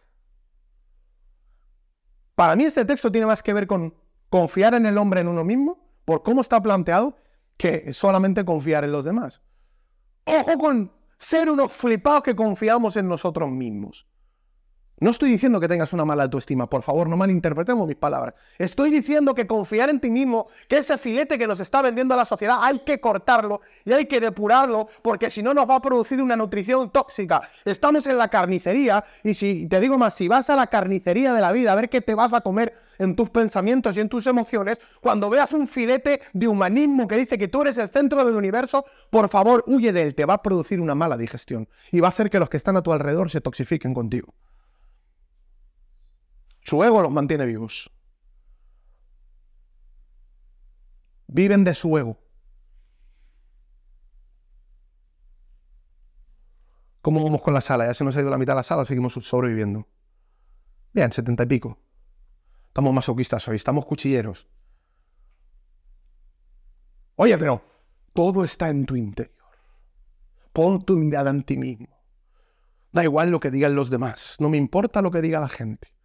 Para 2.36 2.54
mí 2.54 2.64
este 2.64 2.84
texto 2.84 3.10
tiene 3.10 3.26
más 3.26 3.42
que 3.42 3.54
ver 3.54 3.66
con 3.66 3.94
confiar 4.28 4.74
en 4.74 4.86
el 4.86 4.98
hombre 4.98 5.20
en 5.20 5.28
uno 5.28 5.42
mismo, 5.42 5.78
por 6.04 6.22
cómo 6.22 6.42
está 6.42 6.62
planteado, 6.62 7.16
que 7.56 7.92
solamente 7.94 8.44
confiar 8.44 8.84
en 8.84 8.92
los 8.92 9.04
demás. 9.04 9.42
Ojo 10.24 10.58
con 10.58 10.92
ser 11.18 11.50
unos 11.50 11.72
flipados 11.72 12.22
que 12.22 12.36
confiamos 12.36 12.96
en 12.96 13.08
nosotros 13.08 13.50
mismos. 13.50 14.06
No 14.98 15.10
estoy 15.10 15.28
diciendo 15.28 15.60
que 15.60 15.68
tengas 15.68 15.92
una 15.92 16.06
mala 16.06 16.22
autoestima, 16.22 16.70
por 16.70 16.80
favor, 16.80 17.06
no 17.06 17.18
malinterpretemos 17.18 17.86
mis 17.86 17.96
palabras. 17.96 18.32
Estoy 18.56 18.90
diciendo 18.90 19.34
que 19.34 19.46
confiar 19.46 19.90
en 19.90 20.00
ti 20.00 20.08
mismo, 20.08 20.46
que 20.68 20.78
ese 20.78 20.96
filete 20.96 21.36
que 21.36 21.46
nos 21.46 21.60
está 21.60 21.82
vendiendo 21.82 22.16
la 22.16 22.24
sociedad, 22.24 22.60
hay 22.62 22.78
que 22.78 22.98
cortarlo 22.98 23.60
y 23.84 23.92
hay 23.92 24.06
que 24.06 24.20
depurarlo, 24.20 24.88
porque 25.02 25.28
si 25.28 25.42
no 25.42 25.52
nos 25.52 25.68
va 25.68 25.76
a 25.76 25.82
producir 25.82 26.22
una 26.22 26.34
nutrición 26.34 26.90
tóxica. 26.90 27.42
Estamos 27.66 28.06
en 28.06 28.16
la 28.16 28.28
carnicería 28.28 29.04
y 29.22 29.34
si 29.34 29.68
te 29.68 29.80
digo 29.80 29.98
más, 29.98 30.14
si 30.14 30.28
vas 30.28 30.48
a 30.48 30.56
la 30.56 30.68
carnicería 30.68 31.34
de 31.34 31.42
la 31.42 31.52
vida 31.52 31.72
a 31.72 31.74
ver 31.74 31.90
qué 31.90 32.00
te 32.00 32.14
vas 32.14 32.32
a 32.32 32.40
comer 32.40 32.72
en 32.98 33.14
tus 33.14 33.28
pensamientos 33.28 33.94
y 33.98 34.00
en 34.00 34.08
tus 34.08 34.26
emociones, 34.26 34.80
cuando 35.02 35.28
veas 35.28 35.52
un 35.52 35.68
filete 35.68 36.22
de 36.32 36.48
humanismo 36.48 37.06
que 37.06 37.16
dice 37.16 37.36
que 37.36 37.48
tú 37.48 37.60
eres 37.60 37.76
el 37.76 37.90
centro 37.90 38.24
del 38.24 38.34
universo, 38.34 38.86
por 39.10 39.28
favor, 39.28 39.62
huye 39.66 39.92
de 39.92 40.00
él, 40.00 40.14
te 40.14 40.24
va 40.24 40.34
a 40.34 40.42
producir 40.42 40.80
una 40.80 40.94
mala 40.94 41.18
digestión 41.18 41.68
y 41.92 42.00
va 42.00 42.08
a 42.08 42.12
hacer 42.12 42.30
que 42.30 42.38
los 42.38 42.48
que 42.48 42.56
están 42.56 42.78
a 42.78 42.82
tu 42.82 42.94
alrededor 42.94 43.30
se 43.30 43.42
toxifiquen 43.42 43.92
contigo. 43.92 44.32
Su 46.66 46.82
ego 46.82 47.00
los 47.00 47.12
mantiene 47.12 47.46
vivos. 47.46 47.92
Viven 51.28 51.62
de 51.62 51.74
su 51.74 51.96
ego. 51.96 52.18
¿Cómo 57.02 57.22
vamos 57.22 57.40
con 57.40 57.54
la 57.54 57.60
sala? 57.60 57.86
Ya 57.86 57.94
se 57.94 58.02
nos 58.02 58.16
ha 58.16 58.20
ido 58.20 58.30
la 58.30 58.36
mitad 58.36 58.54
de 58.54 58.56
la 58.56 58.62
sala, 58.64 58.84
seguimos 58.84 59.12
sobreviviendo. 59.12 59.86
Bien, 60.92 61.12
setenta 61.12 61.44
y 61.44 61.46
pico. 61.46 61.78
Estamos 62.66 62.92
masoquistas 62.92 63.46
hoy, 63.46 63.54
estamos 63.54 63.86
cuchilleros. 63.86 64.48
Oye, 67.14 67.38
pero 67.38 67.62
todo 68.12 68.42
está 68.42 68.70
en 68.70 68.86
tu 68.86 68.96
interior. 68.96 69.36
Pon 70.52 70.84
tu 70.84 70.96
mirada 70.96 71.30
en 71.30 71.44
ti 71.44 71.56
mismo. 71.56 71.96
Da 72.90 73.04
igual 73.04 73.30
lo 73.30 73.38
que 73.38 73.52
digan 73.52 73.76
los 73.76 73.88
demás, 73.88 74.36
no 74.40 74.48
me 74.48 74.56
importa 74.56 75.00
lo 75.00 75.12
que 75.12 75.22
diga 75.22 75.38
la 75.38 75.48
gente 75.48 75.95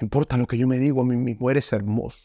importa 0.00 0.36
lo 0.36 0.46
que 0.46 0.58
yo 0.58 0.66
me 0.66 0.78
digo 0.78 1.00
a 1.00 1.04
mí 1.04 1.16
mismo. 1.16 1.50
Eres 1.50 1.72
hermoso, 1.72 2.18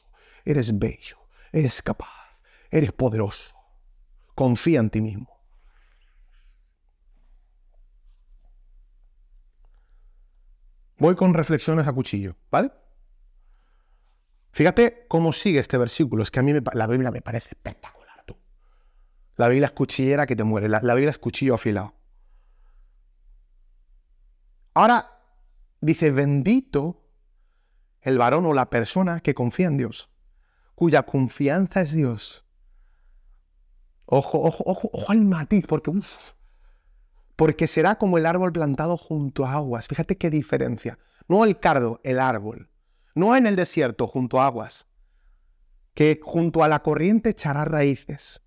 eres 0.46 0.78
bello, 0.78 1.18
eres 1.52 1.82
capaz, 1.82 2.38
eres 2.70 2.92
poderoso. 2.92 3.54
Confía 4.36 4.80
en 4.80 4.90
ti 4.90 5.02
mismo. 5.02 5.42
Voy 10.98 11.16
con 11.16 11.34
reflexiones 11.34 11.88
a 11.88 11.94
cuchillo, 11.94 12.36
¿vale? 12.52 12.72
Fíjate 14.52 15.06
cómo 15.08 15.34
sigue 15.34 15.60
este 15.60 15.78
versículo. 15.78 16.22
Es 16.22 16.30
que 16.30 16.40
a 16.40 16.44
mí 16.44 16.54
la 16.74 16.88
Biblia 16.88 17.10
me 17.10 17.22
parece 17.22 17.50
espectacular, 17.50 18.24
tú. 18.26 18.38
La 19.36 19.48
Biblia 19.48 19.68
es 19.68 19.72
cuchillera 19.72 20.28
que 20.28 20.36
te 20.36 20.44
muere. 20.44 20.70
La, 20.70 20.80
la 20.84 20.94
Biblia 20.94 21.10
es 21.10 21.18
cuchillo 21.18 21.56
afilado. 21.56 21.96
Ahora 24.74 25.20
dice, 25.80 26.12
bendito 26.12 27.01
el 28.02 28.18
varón 28.18 28.46
o 28.46 28.54
la 28.54 28.70
persona 28.70 29.20
que 29.20 29.34
confía 29.34 29.68
en 29.68 29.78
Dios, 29.78 30.10
cuya 30.76 31.04
confianza 31.04 31.82
es 31.82 31.94
Dios. 31.94 32.46
Ojo, 34.06 34.40
ojo, 34.42 34.64
ojo, 34.66 34.90
ojo 34.92 35.12
al 35.12 35.22
matiz, 35.22 35.66
porque 35.68 35.92
porque 37.36 37.68
será 37.68 37.96
como 37.96 38.18
el 38.18 38.26
árbol 38.26 38.52
plantado 38.52 38.98
junto 38.98 39.46
a 39.46 39.54
aguas. 39.54 39.88
Fíjate 39.88 40.18
qué 40.18 40.30
diferencia. 40.30 41.00
No 41.28 41.44
el 41.46 41.60
cardo, 41.60 42.00
el 42.04 42.20
árbol. 42.20 42.70
No 43.16 43.36
en 43.36 43.48
el 43.48 43.56
desierto, 43.56 44.06
junto 44.06 44.42
a 44.42 44.48
aguas. 44.48 44.88
Que 45.94 46.20
junto 46.22 46.64
a 46.64 46.68
la 46.68 46.84
corriente 46.84 47.30
echará 47.30 47.66
raíces. 47.66 48.42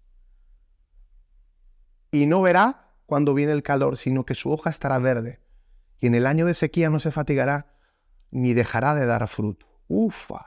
Y 2.10 2.26
no 2.26 2.42
verá 2.42 2.92
cuando 3.06 3.34
viene 3.34 3.52
el 3.52 3.62
calor, 3.62 3.96
sino 3.96 4.24
que 4.24 4.34
su 4.34 4.52
hoja 4.52 4.70
estará 4.70 4.98
verde. 4.98 5.40
Y 5.98 6.06
en 6.06 6.14
el 6.14 6.26
año 6.26 6.46
de 6.46 6.54
sequía 6.54 6.90
no 6.90 7.00
se 7.00 7.10
fatigará 7.10 7.73
ni 8.34 8.52
dejará 8.52 8.94
de 8.94 9.06
dar 9.06 9.26
fruto. 9.28 9.66
Ufa. 9.86 10.44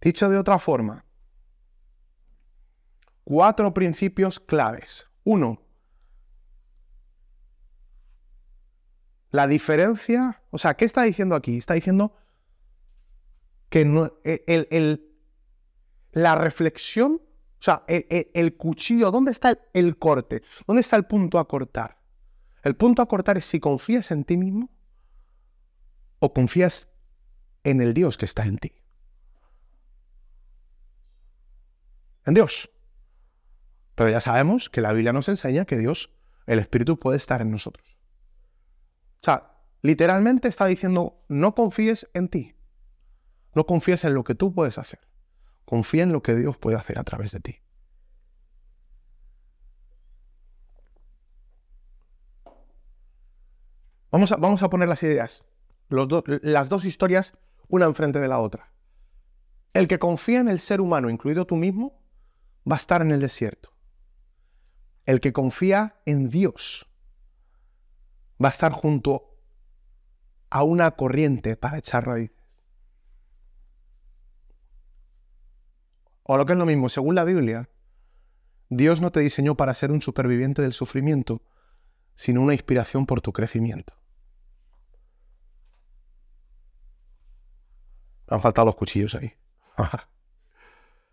Dicho 0.00 0.28
de 0.28 0.36
otra 0.36 0.58
forma, 0.58 1.04
cuatro 3.22 3.72
principios 3.72 4.40
claves. 4.40 5.08
Uno, 5.22 5.62
la 9.30 9.46
diferencia, 9.46 10.42
o 10.50 10.58
sea, 10.58 10.74
¿qué 10.74 10.84
está 10.84 11.02
diciendo 11.04 11.36
aquí? 11.36 11.56
Está 11.58 11.74
diciendo 11.74 12.16
que 13.68 13.82
el, 13.82 15.08
la 16.10 16.34
reflexión, 16.34 17.22
o 17.22 17.62
sea, 17.62 17.84
el, 17.86 18.56
cuchillo, 18.56 19.12
¿dónde 19.12 19.30
está 19.30 19.56
el 19.72 19.96
corte? 19.96 20.42
¿Dónde 20.66 20.80
está 20.80 20.96
el 20.96 21.04
punto 21.04 21.38
a 21.38 21.46
cortar? 21.46 21.98
El 22.64 22.74
punto 22.74 23.00
a 23.00 23.06
cortar 23.06 23.38
es 23.38 23.44
si 23.44 23.60
confías 23.60 24.10
en 24.10 24.24
ti 24.24 24.36
mismo 24.36 24.71
o 26.24 26.32
confías 26.32 26.88
en 27.64 27.80
el 27.80 27.94
Dios 27.94 28.16
que 28.16 28.26
está 28.26 28.44
en 28.44 28.56
ti. 28.56 28.72
En 32.24 32.34
Dios. 32.34 32.70
Pero 33.96 34.08
ya 34.08 34.20
sabemos 34.20 34.70
que 34.70 34.80
la 34.80 34.92
Biblia 34.92 35.12
nos 35.12 35.28
enseña 35.28 35.64
que 35.64 35.76
Dios, 35.76 36.14
el 36.46 36.60
Espíritu, 36.60 36.96
puede 36.96 37.16
estar 37.16 37.42
en 37.42 37.50
nosotros. 37.50 37.98
O 39.20 39.24
sea, 39.24 39.58
literalmente 39.82 40.46
está 40.46 40.66
diciendo, 40.66 41.24
no 41.28 41.56
confíes 41.56 42.08
en 42.14 42.28
ti. 42.28 42.54
No 43.56 43.66
confíes 43.66 44.04
en 44.04 44.14
lo 44.14 44.22
que 44.22 44.36
tú 44.36 44.54
puedes 44.54 44.78
hacer. 44.78 45.00
Confía 45.64 46.04
en 46.04 46.12
lo 46.12 46.22
que 46.22 46.36
Dios 46.36 46.56
puede 46.56 46.76
hacer 46.76 47.00
a 47.00 47.04
través 47.04 47.32
de 47.32 47.40
ti. 47.40 47.56
Vamos 54.12 54.30
a, 54.30 54.36
vamos 54.36 54.62
a 54.62 54.70
poner 54.70 54.88
las 54.88 55.02
ideas, 55.02 55.51
las 55.88 56.68
dos 56.68 56.84
historias, 56.84 57.36
una 57.68 57.86
enfrente 57.86 58.18
de 58.20 58.28
la 58.28 58.40
otra. 58.40 58.72
El 59.72 59.88
que 59.88 59.98
confía 59.98 60.40
en 60.40 60.48
el 60.48 60.58
ser 60.58 60.80
humano, 60.80 61.08
incluido 61.08 61.46
tú 61.46 61.56
mismo, 61.56 62.02
va 62.70 62.76
a 62.76 62.78
estar 62.78 63.02
en 63.02 63.10
el 63.10 63.20
desierto. 63.20 63.72
El 65.04 65.20
que 65.20 65.32
confía 65.32 66.00
en 66.04 66.30
Dios 66.30 66.88
va 68.42 68.48
a 68.48 68.52
estar 68.52 68.72
junto 68.72 69.36
a 70.50 70.62
una 70.62 70.90
corriente 70.92 71.56
para 71.56 71.78
echar 71.78 72.06
raíz. 72.06 72.32
O 76.24 76.36
lo 76.36 76.46
que 76.46 76.52
es 76.52 76.58
lo 76.58 76.66
mismo, 76.66 76.88
según 76.88 77.14
la 77.14 77.24
Biblia, 77.24 77.68
Dios 78.68 79.00
no 79.00 79.10
te 79.10 79.20
diseñó 79.20 79.56
para 79.56 79.74
ser 79.74 79.90
un 79.90 80.02
superviviente 80.02 80.62
del 80.62 80.72
sufrimiento, 80.72 81.42
sino 82.14 82.42
una 82.42 82.54
inspiración 82.54 83.06
por 83.06 83.20
tu 83.20 83.32
crecimiento. 83.32 83.94
Han 88.32 88.40
faltado 88.40 88.66
los 88.66 88.76
cuchillos 88.76 89.14
ahí. 89.14 89.34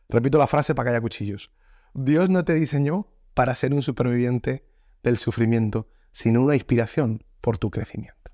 Repito 0.09 0.37
la 0.37 0.47
frase 0.47 0.73
para 0.73 0.85
que 0.85 0.95
haya 0.95 1.01
cuchillos. 1.01 1.51
Dios 1.93 2.29
no 2.29 2.43
te 2.43 2.53
diseñó 2.53 3.07
para 3.33 3.55
ser 3.55 3.73
un 3.73 3.81
superviviente 3.81 4.65
del 5.03 5.17
sufrimiento, 5.17 5.87
sino 6.11 6.41
una 6.41 6.55
inspiración 6.55 7.23
por 7.41 7.57
tu 7.57 7.69
crecimiento. 7.69 8.31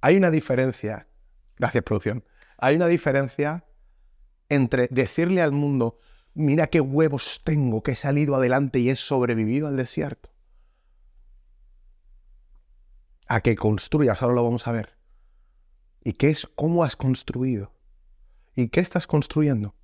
Hay 0.00 0.16
una 0.16 0.30
diferencia, 0.30 1.08
gracias 1.56 1.84
producción, 1.84 2.24
hay 2.58 2.76
una 2.76 2.86
diferencia 2.86 3.64
entre 4.48 4.88
decirle 4.88 5.42
al 5.42 5.52
mundo, 5.52 5.98
mira 6.34 6.68
qué 6.68 6.80
huevos 6.80 7.40
tengo, 7.44 7.82
que 7.82 7.92
he 7.92 7.96
salido 7.96 8.36
adelante 8.36 8.78
y 8.78 8.90
he 8.90 8.96
sobrevivido 8.96 9.66
al 9.66 9.76
desierto, 9.76 10.30
a 13.26 13.40
que 13.40 13.56
construyas, 13.56 14.22
ahora 14.22 14.36
lo 14.36 14.44
vamos 14.44 14.66
a 14.66 14.72
ver. 14.72 14.95
¿Y 16.06 16.12
qué 16.12 16.28
es 16.30 16.46
cómo 16.54 16.84
has 16.84 16.94
construido? 16.94 17.72
¿Y 18.54 18.68
qué 18.68 18.78
estás 18.78 19.08
construyendo? 19.08 19.74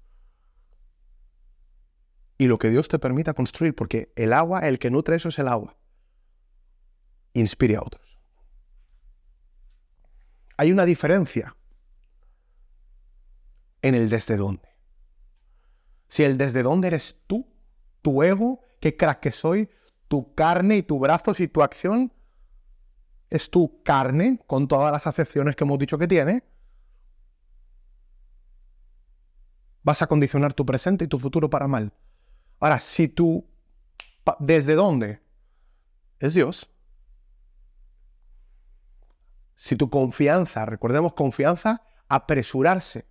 Y 2.39 2.47
lo 2.47 2.61
que 2.61 2.71
Dios 2.71 2.87
te 2.87 3.01
permita 3.01 3.35
construir, 3.35 3.75
porque 3.75 4.13
el 4.15 4.33
agua, 4.33 4.61
el 4.69 4.79
que 4.79 4.89
nutre 4.89 5.17
eso 5.17 5.31
es 5.31 5.41
el 5.41 5.49
agua. 5.49 5.77
Inspire 7.33 7.75
a 7.75 7.83
otros. 7.83 8.21
Hay 10.59 10.71
una 10.71 10.85
diferencia 10.85 11.57
en 13.83 13.97
el 13.97 14.09
desde 14.09 14.37
dónde. 14.37 14.69
Si 16.07 16.23
el 16.23 16.39
desde 16.39 16.63
dónde 16.63 16.87
eres 16.87 17.17
tú, 17.27 17.53
tu 18.01 18.23
ego, 18.23 18.61
qué 18.79 18.97
crack 18.97 19.19
que 19.19 19.33
soy, 19.33 19.71
tu 20.07 20.37
carne 20.37 20.77
y 20.77 20.83
tu 20.85 21.01
brazos 21.01 21.41
y 21.41 21.49
tu 21.49 21.65
acción, 21.65 22.13
es 23.33 23.49
tu 23.49 23.83
carne 23.83 24.39
con 24.47 24.69
todas 24.69 24.93
las 24.93 25.07
acepciones 25.07 25.57
que 25.57 25.65
hemos 25.65 25.79
dicho 25.79 25.97
que 25.97 26.07
tiene, 26.07 26.45
vas 29.83 30.03
a 30.03 30.07
condicionar 30.07 30.53
tu 30.53 30.67
presente 30.67 31.07
y 31.07 31.09
tu 31.09 31.19
futuro 31.19 31.49
para 31.49 31.67
mal. 31.67 31.95
Ahora, 32.61 32.79
si 32.79 33.09
tú, 33.09 33.49
¿desde 34.39 34.75
dónde? 34.75 35.23
Es 36.19 36.35
Dios. 36.35 36.71
Si 39.55 39.77
tu 39.77 39.89
confianza, 39.89 40.67
recordemos 40.67 41.15
confianza, 41.15 41.83
apresurarse 42.09 43.07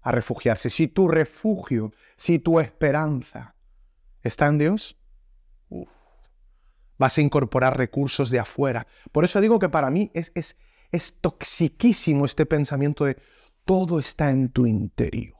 a 0.00 0.10
refugiarse. 0.10 0.68
Si 0.68 0.88
tu 0.88 1.06
refugio, 1.06 1.92
si 2.16 2.40
tu 2.40 2.58
esperanza 2.58 3.54
está 4.20 4.48
en 4.48 4.58
Dios, 4.58 4.97
vas 6.98 7.16
a 7.16 7.20
incorporar 7.22 7.78
recursos 7.78 8.30
de 8.30 8.40
afuera. 8.40 8.86
Por 9.12 9.24
eso 9.24 9.40
digo 9.40 9.58
que 9.58 9.68
para 9.68 9.90
mí 9.90 10.10
es, 10.14 10.32
es, 10.34 10.56
es 10.92 11.20
toxiquísimo 11.20 12.24
este 12.24 12.44
pensamiento 12.44 13.04
de 13.04 13.16
todo 13.64 13.98
está 13.98 14.30
en 14.30 14.50
tu 14.50 14.66
interior. 14.66 15.36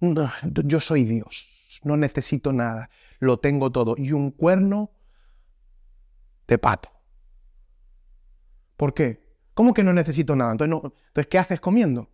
yo 0.00 0.80
soy 0.80 1.04
Dios, 1.04 1.80
no 1.82 1.96
necesito 1.96 2.52
nada, 2.52 2.90
lo 3.18 3.38
tengo 3.38 3.72
todo. 3.72 3.94
Y 3.96 4.12
un 4.12 4.30
cuerno 4.30 4.90
de 6.46 6.58
pato. 6.58 6.90
¿Por 8.76 8.92
qué? 8.92 9.24
¿Cómo 9.54 9.72
que 9.72 9.84
no 9.84 9.92
necesito 9.92 10.36
nada? 10.36 10.54
No, 10.54 10.82
entonces 10.84 11.26
¿qué 11.28 11.38
haces 11.38 11.60
comiendo? 11.60 12.10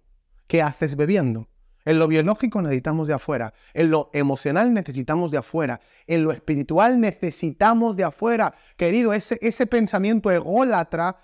¿Qué 0.47 0.63
haces 0.63 0.95
bebiendo? 0.95 1.49
En 1.85 1.99
lo 1.99 2.09
biológico 2.09 2.61
necesitamos 2.61 3.09
de 3.09 3.15
afuera, 3.15 3.55
en 3.73 3.91
lo 3.91 4.11
emocional 4.13 4.73
necesitamos 4.75 5.31
de 5.31 5.39
afuera, 5.39 5.81
en 6.07 6.25
lo 6.25 6.33
espiritual 6.33 7.01
necesitamos 7.01 7.97
de 7.97 8.05
afuera. 8.05 8.55
Querido, 8.77 9.15
ese, 9.15 9.67
pensamiento 9.67 10.31
ególatra, 10.31 11.17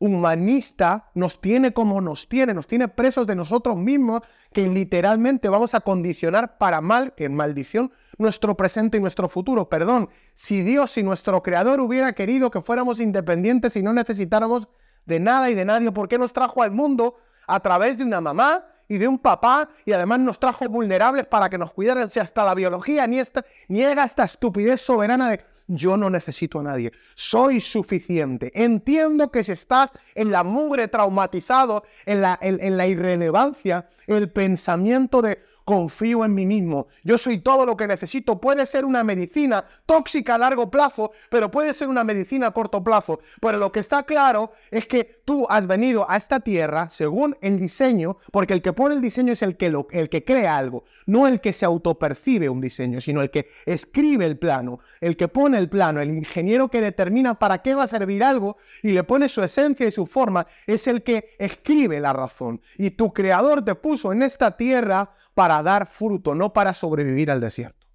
humanista, 0.00 1.10
nos 1.14 1.40
tiene 1.40 1.72
como 1.72 2.00
nos 2.00 2.28
tiene, 2.28 2.52
nos 2.52 2.66
tiene 2.66 2.88
presos 2.88 3.26
de 3.26 3.36
nosotros 3.36 3.76
mismos, 3.76 4.22
que 4.52 4.68
literalmente 4.68 5.48
vamos 5.48 5.74
a 5.74 5.80
condicionar 5.80 6.58
para 6.58 6.80
mal, 6.80 7.14
en 7.16 7.34
maldición, 7.34 7.90
nuestro 8.18 8.54
presente 8.54 8.98
y 8.98 9.00
nuestro 9.00 9.28
futuro. 9.28 9.68
Perdón, 9.68 10.10
si 10.34 10.62
Dios 10.62 10.98
y 10.98 11.02
nuestro 11.02 11.42
Creador 11.42 11.80
hubiera 11.80 12.12
querido 12.12 12.50
que 12.50 12.60
fuéramos 12.60 13.00
independientes 13.00 13.76
y 13.76 13.82
no 13.82 13.92
necesitáramos 13.94 14.68
de 15.06 15.20
nada 15.20 15.48
y 15.50 15.54
de 15.54 15.64
nadie, 15.64 15.90
¿por 15.90 16.08
qué 16.08 16.18
nos 16.18 16.32
trajo 16.32 16.62
al 16.62 16.70
mundo 16.70 17.16
a 17.46 17.60
través 17.60 17.96
de 17.96 18.04
una 18.04 18.20
mamá 18.20 18.66
y 18.92 18.98
de 18.98 19.08
un 19.08 19.18
papá 19.18 19.70
y 19.86 19.92
además 19.92 20.20
nos 20.20 20.38
trajo 20.38 20.68
vulnerables 20.68 21.24
para 21.24 21.48
que 21.48 21.56
nos 21.56 21.72
cuidaran. 21.72 22.10
Si 22.10 22.20
hasta 22.20 22.44
la 22.44 22.54
biología 22.54 23.06
ni 23.06 23.20
esta, 23.20 23.42
niega 23.68 24.04
esta 24.04 24.24
estupidez 24.24 24.82
soberana 24.82 25.30
de 25.30 25.40
yo 25.66 25.96
no 25.96 26.10
necesito 26.10 26.60
a 26.60 26.62
nadie, 26.62 26.92
soy 27.14 27.62
suficiente. 27.62 28.52
Entiendo 28.54 29.30
que 29.30 29.44
si 29.44 29.52
estás 29.52 29.92
en 30.14 30.30
la 30.30 30.44
mugre 30.44 30.88
traumatizado, 30.88 31.84
en 32.04 32.20
la, 32.20 32.38
en 32.42 32.76
la 32.76 32.86
irrelevancia, 32.86 33.88
el 34.06 34.30
pensamiento 34.30 35.22
de 35.22 35.42
confío 35.64 36.24
en 36.24 36.34
mí 36.34 36.46
mismo, 36.46 36.88
yo 37.02 37.18
soy 37.18 37.38
todo 37.38 37.66
lo 37.66 37.76
que 37.76 37.86
necesito. 37.86 38.40
Puede 38.40 38.66
ser 38.66 38.84
una 38.84 39.04
medicina 39.04 39.64
tóxica 39.86 40.34
a 40.34 40.38
largo 40.38 40.70
plazo, 40.70 41.12
pero 41.30 41.50
puede 41.50 41.74
ser 41.74 41.88
una 41.88 42.04
medicina 42.04 42.48
a 42.48 42.50
corto 42.52 42.82
plazo. 42.82 43.20
Pero 43.40 43.58
lo 43.58 43.72
que 43.72 43.80
está 43.80 44.02
claro 44.02 44.52
es 44.70 44.86
que 44.86 45.22
tú 45.24 45.46
has 45.48 45.66
venido 45.66 46.08
a 46.10 46.16
esta 46.16 46.40
tierra 46.40 46.90
según 46.90 47.36
el 47.40 47.58
diseño, 47.58 48.18
porque 48.30 48.54
el 48.54 48.62
que 48.62 48.72
pone 48.72 48.94
el 48.94 49.00
diseño 49.00 49.32
es 49.32 49.42
el 49.42 49.56
que, 49.56 49.70
lo, 49.70 49.86
el 49.90 50.08
que 50.08 50.24
crea 50.24 50.56
algo, 50.56 50.84
no 51.06 51.26
el 51.26 51.40
que 51.40 51.52
se 51.52 51.64
autopercibe 51.64 52.48
un 52.48 52.60
diseño, 52.60 53.00
sino 53.00 53.20
el 53.22 53.30
que 53.30 53.48
escribe 53.66 54.26
el 54.26 54.38
plano, 54.38 54.80
el 55.00 55.16
que 55.16 55.28
pone 55.28 55.58
el 55.58 55.68
plano, 55.68 56.00
el 56.00 56.10
ingeniero 56.10 56.68
que 56.68 56.80
determina 56.80 57.38
para 57.38 57.62
qué 57.62 57.74
va 57.74 57.84
a 57.84 57.88
servir 57.88 58.24
algo 58.24 58.56
y 58.82 58.90
le 58.90 59.04
pone 59.04 59.28
su 59.28 59.42
esencia 59.42 59.86
y 59.86 59.92
su 59.92 60.06
forma, 60.06 60.46
es 60.66 60.86
el 60.86 61.02
que 61.02 61.34
escribe 61.38 62.00
la 62.00 62.12
razón. 62.12 62.60
Y 62.76 62.90
tu 62.90 63.12
creador 63.12 63.64
te 63.64 63.74
puso 63.74 64.12
en 64.12 64.22
esta 64.22 64.56
tierra 64.56 65.10
para 65.34 65.62
dar 65.62 65.86
fruto, 65.86 66.34
no 66.34 66.52
para 66.52 66.74
sobrevivir 66.74 67.30
al 67.30 67.40
desierto. 67.40 67.86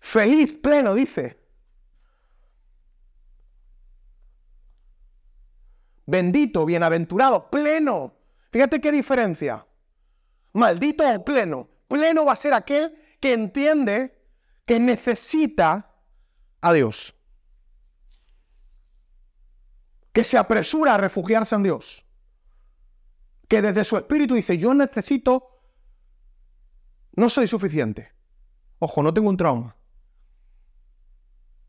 Feliz, 0.00 0.58
pleno, 0.58 0.94
dice. 0.94 1.38
Bendito, 6.06 6.64
bienaventurado, 6.64 7.48
pleno. 7.48 8.14
Fíjate 8.50 8.80
qué 8.80 8.90
diferencia. 8.90 9.64
Maldito 10.52 11.04
o 11.08 11.24
pleno. 11.24 11.68
Pleno 11.86 12.24
va 12.24 12.32
a 12.32 12.36
ser 12.36 12.52
aquel 12.54 12.92
que 13.20 13.32
entiende 13.32 14.18
que 14.66 14.80
necesita 14.80 15.94
a 16.60 16.72
Dios. 16.72 17.14
Que 20.12 20.24
se 20.24 20.38
apresura 20.38 20.94
a 20.94 20.98
refugiarse 20.98 21.54
en 21.54 21.62
Dios, 21.62 22.04
que 23.48 23.62
desde 23.62 23.84
su 23.84 23.96
espíritu 23.96 24.34
dice, 24.34 24.58
yo 24.58 24.74
necesito, 24.74 25.62
no 27.12 27.28
soy 27.28 27.46
suficiente. 27.46 28.12
Ojo, 28.78 29.02
no 29.02 29.12
tengo 29.12 29.28
un 29.28 29.36
trauma. 29.36 29.76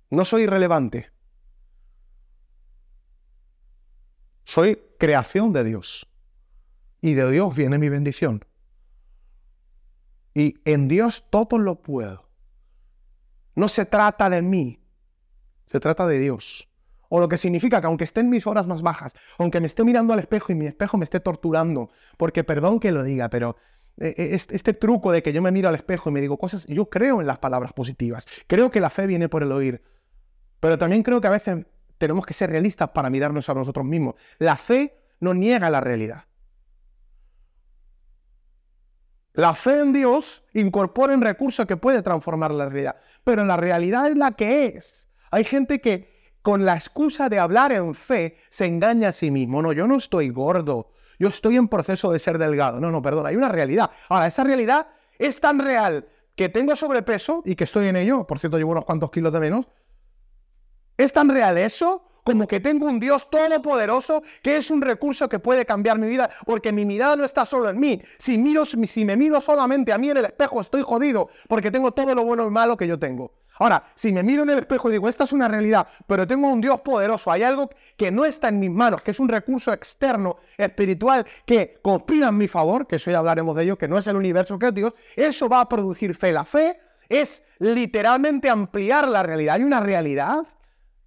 No 0.09 0.25
soy 0.25 0.43
irrelevante. 0.43 1.11
Soy 4.43 4.81
creación 4.97 5.53
de 5.53 5.63
Dios. 5.63 6.07
Y 7.01 7.13
de 7.13 7.29
Dios 7.31 7.55
viene 7.55 7.77
mi 7.77 7.89
bendición. 7.89 8.45
Y 10.33 10.55
en 10.65 10.87
Dios 10.87 11.25
todo 11.29 11.57
lo 11.57 11.81
puedo. 11.81 12.29
No 13.55 13.67
se 13.67 13.85
trata 13.85 14.29
de 14.29 14.41
mí, 14.41 14.79
se 15.65 15.79
trata 15.79 16.07
de 16.07 16.19
Dios. 16.19 16.70
O 17.14 17.20
lo 17.20 17.28
que 17.28 17.38
significa 17.38 17.82
que 17.82 17.88
aunque 17.88 18.05
esté 18.05 18.22
en 18.22 18.30
mis 18.30 18.47
horas 18.47 18.68
más 18.68 18.82
bajas, 18.82 19.14
aunque 19.38 19.59
me 19.59 19.68
esté 19.68 19.84
mirando 19.84 20.14
al 20.14 20.20
espejo 20.20 20.53
y 20.53 20.55
mi 20.55 20.66
espejo 20.66 20.97
me 20.97 21.03
esté 21.03 21.20
torturando, 21.20 21.89
porque 22.16 22.45
perdón 22.45 22.80
que 22.80 22.93
lo 22.93 23.03
diga, 23.03 23.30
pero 23.30 23.57
eh, 23.97 24.30
este 24.34 24.74
truco 24.74 25.12
de 25.12 25.22
que 25.22 25.34
yo 25.34 25.41
me 25.41 25.51
miro 25.51 25.68
al 25.68 25.76
espejo 25.76 26.09
y 26.09 26.14
me 26.14 26.22
digo 26.22 26.38
cosas, 26.38 26.66
yo 26.68 26.89
creo 26.89 27.20
en 27.20 27.28
las 27.28 27.38
palabras 27.38 27.74
positivas. 27.74 28.26
Creo 28.47 28.72
que 28.72 28.80
la 28.80 28.89
fe 28.89 29.07
viene 29.07 29.28
por 29.28 29.43
el 29.43 29.51
oír. 29.51 29.84
Pero 30.62 30.78
también 30.78 31.03
creo 31.03 31.20
que 31.20 31.28
a 31.28 31.32
veces 31.32 31.66
tenemos 31.97 32.26
que 32.26 32.34
ser 32.34 32.49
realistas 32.49 32.91
para 32.91 33.09
mirarnos 33.09 33.49
a 33.49 33.55
nosotros 33.55 33.86
mismos. 33.86 34.16
La 34.39 34.55
fe 34.55 34.97
no 35.20 35.34
niega 35.34 35.70
la 35.70 35.82
realidad. 35.82 36.24
La 39.34 39.53
fe 39.53 39.82
en 39.82 39.91
Dios 39.91 40.45
incorpora 40.53 41.14
un 41.14 41.22
recurso 41.22 41.68
que 41.68 41.76
puede 41.76 42.01
transformar 42.01 42.51
la 42.51 42.70
realidad, 42.70 42.95
pero 43.26 43.43
la 43.43 43.57
realidad 43.57 44.07
es 44.07 44.16
la 44.16 44.32
que 44.32 44.78
es. 44.78 45.09
Hay 45.30 45.43
gente 45.43 45.82
que 45.82 46.11
con 46.41 46.65
la 46.65 46.75
excusa 46.75 47.29
de 47.29 47.39
hablar 47.39 47.71
en 47.71 47.93
fe 47.93 48.37
se 48.49 48.65
engaña 48.65 49.09
a 49.09 49.11
sí 49.11 49.31
mismo. 49.31 49.61
No, 49.61 49.73
yo 49.73 49.87
no 49.87 49.97
estoy 49.97 50.29
gordo, 50.29 50.91
yo 51.19 51.27
estoy 51.27 51.57
en 51.57 51.67
proceso 51.67 52.11
de 52.11 52.19
ser 52.19 52.37
delgado. 52.37 52.79
No, 52.79 52.91
no, 52.91 53.01
perdón, 53.01 53.25
hay 53.27 53.35
una 53.35 53.49
realidad. 53.49 53.91
Ahora, 54.09 54.27
esa 54.27 54.43
realidad 54.43 54.87
es 55.19 55.39
tan 55.39 55.59
real 55.59 56.07
que 56.35 56.49
tengo 56.49 56.75
sobrepeso 56.75 57.43
y 57.45 57.55
que 57.55 57.65
estoy 57.65 57.87
en 57.87 57.95
ello, 57.95 58.25
por 58.25 58.39
cierto, 58.39 58.57
llevo 58.57 58.71
unos 58.71 58.85
cuantos 58.85 59.11
kilos 59.11 59.31
de 59.31 59.39
menos. 59.39 59.67
Es 60.97 61.13
tan 61.13 61.29
real 61.29 61.57
eso 61.57 62.07
como 62.23 62.47
que 62.47 62.59
tengo 62.59 62.85
un 62.85 62.99
Dios 62.99 63.29
todopoderoso 63.29 64.21
que 64.43 64.57
es 64.57 64.69
un 64.69 64.81
recurso 64.81 65.27
que 65.27 65.39
puede 65.39 65.65
cambiar 65.65 65.97
mi 65.97 66.07
vida, 66.07 66.29
porque 66.45 66.71
mi 66.71 66.85
mirada 66.85 67.15
no 67.15 67.23
está 67.23 67.45
solo 67.45 67.69
en 67.69 67.79
mí. 67.79 68.01
Si, 68.17 68.37
miro, 68.37 68.65
si 68.65 69.05
me 69.05 69.17
miro 69.17 69.41
solamente 69.41 69.91
a 69.91 69.97
mí 69.97 70.09
en 70.09 70.17
el 70.17 70.25
espejo, 70.25 70.61
estoy 70.61 70.83
jodido, 70.83 71.29
porque 71.47 71.71
tengo 71.71 71.91
todo 71.91 72.13
lo 72.13 72.23
bueno 72.23 72.45
y 72.45 72.49
malo 72.49 72.77
que 72.77 72.87
yo 72.87 72.99
tengo. 72.99 73.31
Ahora, 73.62 73.84
si 73.93 74.12
me 74.12 74.24
miro 74.24 74.41
en 74.41 74.49
el 74.49 74.57
espejo 74.57 74.89
y 74.89 74.93
digo, 74.93 75.07
esta 75.07 75.26
es 75.26 75.34
una 75.34 75.47
realidad, 75.47 75.88
pero 76.07 76.26
tengo 76.26 76.47
un 76.47 76.59
Dios 76.59 76.82
poderoso, 76.82 77.32
hay 77.32 77.43
algo 77.43 77.70
que 77.95 78.09
no 78.09 78.26
está 78.26 78.47
en 78.47 78.59
mis 78.59 78.72
manos, 78.72 79.03
que 79.03 79.12
es 79.12 79.20
un 79.20 79.30
recurso 79.30 79.72
externo, 79.72 80.38
espiritual, 80.57 81.28
que 81.45 81.78
conspira 81.80 82.30
en 82.30 82.38
mi 82.38 82.47
favor, 82.47 82.88
que 82.88 82.95
eso 82.95 83.12
ya 83.12 83.20
hablaremos 83.20 83.55
de 83.55 83.62
ello, 83.62 83.78
que 83.78 83.88
no 83.88 83.99
es 83.99 84.07
el 84.07 84.16
universo 84.16 84.57
que 84.57 84.70
es 84.70 84.74
Dios, 84.74 84.95
eso 85.16 85.47
va 85.47 85.62
a 85.62 85.70
producir 85.70 86.16
fe. 86.16 86.32
La 86.32 86.43
fe 86.43 86.80
es 87.07 87.43
literalmente 87.59 88.49
ampliar 88.49 89.07
la 89.07 89.22
realidad. 89.22 89.57
Hay 89.57 89.64
una 89.64 89.80
realidad 89.80 90.39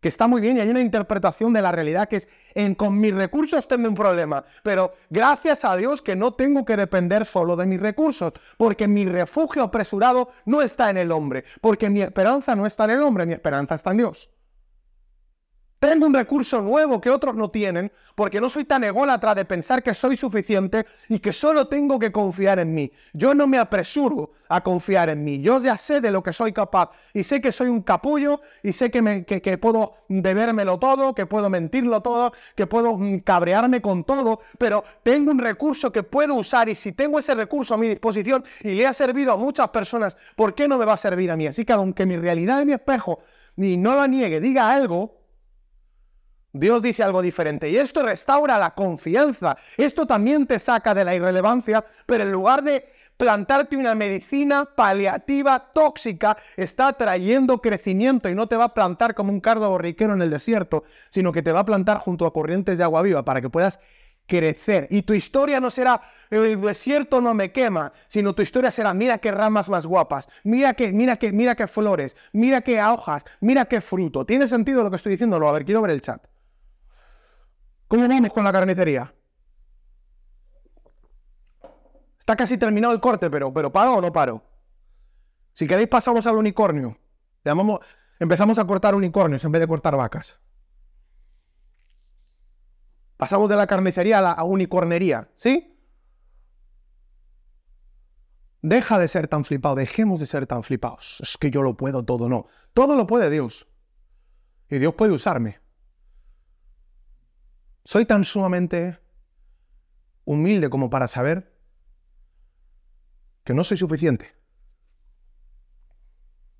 que 0.04 0.10
está 0.10 0.26
muy 0.26 0.42
bien 0.42 0.58
y 0.58 0.60
hay 0.60 0.68
una 0.68 0.82
interpretación 0.82 1.54
de 1.54 1.62
la 1.62 1.72
realidad 1.72 2.10
que 2.10 2.16
es, 2.16 2.28
en, 2.54 2.74
con 2.74 3.00
mis 3.00 3.14
recursos 3.14 3.66
tengo 3.66 3.88
un 3.88 3.94
problema, 3.94 4.44
pero 4.62 4.92
gracias 5.08 5.64
a 5.64 5.74
Dios 5.76 6.02
que 6.02 6.14
no 6.14 6.34
tengo 6.34 6.66
que 6.66 6.76
depender 6.76 7.24
solo 7.24 7.56
de 7.56 7.64
mis 7.64 7.80
recursos, 7.80 8.34
porque 8.58 8.86
mi 8.86 9.06
refugio 9.06 9.62
apresurado 9.62 10.28
no 10.44 10.60
está 10.60 10.90
en 10.90 10.98
el 10.98 11.10
hombre, 11.10 11.46
porque 11.62 11.88
mi 11.88 12.02
esperanza 12.02 12.54
no 12.54 12.66
está 12.66 12.84
en 12.84 12.90
el 12.90 13.02
hombre, 13.02 13.24
mi 13.24 13.32
esperanza 13.32 13.76
está 13.76 13.92
en 13.92 13.96
Dios. 13.96 14.28
Tengo 15.84 16.06
un 16.06 16.14
recurso 16.14 16.62
nuevo 16.62 16.98
que 16.98 17.10
otros 17.10 17.34
no 17.34 17.50
tienen, 17.50 17.92
porque 18.14 18.40
no 18.40 18.48
soy 18.48 18.64
tan 18.64 18.82
ególatra 18.84 19.34
de 19.34 19.44
pensar 19.44 19.82
que 19.82 19.92
soy 19.92 20.16
suficiente 20.16 20.86
y 21.10 21.18
que 21.18 21.30
solo 21.30 21.68
tengo 21.68 21.98
que 21.98 22.10
confiar 22.10 22.58
en 22.58 22.72
mí. 22.72 22.90
Yo 23.12 23.34
no 23.34 23.46
me 23.46 23.58
apresuro 23.58 24.30
a 24.48 24.62
confiar 24.62 25.10
en 25.10 25.22
mí. 25.22 25.42
Yo 25.42 25.60
ya 25.60 25.76
sé 25.76 26.00
de 26.00 26.10
lo 26.10 26.22
que 26.22 26.32
soy 26.32 26.54
capaz 26.54 26.88
y 27.12 27.22
sé 27.22 27.38
que 27.42 27.52
soy 27.52 27.68
un 27.68 27.82
capullo 27.82 28.40
y 28.62 28.72
sé 28.72 28.90
que, 28.90 29.02
me, 29.02 29.26
que, 29.26 29.58
puedo 29.58 29.96
debérmelo 30.08 30.78
todo, 30.78 31.14
que 31.14 31.26
puedo 31.26 31.50
mentirlo 31.50 32.00
todo, 32.00 32.32
que 32.56 32.66
puedo 32.66 32.96
mm, 32.96 33.18
cabrearme 33.18 33.82
con 33.82 34.04
todo, 34.04 34.40
pero 34.56 34.84
tengo 35.02 35.32
un 35.32 35.38
recurso 35.38 35.92
que 35.92 36.02
puedo 36.02 36.34
usar 36.34 36.70
y 36.70 36.76
si 36.76 36.92
tengo 36.92 37.18
ese 37.18 37.34
recurso 37.34 37.74
a 37.74 37.76
mi 37.76 37.88
disposición 37.88 38.42
y 38.62 38.70
le 38.70 38.86
ha 38.86 38.94
servido 38.94 39.34
a 39.34 39.36
muchas 39.36 39.68
personas, 39.68 40.16
¿por 40.34 40.54
qué 40.54 40.66
no 40.66 40.78
me 40.78 40.86
va 40.86 40.94
a 40.94 40.96
servir 40.96 41.30
a 41.30 41.36
mí? 41.36 41.46
Así 41.46 41.62
que 41.66 41.74
aunque 41.74 42.06
mi 42.06 42.16
realidad 42.16 42.60
es 42.60 42.66
mi 42.66 42.72
espejo 42.72 43.18
ni 43.56 43.76
no 43.76 43.94
la 43.94 44.06
niegue, 44.06 44.40
diga 44.40 44.72
algo, 44.72 45.23
Dios 46.54 46.80
dice 46.80 47.02
algo 47.02 47.20
diferente 47.20 47.68
y 47.68 47.76
esto 47.76 48.04
restaura 48.04 48.56
la 48.58 48.74
confianza. 48.74 49.56
Esto 49.76 50.06
también 50.06 50.46
te 50.46 50.60
saca 50.60 50.94
de 50.94 51.04
la 51.04 51.12
irrelevancia, 51.12 51.84
pero 52.06 52.22
en 52.22 52.30
lugar 52.30 52.62
de 52.62 52.88
plantarte 53.16 53.76
una 53.76 53.96
medicina 53.96 54.64
paliativa 54.64 55.72
tóxica, 55.72 56.36
está 56.56 56.92
trayendo 56.92 57.60
crecimiento 57.60 58.28
y 58.28 58.36
no 58.36 58.46
te 58.46 58.56
va 58.56 58.66
a 58.66 58.74
plantar 58.74 59.16
como 59.16 59.32
un 59.32 59.40
cardo 59.40 59.68
borriquero 59.68 60.14
en 60.14 60.22
el 60.22 60.30
desierto, 60.30 60.84
sino 61.08 61.32
que 61.32 61.42
te 61.42 61.50
va 61.50 61.60
a 61.60 61.64
plantar 61.64 61.98
junto 61.98 62.24
a 62.24 62.32
corrientes 62.32 62.78
de 62.78 62.84
agua 62.84 63.02
viva 63.02 63.24
para 63.24 63.40
que 63.40 63.50
puedas 63.50 63.80
crecer. 64.28 64.86
Y 64.90 65.02
tu 65.02 65.12
historia 65.12 65.58
no 65.58 65.70
será 65.70 66.02
el 66.30 66.60
desierto 66.60 67.20
no 67.20 67.34
me 67.34 67.50
quema, 67.50 67.92
sino 68.06 68.32
tu 68.32 68.42
historia 68.42 68.70
será 68.70 68.94
mira 68.94 69.18
qué 69.18 69.32
ramas 69.32 69.68
más 69.68 69.86
guapas, 69.86 70.28
mira 70.44 70.74
qué, 70.74 70.92
mira 70.92 71.16
qué, 71.16 71.32
mira 71.32 71.56
qué 71.56 71.66
flores, 71.66 72.16
mira 72.32 72.60
qué 72.60 72.80
hojas, 72.80 73.24
mira 73.40 73.64
qué 73.64 73.80
fruto. 73.80 74.24
¿Tiene 74.24 74.46
sentido 74.46 74.84
lo 74.84 74.90
que 74.90 74.96
estoy 74.96 75.10
diciendo? 75.10 75.36
a 75.36 75.52
ver, 75.52 75.64
quiero 75.64 75.82
ver 75.82 75.90
el 75.90 76.00
chat. 76.00 76.33
¿Cómo 77.88 78.08
vamos 78.08 78.32
con 78.32 78.44
la 78.44 78.52
carnicería? 78.52 79.14
Está 82.18 82.36
casi 82.36 82.56
terminado 82.56 82.94
el 82.94 83.00
corte, 83.00 83.28
pero, 83.28 83.52
pero 83.52 83.70
¿paro 83.70 83.96
o 83.96 84.00
no 84.00 84.10
paro? 84.10 84.42
Si 85.52 85.66
queréis 85.66 85.88
pasamos 85.88 86.26
al 86.26 86.36
unicornio. 86.36 86.96
empezamos 88.18 88.58
a 88.58 88.66
cortar 88.66 88.94
unicornios 88.94 89.44
en 89.44 89.52
vez 89.52 89.60
de 89.60 89.68
cortar 89.68 89.96
vacas. 89.96 90.40
Pasamos 93.16 93.48
de 93.48 93.56
la 93.56 93.66
carnicería 93.66 94.18
a 94.18 94.22
la 94.22 94.44
unicornería, 94.44 95.28
¿sí? 95.36 95.78
Deja 98.62 98.98
de 98.98 99.08
ser 99.08 99.28
tan 99.28 99.44
flipado, 99.44 99.74
dejemos 99.74 100.20
de 100.20 100.26
ser 100.26 100.46
tan 100.46 100.62
flipados. 100.62 101.20
Es 101.20 101.36
que 101.36 101.50
yo 101.50 101.62
lo 101.62 101.76
puedo 101.76 102.04
todo, 102.06 102.30
no. 102.30 102.46
Todo 102.72 102.96
lo 102.96 103.06
puede 103.06 103.28
Dios. 103.28 103.68
Y 104.70 104.78
Dios 104.78 104.94
puede 104.94 105.12
usarme. 105.12 105.60
Soy 107.84 108.06
tan 108.06 108.24
sumamente 108.24 108.98
humilde 110.24 110.70
como 110.70 110.88
para 110.88 111.06
saber 111.06 111.54
que 113.44 113.52
no 113.52 113.62
soy 113.62 113.76
suficiente. 113.76 114.34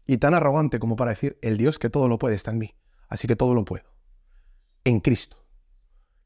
Y 0.06 0.18
tan 0.18 0.34
arrogante 0.34 0.78
como 0.78 0.96
para 0.96 1.10
decir, 1.10 1.38
el 1.40 1.56
Dios 1.56 1.78
que 1.78 1.88
todo 1.88 2.08
lo 2.08 2.18
puede 2.18 2.34
está 2.34 2.50
en 2.50 2.58
mí. 2.58 2.74
Así 3.08 3.26
que 3.26 3.36
todo 3.36 3.54
lo 3.54 3.64
puedo. 3.64 3.84
En 4.84 5.00
Cristo, 5.00 5.42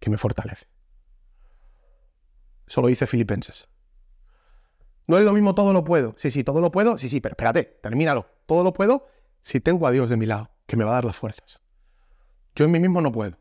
que 0.01 0.11
me 0.11 0.19
fortalece. 0.19 0.67
Eso 2.67 2.83
lo 2.83 2.89
dice 2.89 3.07
Filipenses. 3.07 3.69
No 5.07 5.17
es 5.17 5.25
lo 5.25 5.33
mismo 5.33 5.55
todo 5.55 5.73
lo 5.73 5.85
puedo. 5.85 6.15
Sí, 6.19 6.31
sí, 6.33 6.43
todo 6.43 6.61
lo 6.61 6.73
puedo. 6.73 6.99
Sí, 6.99 7.09
sí, 7.09 7.21
pero 7.21 7.35
espérate, 7.35 7.63
termínalo. 7.83 8.27
Todo 8.47 8.65
lo 8.65 8.73
puedo 8.73 9.07
si 9.41 9.61
tengo 9.61 9.87
a 9.87 9.93
Dios 9.93 10.11
de 10.11 10.17
mi 10.17 10.27
lado, 10.27 10.51
que 10.67 10.77
me 10.77 10.85
va 10.85 10.91
a 10.91 10.95
dar 10.95 11.05
las 11.05 11.17
fuerzas. 11.17 11.63
Yo 12.57 12.65
en 12.65 12.73
mí 12.73 12.81
mismo 12.81 13.01
no 13.01 13.13
puedo. 13.13 13.39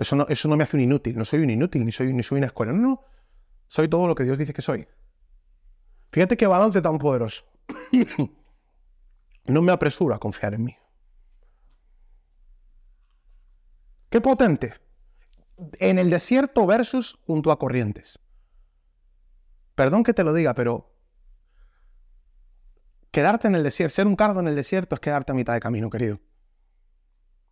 Eso 0.00 0.16
no, 0.16 0.26
eso 0.30 0.48
no 0.48 0.56
me 0.56 0.64
hace 0.64 0.78
un 0.78 0.82
inútil. 0.82 1.16
No 1.18 1.26
soy 1.26 1.40
un 1.40 1.50
inútil, 1.50 1.84
ni 1.84 1.92
soy, 1.92 2.10
ni 2.14 2.22
soy 2.22 2.38
una 2.38 2.46
escuela. 2.46 2.72
No, 2.72 2.78
no. 2.78 3.04
Soy 3.66 3.86
todo 3.86 4.06
lo 4.06 4.14
que 4.14 4.24
Dios 4.24 4.38
dice 4.38 4.54
que 4.54 4.62
soy. 4.62 4.88
Fíjate 6.10 6.38
qué 6.38 6.46
balance 6.46 6.80
tan 6.80 6.96
poderoso. 6.96 7.44
no 9.44 9.60
me 9.60 9.72
apresuro 9.72 10.14
a 10.14 10.18
confiar 10.18 10.54
en 10.54 10.64
mí. 10.64 10.76
Qué 14.08 14.22
potente. 14.22 14.72
En 15.74 15.98
el 15.98 16.08
desierto 16.08 16.66
versus 16.66 17.18
junto 17.26 17.52
a 17.52 17.58
corrientes. 17.58 18.18
Perdón 19.74 20.02
que 20.02 20.14
te 20.14 20.24
lo 20.24 20.32
diga, 20.32 20.54
pero 20.54 20.94
quedarte 23.10 23.48
en 23.48 23.54
el 23.54 23.62
desierto, 23.62 23.94
ser 23.94 24.06
un 24.06 24.16
cardo 24.16 24.40
en 24.40 24.48
el 24.48 24.56
desierto 24.56 24.94
es 24.94 25.00
quedarte 25.00 25.32
a 25.32 25.34
mitad 25.34 25.52
de 25.52 25.60
camino, 25.60 25.90
querido. 25.90 26.20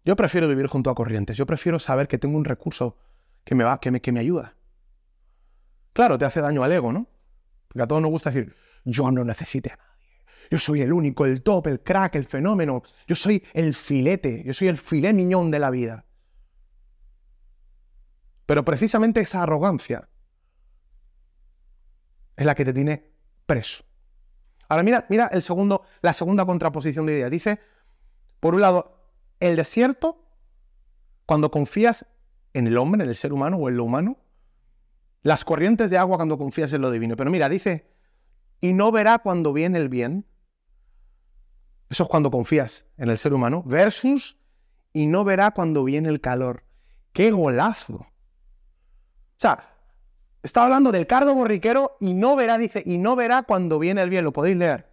Yo 0.09 0.17
prefiero 0.17 0.49
vivir 0.49 0.69
junto 0.69 0.89
a 0.89 0.95
corrientes. 0.95 1.37
Yo 1.37 1.45
prefiero 1.45 1.79
saber 1.79 2.09
que 2.09 2.17
tengo 2.17 2.39
un 2.39 2.47
recurso 2.47 2.97
que 3.45 3.55
me 3.55 3.63
va, 3.63 3.79
que 3.79 3.91
me, 3.91 4.01
que 4.01 4.11
me 4.11 4.21
ayuda. 4.21 4.57
Claro, 5.93 6.17
te 6.17 6.25
hace 6.25 6.41
daño 6.41 6.65
al 6.65 6.73
ego, 6.73 6.95
¿no? 6.95 7.07
Porque 7.69 7.83
a 7.83 7.87
todos 7.87 8.01
nos 8.01 8.11
gusta 8.11 8.31
decir, 8.31 8.57
yo 8.87 9.11
no 9.11 9.23
necesite 9.23 9.71
a 9.71 9.77
nadie. 9.77 10.25
Yo 10.51 10.59
soy 10.59 10.81
el 10.81 10.95
único, 10.95 11.27
el 11.27 11.43
top, 11.43 11.67
el 11.67 11.81
crack, 11.81 12.15
el 12.15 12.25
fenómeno. 12.25 12.83
Yo 13.07 13.15
soy 13.15 13.45
el 13.53 13.75
filete. 13.75 14.43
Yo 14.47 14.55
soy 14.55 14.69
el 14.69 14.79
filé 14.79 15.13
miñón 15.13 15.51
de 15.51 15.59
la 15.59 15.69
vida. 15.69 16.07
Pero 18.47 18.65
precisamente 18.65 19.21
esa 19.21 19.43
arrogancia 19.43 20.09
es 22.35 22.47
la 22.47 22.55
que 22.55 22.65
te 22.65 22.73
tiene 22.73 23.13
preso. 23.45 23.85
Ahora 24.71 24.83
mira, 24.83 25.05
mira 25.11 25.27
el 25.27 25.43
segundo, 25.43 25.83
la 26.01 26.15
segunda 26.15 26.47
contraposición 26.47 27.05
de 27.05 27.13
ideas. 27.13 27.31
Dice, 27.31 27.61
por 28.41 28.55
un 28.55 28.63
lado, 28.63 28.98
el 29.41 29.57
desierto 29.57 30.25
cuando 31.27 31.51
confías 31.51 32.07
en 32.55 32.67
el 32.67 32.77
hombre, 32.79 33.03
en 33.03 33.09
el 33.09 33.15
ser 33.15 33.33
humano 33.33 33.57
o 33.57 33.69
en 33.69 33.77
lo 33.77 33.85
humano, 33.85 34.19
las 35.23 35.45
corrientes 35.45 35.91
de 35.91 35.99
agua 35.99 36.17
cuando 36.17 36.39
confías 36.39 36.73
en 36.73 36.81
lo 36.81 36.91
divino. 36.91 37.17
Pero 37.17 37.31
mira, 37.31 37.49
dice, 37.49 37.91
y 38.61 38.73
no 38.73 38.91
verá 38.91 39.19
cuando 39.19 39.53
viene 39.53 39.79
el 39.79 39.89
bien. 39.89 40.27
Eso 41.91 42.05
es 42.05 42.09
cuando 42.09 42.31
confías 42.31 42.87
en 42.97 43.11
el 43.11 43.19
ser 43.19 43.35
humano. 43.35 43.63
Versus, 43.67 44.39
y 44.93 45.07
no 45.07 45.25
verá 45.25 45.51
cuando 45.51 45.85
viene 45.85 46.09
el 46.09 46.21
calor. 46.21 46.65
¡Qué 47.13 47.31
golazo! 47.31 47.95
O 47.95 48.07
sea, 49.37 49.77
está 50.43 50.65
hablando 50.65 50.93
del 50.93 51.07
cardo 51.07 51.35
borriquero 51.35 51.97
y 52.01 52.15
no 52.15 52.37
verá, 52.37 52.59
dice, 52.59 52.83
y 52.85 52.99
no 52.99 53.17
verá 53.17 53.43
cuando 53.43 53.79
viene 53.79 54.03
el 54.03 54.11
bien. 54.11 54.25
Lo 54.25 54.33
podéis 54.33 54.57
leer. 54.57 54.88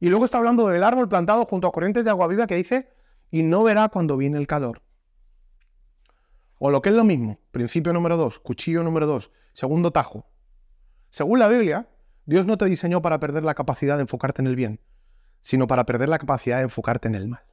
Y 0.00 0.08
luego 0.08 0.24
está 0.24 0.38
hablando 0.38 0.68
del 0.68 0.84
árbol 0.84 1.08
plantado 1.08 1.46
junto 1.46 1.66
a 1.66 1.72
corrientes 1.72 2.04
de 2.04 2.10
agua 2.10 2.26
viva 2.26 2.46
que 2.46 2.56
dice, 2.56 2.92
y 3.30 3.42
no 3.42 3.62
verá 3.62 3.88
cuando 3.88 4.16
viene 4.16 4.38
el 4.38 4.46
calor. 4.46 4.82
O 6.58 6.70
lo 6.70 6.80
que 6.82 6.88
es 6.88 6.94
lo 6.94 7.04
mismo, 7.04 7.38
principio 7.50 7.92
número 7.92 8.16
dos, 8.16 8.38
cuchillo 8.38 8.82
número 8.82 9.06
dos, 9.06 9.30
segundo 9.52 9.90
tajo. 9.90 10.26
Según 11.10 11.38
la 11.38 11.48
Biblia, 11.48 11.88
Dios 12.24 12.46
no 12.46 12.58
te 12.58 12.64
diseñó 12.64 13.02
para 13.02 13.20
perder 13.20 13.44
la 13.44 13.54
capacidad 13.54 13.96
de 13.96 14.02
enfocarte 14.02 14.42
en 14.42 14.48
el 14.48 14.56
bien, 14.56 14.80
sino 15.40 15.66
para 15.66 15.86
perder 15.86 16.08
la 16.08 16.18
capacidad 16.18 16.58
de 16.58 16.64
enfocarte 16.64 17.08
en 17.08 17.14
el 17.14 17.28
mal. 17.28 17.44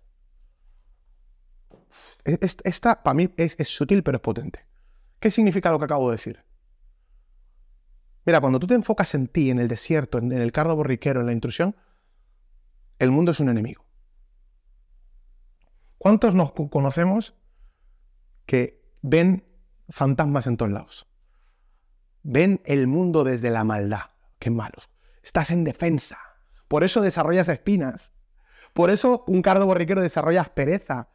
Esta, 2.24 3.04
para 3.04 3.14
mí, 3.14 3.30
es, 3.38 3.56
sutil, 3.68 4.04
pero 4.04 4.18
es 4.18 4.22
potente. 4.22 4.66
¿Qué 5.20 5.30
significa 5.30 5.70
lo 5.70 5.80
que 5.80 5.86
acabo 5.86 6.10
de 6.10 6.16
decir? 6.16 6.44
Mira, 8.26 8.39
cuando 8.39 8.60
tú 8.60 8.68
te 8.68 8.76
enfocas 8.76 9.14
en 9.16 9.28
ti, 9.28 9.50
en 9.50 9.60
el 9.60 9.68
desierto, 9.68 10.18
en, 10.18 10.32
el 10.32 10.52
cardo 10.52 10.76
borriquero, 10.76 11.20
en 11.20 11.28
la 11.28 11.34
intrusión, 11.34 11.76
el 13.04 13.12
mundo 13.12 13.32
es 13.32 13.39
un 13.39 13.49
enemigo. 13.49 13.86
¿Cuántos 15.97 16.36
nos 16.36 16.51
conocemos 16.51 17.36
que 18.45 18.84
ven 19.01 19.45
fantasmas 19.89 20.47
en 20.47 20.58
todos 20.58 20.72
lados. 20.72 21.08
Ven 22.24 22.62
el 22.66 22.88
mundo 22.88 23.24
desde 23.24 23.49
la 23.49 23.64
maldad. 23.64 24.12
Qué 24.39 24.49
malos. 24.49 24.89
Estás 25.22 25.51
en 25.51 25.64
defensa. 25.64 26.18
Por 26.68 26.84
eso 26.84 27.01
desarrollas 27.01 27.49
espinas. 27.49 28.14
Por 28.74 28.89
eso 28.89 29.24
un 29.28 29.41
cardo 29.41 29.66
borriquero 29.66 30.01
desarrolla 30.01 30.41
aspereza. 30.41 31.10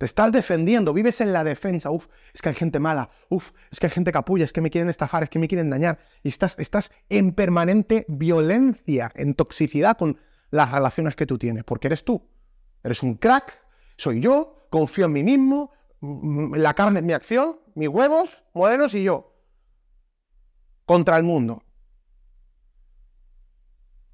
Te 0.00 0.06
estás 0.06 0.32
defendiendo, 0.32 0.94
vives 0.94 1.20
en 1.20 1.30
la 1.30 1.44
defensa. 1.44 1.90
Uf, 1.90 2.08
es 2.32 2.40
que 2.40 2.48
hay 2.48 2.54
gente 2.54 2.80
mala. 2.80 3.10
Uf, 3.28 3.52
es 3.70 3.78
que 3.78 3.84
hay 3.84 3.90
gente 3.90 4.10
capulla, 4.12 4.46
es 4.46 4.52
que 4.54 4.62
me 4.62 4.70
quieren 4.70 4.88
estafar, 4.88 5.24
es 5.24 5.28
que 5.28 5.38
me 5.38 5.46
quieren 5.46 5.68
dañar. 5.68 5.98
Y 6.22 6.30
estás, 6.30 6.58
estás 6.58 6.90
en 7.10 7.34
permanente 7.34 8.06
violencia, 8.08 9.12
en 9.14 9.34
toxicidad 9.34 9.98
con 9.98 10.18
las 10.50 10.72
relaciones 10.72 11.16
que 11.16 11.26
tú 11.26 11.36
tienes. 11.36 11.64
Porque 11.64 11.88
eres 11.88 12.02
tú. 12.02 12.26
Eres 12.82 13.02
un 13.02 13.16
crack, 13.16 13.60
soy 13.98 14.20
yo, 14.20 14.66
confío 14.70 15.04
en 15.04 15.12
mí 15.12 15.22
mismo, 15.22 15.70
la 16.00 16.72
carne 16.72 17.00
es 17.00 17.04
mi 17.04 17.12
acción, 17.12 17.60
mis 17.74 17.88
huevos, 17.88 18.42
modelos 18.54 18.94
y 18.94 19.02
yo. 19.02 19.36
Contra 20.86 21.18
el 21.18 21.24
mundo. 21.24 21.62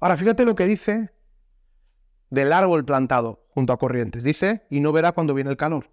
Ahora 0.01 0.17
fíjate 0.17 0.43
lo 0.43 0.53
que 0.53 0.65
dice 0.65 1.13
del 2.29 2.51
árbol 2.51 2.83
plantado 2.83 3.46
junto 3.57 3.73
a 3.73 3.79
corrientes. 3.79 4.23
Dice, 4.23 4.67
y 4.69 4.81
no 4.81 4.91
verá 4.91 5.13
cuando 5.13 5.33
viene 5.33 5.49
el 5.49 5.57
calor. 5.57 5.89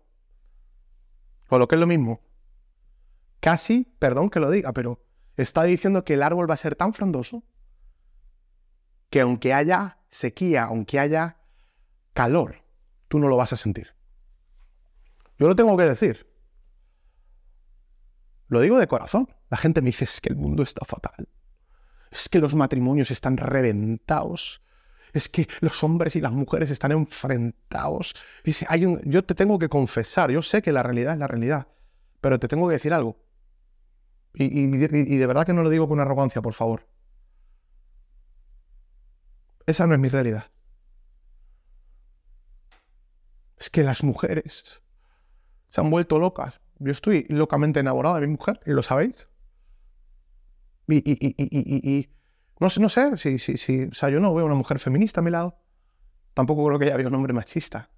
O 1.49 1.57
lo 1.57 1.67
que 1.67 1.77
es 1.77 1.81
lo 1.81 1.87
mismo. 1.87 2.21
Casi, 3.41 3.91
perdón 3.99 4.29
que 4.29 4.39
lo 4.39 4.51
diga, 4.51 4.75
pero 4.75 5.03
está 5.39 5.63
diciendo 5.63 6.05
que 6.05 6.13
el 6.13 6.23
árbol 6.23 6.49
va 6.49 6.53
a 6.53 6.59
ser 6.59 6.77
tan 6.77 6.93
frondoso 6.93 7.43
que 9.09 9.23
aunque 9.23 9.55
haya 9.55 9.97
sequía, 10.11 10.65
aunque 10.65 10.99
haya 10.99 11.39
calor, 12.13 12.63
tú 13.09 13.19
no 13.19 13.29
lo 13.29 13.37
vas 13.39 13.55
a 13.55 13.57
sentir. 13.57 13.95
Yo 15.39 15.49
lo 15.49 15.57
tengo 15.57 15.75
que 15.79 15.85
decir. 15.85 16.31
Lo 18.49 18.61
digo 18.61 18.79
de 18.79 18.89
corazón. 18.89 19.27
La 19.49 19.57
gente 19.57 19.81
me 19.81 19.87
dice, 19.87 20.05
es 20.05 20.21
que 20.21 20.29
el 20.29 20.37
mundo 20.37 20.63
está 20.63 20.85
fatal. 20.85 21.31
Es 22.11 22.29
que 22.29 22.41
los 22.41 22.55
matrimonios 22.55 23.11
están 23.11 23.39
reventados. 23.39 24.61
Es 25.15 25.29
que 25.31 25.49
los 25.61 25.83
hombres 25.83 26.17
y 26.17 26.21
las 26.21 26.33
mujeres 26.33 26.71
están 26.71 26.93
enfrentados. 26.93 28.15
Dice, 28.45 28.67
hay 28.69 28.85
un... 28.85 29.01
Yo 29.05 29.25
te 29.25 29.35
tengo 29.35 29.59
que 29.59 29.69
confesar, 29.71 30.31
yo 30.31 30.43
sé 30.43 30.61
que 30.61 30.73
la 30.73 30.83
realidad 30.83 31.15
es 31.15 31.21
la 31.21 31.29
realidad, 31.29 31.69
pero 32.21 32.39
te 32.39 32.49
tengo 32.49 32.69
que 32.69 32.75
decir 32.75 32.93
algo. 32.93 33.17
Y, 34.35 34.45
y 34.45 35.17
de 35.17 35.27
verdad 35.27 35.47
que 35.47 35.53
no 35.53 35.63
lo 35.63 35.71
digo 35.71 35.89
con 35.89 36.01
arrogancia, 36.01 36.43
por 36.43 36.53
favor. 36.53 36.89
Esa 39.67 39.87
no 39.87 39.95
es 39.95 40.01
mi 40.01 40.09
realidad. 40.09 40.51
Es 43.57 43.71
que 43.71 43.85
las 43.85 44.03
mujeres 44.03 44.83
se 45.69 45.81
han 45.81 45.91
vuelto 45.91 46.19
locas. 46.19 46.61
Yo 46.81 46.91
estoy 46.91 47.25
locamente 47.29 47.81
enamorado 47.81 48.17
de 48.17 48.23
mi 48.23 48.33
mujer, 48.33 48.61
y 48.67 48.73
lo 48.73 48.83
sabéis. 48.83 49.29
Y, 50.89 50.97
y, 50.97 51.35
y, 51.39 51.99
y 51.99 52.11
no 52.61 52.71
sé, 52.71 52.81
no 52.81 52.89
sé 52.89 53.17
si, 53.17 53.39
si, 53.39 53.57
si, 53.57 53.85
o 53.85 53.95
sea, 53.95 54.11
yo 54.11 54.21
no 54.21 54.35
veo 54.35 54.47
una 54.47 54.55
mujer 54.55 54.79
feminista 54.79 55.21
a 55.21 55.25
mi 55.25 55.31
lado. 55.31 55.59
Tampoco 56.35 56.67
creo 56.67 56.79
que 56.79 56.93
haya 56.93 57.07
un 57.07 57.15
hombre 57.15 57.33
machista. 57.33 57.91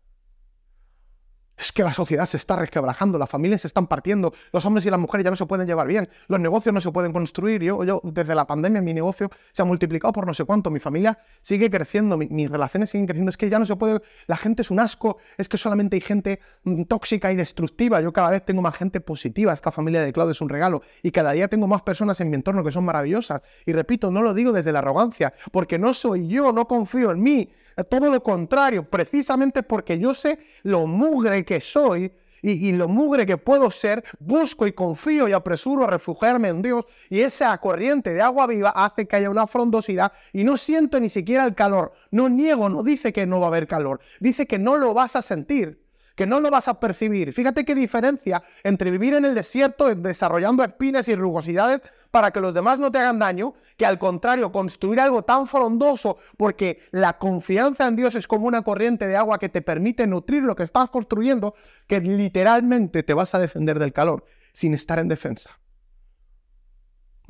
Es 1.59 1.73
que 1.73 1.83
la 1.83 1.95
sociedad 1.95 2.27
se 2.27 2.37
está 2.37 2.57
resquebrajando, 2.57 3.19
las 3.19 3.31
familias 3.31 3.63
se 3.63 3.67
están 3.67 3.87
partiendo, 3.87 4.33
los 4.53 4.67
hombres 4.67 4.85
y 4.85 4.91
las 4.91 5.01
mujeres 5.01 5.25
ya 5.25 5.31
no 5.31 5.37
se 5.37 5.47
pueden 5.47 5.67
llevar 5.67 5.87
bien, 5.87 6.09
los 6.29 6.39
negocios 6.39 6.75
no 6.75 6.83
se 6.83 6.91
pueden 6.93 7.13
construir. 7.13 7.63
Yo, 7.63 7.83
yo 7.83 8.01
desde 8.05 8.35
la 8.35 8.47
pandemia, 8.47 8.83
mi 8.83 8.93
negocio 8.93 9.31
se 9.53 9.63
ha 9.63 9.65
multiplicado 9.65 10.13
por 10.13 10.27
no 10.27 10.35
sé 10.35 10.45
cuánto, 10.45 10.71
mi 10.71 10.81
familia 10.81 11.19
sigue 11.41 11.71
creciendo, 11.71 12.19
mis 12.19 12.51
relaciones 12.51 12.91
siguen 12.91 13.07
creciendo. 13.07 13.31
Es 13.31 13.39
que 13.39 13.49
ya 13.49 13.59
no 13.59 13.65
se 13.65 13.75
puede, 13.77 14.03
la 14.27 14.37
gente 14.37 14.63
es 14.63 14.71
un 14.71 14.81
asco, 14.81 15.17
es 15.39 15.49
que 15.49 15.57
solamente 15.57 15.97
hay 15.97 16.03
gente 16.03 16.41
mm, 16.65 16.83
tóxica 16.83 17.33
y 17.33 17.37
destructiva. 17.37 18.03
Yo 18.03 18.13
cada 18.13 18.31
vez 18.31 18.45
tengo 18.45 18.61
más 18.61 18.77
gente 18.77 19.01
positiva, 19.01 19.55
esta 19.55 19.73
familia 19.73 20.03
de 20.03 20.13
Claudio 20.13 20.33
es 20.33 20.41
un 20.43 20.51
regalo, 20.51 20.83
y 21.03 21.11
cada 21.11 21.33
día 21.33 21.49
tengo 21.49 21.67
más 21.67 21.81
personas 21.81 22.21
en 22.21 22.29
mi 22.29 22.37
entorno 22.37 22.63
que 22.63 22.71
son 22.71 22.85
maravillosas. 22.85 23.41
Y 23.65 23.73
repito, 23.73 24.11
no 24.11 24.21
lo 24.21 24.35
digo 24.35 24.53
desde 24.53 24.73
la 24.73 24.81
arrogancia, 24.81 25.33
porque 25.53 25.79
no 25.79 25.95
soy 25.95 26.29
yo, 26.29 26.53
no 26.53 26.69
confío 26.69 27.13
en 27.13 27.23
mí, 27.23 27.49
todo 27.85 28.11
lo 28.11 28.23
contrario, 28.23 28.85
precisamente 28.85 29.63
porque 29.63 29.99
yo 29.99 30.15
sé 30.15 30.39
lo 30.63 30.87
mugre 30.87 31.45
que 31.47 31.63
soy 31.63 32.13
y, 32.43 32.73
lo 32.73 32.87
mugre 32.87 33.27
que 33.27 33.39
puedo 33.39 33.71
ser, 33.71 34.05
busco 34.19 34.67
y 34.67 34.73
confío 34.73 35.27
y 35.27 35.33
apresuro 35.33 35.85
a 35.85 35.91
refugiarme 35.91 36.49
en 36.49 36.63
Dios 36.63 36.85
y 37.09 37.21
esa 37.21 37.57
corriente 37.59 38.13
de 38.13 38.23
agua 38.23 38.47
viva 38.47 38.71
hace 38.71 39.07
que 39.07 39.17
haya 39.17 39.31
una 39.31 39.47
frondosidad 39.47 40.13
y 40.33 40.45
no 40.45 40.57
siento 40.57 41.01
ni 41.01 41.09
siquiera 41.09 41.45
el 41.45 41.55
calor. 41.55 41.93
No 42.11 42.29
niego, 42.29 42.69
no 42.69 42.83
dice 42.83 43.13
que 43.13 43.27
no 43.27 43.41
va 43.41 43.47
a 43.47 43.49
haber 43.49 43.67
calor, 43.67 44.01
dice 44.21 44.47
que 44.47 44.59
no 44.59 44.77
lo 44.77 44.95
vas 44.95 45.17
a 45.17 45.23
sentir 45.23 45.86
que 46.17 46.27
no 46.27 46.41
lo 46.41 46.51
vas 46.51 46.67
a 46.67 46.81
percibir. 46.81 47.33
Fíjate 47.33 47.65
qué 47.65 47.75
diferencia 47.75 48.43
entre 48.65 48.91
vivir 48.91 49.15
en 49.15 49.27
el 49.27 49.35
desierto 49.35 49.95
desarrollando 49.95 50.65
espinas 50.65 51.07
y 51.09 51.15
rugosidades 51.15 51.83
para 52.11 52.31
que 52.31 52.41
los 52.41 52.55
demás 52.55 52.79
no 52.79 52.91
te 52.91 52.99
hagan 52.99 53.19
daño, 53.19 53.55
que 53.77 53.85
al 53.85 53.99
contrario, 53.99 54.51
construir 54.51 54.99
algo 54.99 55.23
tan 55.23 55.47
frondoso, 55.47 56.17
porque 56.39 56.81
la 56.91 57.19
confianza 57.19 57.87
en 57.87 57.97
Dios 57.97 58.15
es 58.15 58.27
como 58.27 58.47
una 58.47 58.63
corriente 58.63 59.07
de 59.07 59.17
agua 59.17 59.39
que 59.39 59.51
te 59.51 59.61
permite 59.61 60.07
nutrir 60.07 60.43
lo 60.43 60.57
que 60.57 60.63
estás 60.63 60.89
construyendo, 60.89 61.55
que 61.87 62.01
literalmente 62.01 63.03
te 63.03 63.13
vas 63.13 63.35
a 63.35 63.39
defender 63.39 63.79
del 63.79 63.93
calor 63.93 64.25
sin 64.55 64.73
estar 64.73 64.99
en 64.99 65.09
defensa. 65.09 65.61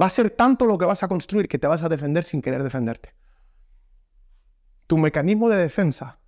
Va 0.01 0.07
a 0.07 0.11
ser 0.11 0.31
tanto 0.31 0.67
lo 0.67 0.79
que 0.79 0.85
vas 0.85 1.03
a 1.03 1.09
construir 1.09 1.49
que 1.49 1.59
te 1.59 1.67
vas 1.67 1.83
a 1.83 1.89
defender 1.89 2.25
sin 2.25 2.41
querer 2.41 2.63
defenderte. 2.63 3.15
Tu 4.87 4.97
mecanismo 4.97 5.49
de 5.49 5.57
defensa 5.57 6.21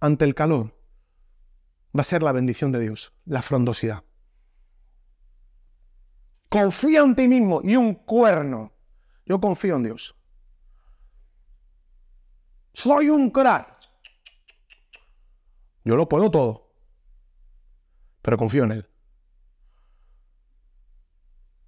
ante 0.00 0.24
el 0.24 0.34
calor 0.34 0.74
va 1.96 2.00
a 2.00 2.04
ser 2.04 2.22
la 2.22 2.32
bendición 2.32 2.72
de 2.72 2.80
Dios, 2.80 3.12
la 3.24 3.42
frondosidad. 3.42 4.02
Confía 6.48 7.00
en 7.00 7.14
ti 7.14 7.28
mismo 7.28 7.60
y 7.62 7.76
un 7.76 7.94
cuerno. 7.94 8.72
Yo 9.26 9.40
confío 9.40 9.76
en 9.76 9.84
Dios. 9.84 10.14
Soy 12.72 13.08
un 13.08 13.30
crack. 13.30 13.78
Yo 15.84 15.96
lo 15.96 16.08
puedo 16.08 16.30
todo. 16.30 16.72
Pero 18.22 18.36
confío 18.36 18.64
en 18.64 18.72
Él. 18.72 18.90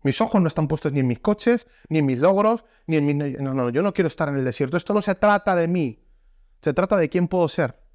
Mis 0.03 0.20
ojos 0.20 0.41
no 0.41 0.49
están 0.49 0.68
puestos 0.68 0.93
ni 0.93 1.01
en 1.01 1.07
mis 1.07 1.18
coches, 1.18 1.66
ni 1.89 1.99
en 1.99 2.07
mis 2.07 2.18
logros, 2.18 2.64
ni 2.87 2.97
en 2.97 3.07
mis... 3.07 3.41
No, 3.41 3.55
no, 3.55 3.70
yo 3.70 3.83
no 3.83 3.93
quiero 3.93 4.07
estar 4.09 4.29
en 4.29 4.37
el 4.37 4.45
desierto. 4.45 4.77
Esto 4.77 4.95
no 4.95 5.03
se 5.03 5.14
trata 5.16 5.57
de 5.57 5.66
mí. 5.68 6.05
Se 6.61 6.72
trata 6.72 6.97
de 6.97 7.09
quién 7.09 7.29
puedo 7.29 7.49
ser 7.49 7.86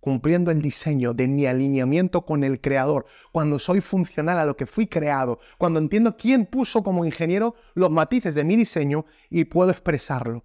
cumpliendo 0.00 0.50
el 0.50 0.62
diseño 0.62 1.12
de 1.12 1.28
mi 1.28 1.46
alineamiento 1.46 2.24
con 2.24 2.44
el 2.44 2.60
creador, 2.60 3.06
cuando 3.32 3.58
soy 3.58 3.80
funcional 3.80 4.38
a 4.38 4.44
lo 4.44 4.56
que 4.56 4.66
fui 4.66 4.86
creado, 4.86 5.40
cuando 5.58 5.80
entiendo 5.80 6.16
quién 6.16 6.46
puso 6.46 6.82
como 6.82 7.04
ingeniero 7.04 7.54
los 7.74 7.90
matices 7.90 8.34
de 8.34 8.44
mi 8.44 8.56
diseño 8.56 9.06
y 9.28 9.44
puedo 9.44 9.70
expresarlo. 9.70 10.44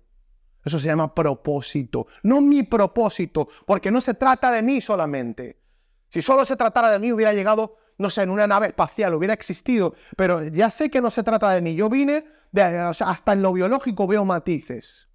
Eso 0.65 0.79
se 0.79 0.87
llama 0.87 1.13
propósito, 1.13 2.07
no 2.23 2.41
mi 2.41 2.63
propósito, 2.63 3.47
porque 3.65 3.91
no 3.91 3.99
se 4.01 4.13
trata 4.13 4.51
de 4.51 4.61
mí 4.61 4.81
solamente. 4.81 5.61
Si 6.09 6.21
solo 6.21 6.45
se 6.45 6.55
tratara 6.55 6.89
de 6.89 6.99
mí, 6.99 7.11
hubiera 7.11 7.33
llegado, 7.33 7.77
no 7.97 8.09
sé, 8.09 8.21
en 8.23 8.29
una 8.29 8.47
nave 8.47 8.67
espacial, 8.67 9.13
hubiera 9.13 9.33
existido, 9.33 9.95
pero 10.15 10.43
ya 10.43 10.69
sé 10.69 10.89
que 10.89 11.01
no 11.01 11.11
se 11.11 11.23
trata 11.23 11.49
de 11.49 11.61
mí. 11.61 11.75
Yo 11.75 11.89
vine, 11.89 12.25
de, 12.51 12.61
hasta 12.61 13.33
en 13.33 13.41
lo 13.41 13.51
biológico 13.51 14.07
veo 14.07 14.23
matices. 14.23 15.09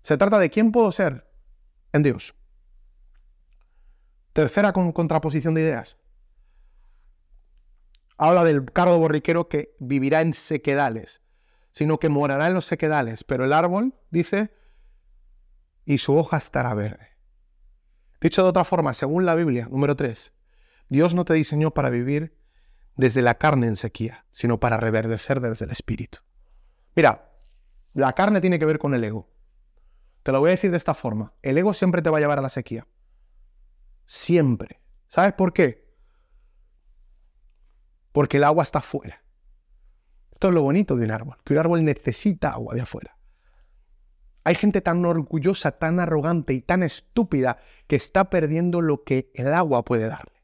Se 0.00 0.16
trata 0.16 0.38
de 0.38 0.48
quién 0.48 0.72
puedo 0.72 0.90
ser 0.90 1.28
en 1.92 2.02
Dios. 2.02 2.34
Tercera 4.32 4.72
contraposición 4.72 5.54
de 5.54 5.62
ideas. 5.62 5.98
Habla 8.16 8.44
del 8.44 8.64
cardo 8.64 8.98
borriquero 8.98 9.48
que 9.48 9.74
vivirá 9.78 10.20
en 10.20 10.32
sequedales, 10.32 11.22
sino 11.70 11.98
que 11.98 12.08
morará 12.08 12.46
en 12.46 12.54
los 12.54 12.66
sequedales, 12.66 13.24
pero 13.24 13.44
el 13.44 13.52
árbol, 13.52 13.94
dice, 14.10 14.54
y 15.84 15.98
su 15.98 16.16
hoja 16.16 16.36
estará 16.36 16.72
verde. 16.74 17.08
Dicho 18.20 18.42
de 18.42 18.48
otra 18.48 18.64
forma, 18.64 18.94
según 18.94 19.26
la 19.26 19.34
Biblia, 19.34 19.68
número 19.70 19.96
3, 19.96 20.32
Dios 20.88 21.14
no 21.14 21.24
te 21.24 21.34
diseñó 21.34 21.72
para 21.72 21.90
vivir 21.90 22.38
desde 22.96 23.22
la 23.22 23.36
carne 23.36 23.66
en 23.66 23.76
sequía, 23.76 24.26
sino 24.30 24.60
para 24.60 24.76
reverdecer 24.76 25.40
desde 25.40 25.64
el 25.64 25.72
espíritu. 25.72 26.18
Mira, 26.94 27.32
la 27.94 28.12
carne 28.12 28.40
tiene 28.40 28.58
que 28.58 28.66
ver 28.66 28.78
con 28.78 28.94
el 28.94 29.02
ego. 29.02 29.28
Te 30.22 30.32
lo 30.32 30.40
voy 30.40 30.48
a 30.48 30.52
decir 30.52 30.70
de 30.70 30.76
esta 30.76 30.94
forma. 30.94 31.34
El 31.42 31.58
ego 31.58 31.72
siempre 31.72 32.02
te 32.02 32.10
va 32.10 32.18
a 32.18 32.20
llevar 32.20 32.38
a 32.38 32.42
la 32.42 32.48
sequía. 32.48 32.86
Siempre. 34.12 34.78
¿Sabes 35.08 35.32
por 35.32 35.54
qué? 35.54 35.90
Porque 38.12 38.36
el 38.36 38.44
agua 38.44 38.62
está 38.62 38.80
afuera. 38.80 39.24
Esto 40.30 40.48
es 40.48 40.54
lo 40.54 40.60
bonito 40.60 40.96
de 40.96 41.06
un 41.06 41.12
árbol, 41.12 41.38
que 41.42 41.54
un 41.54 41.58
árbol 41.58 41.82
necesita 41.82 42.50
agua 42.50 42.74
de 42.74 42.82
afuera. 42.82 43.16
Hay 44.44 44.54
gente 44.54 44.82
tan 44.82 45.02
orgullosa, 45.06 45.78
tan 45.78 45.98
arrogante 45.98 46.52
y 46.52 46.60
tan 46.60 46.82
estúpida 46.82 47.62
que 47.86 47.96
está 47.96 48.28
perdiendo 48.28 48.82
lo 48.82 49.02
que 49.02 49.30
el 49.32 49.54
agua 49.54 49.82
puede 49.82 50.08
darle. 50.08 50.42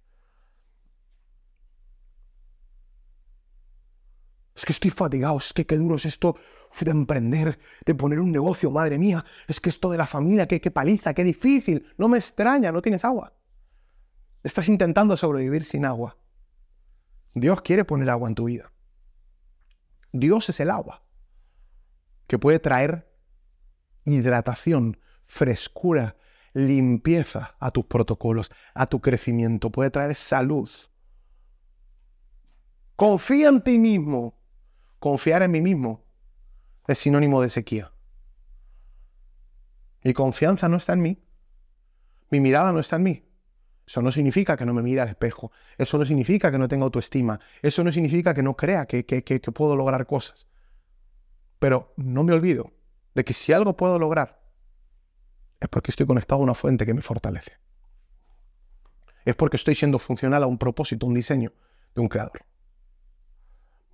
Es 4.57 4.65
que 4.65 4.73
estoy 4.73 4.91
fatigado, 4.91 5.37
es 5.37 5.53
que 5.53 5.67
qué 5.67 5.77
duro 5.77 5.97
es 5.97 6.07
esto 6.07 6.37
de 6.81 6.91
emprender, 6.91 7.59
de 7.85 7.95
poner 7.95 8.19
un 8.19 8.33
negocio, 8.33 8.71
madre 8.71 8.97
mía. 8.97 9.27
Es 9.47 9.61
que 9.61 9.69
esto 9.69 9.91
de 9.91 9.99
la 9.99 10.07
familia, 10.07 10.49
qué, 10.49 10.59
qué 10.59 10.71
paliza, 10.71 11.13
qué 11.13 11.23
difícil. 11.23 11.93
No 11.99 12.09
me 12.09 12.17
extraña, 12.17 12.73
no 12.73 12.81
tienes 12.81 13.05
agua. 13.05 13.35
Estás 14.43 14.69
intentando 14.69 15.17
sobrevivir 15.17 15.65
sin 15.65 15.85
agua. 15.85 16.17
Dios 17.35 17.61
quiere 17.61 17.85
poner 17.85 18.09
agua 18.11 18.29
en 18.29 18.35
tu 18.35 18.45
vida. 18.45 18.73
Dios 20.13 20.49
es 20.49 20.61
el 20.61 20.71
agua 20.71 21.03
que 22.27 22.39
puede 22.39 22.59
traer 22.59 23.11
hidratación, 24.05 24.99
frescura, 25.27 26.17
limpieza 26.53 27.57
a 27.59 27.71
tus 27.71 27.87
protocolos, 27.87 28.51
a 28.75 28.87
tu 28.87 29.01
crecimiento, 29.01 29.71
puede 29.71 29.91
traer 29.91 30.15
salud. 30.15 30.71
Confía 32.97 33.49
en 33.49 33.63
ti 33.63 33.79
mismo. 33.79 34.37
Confiar 34.99 35.43
en 35.43 35.53
mí 35.53 35.61
mismo 35.61 36.05
es 36.89 36.99
sinónimo 36.99 37.41
de 37.41 37.51
sequía. 37.51 37.93
Mi 40.03 40.13
confianza 40.13 40.69
no 40.69 40.79
está 40.79 40.95
en 40.95 41.03
mí. 41.03 41.23
Mi 42.31 42.41
mirada 42.41 42.73
no 42.73 42.81
está 42.81 42.97
en 42.97 43.03
mí. 43.05 43.28
Eso 43.89 44.03
no 44.03 44.11
significa 44.11 44.55
que 44.55 44.67
no 44.67 44.75
me 44.75 44.83
mire 44.83 45.01
al 45.01 45.09
espejo. 45.09 45.51
Eso 45.79 45.97
no 45.97 46.05
significa 46.05 46.51
que 46.51 46.59
no 46.59 46.69
tenga 46.69 46.85
autoestima. 46.85 47.41
Eso 47.63 47.83
no 47.83 47.91
significa 47.91 48.35
que 48.35 48.43
no 48.43 48.55
crea 48.55 48.85
que, 48.85 49.07
que 49.07 49.41
puedo 49.41 49.77
lograr 49.77 50.05
cosas. 50.05 50.47
Pero 51.59 51.95
no 51.97 52.23
me 52.23 52.35
olvido 52.35 52.71
de 53.15 53.25
que 53.25 53.33
si 53.33 53.55
algo 53.55 53.79
puedo 53.79 53.99
lograr, 53.99 54.43
es 55.59 55.71
porque 55.71 55.91
estoy 55.91 56.05
conectado 56.05 56.39
a 56.39 56.45
una 56.45 56.55
fuente 56.55 56.85
que 56.85 56.93
me 56.93 57.01
fortalece. 57.01 57.53
Es 59.25 59.35
porque 59.35 59.57
estoy 59.57 59.75
siendo 59.75 59.99
funcional 59.99 60.43
a 60.43 60.47
un 60.47 60.59
propósito, 60.59 61.07
un 61.07 61.15
diseño 61.15 61.55
de 61.95 62.03
un 62.03 62.09
creador. 62.09 62.45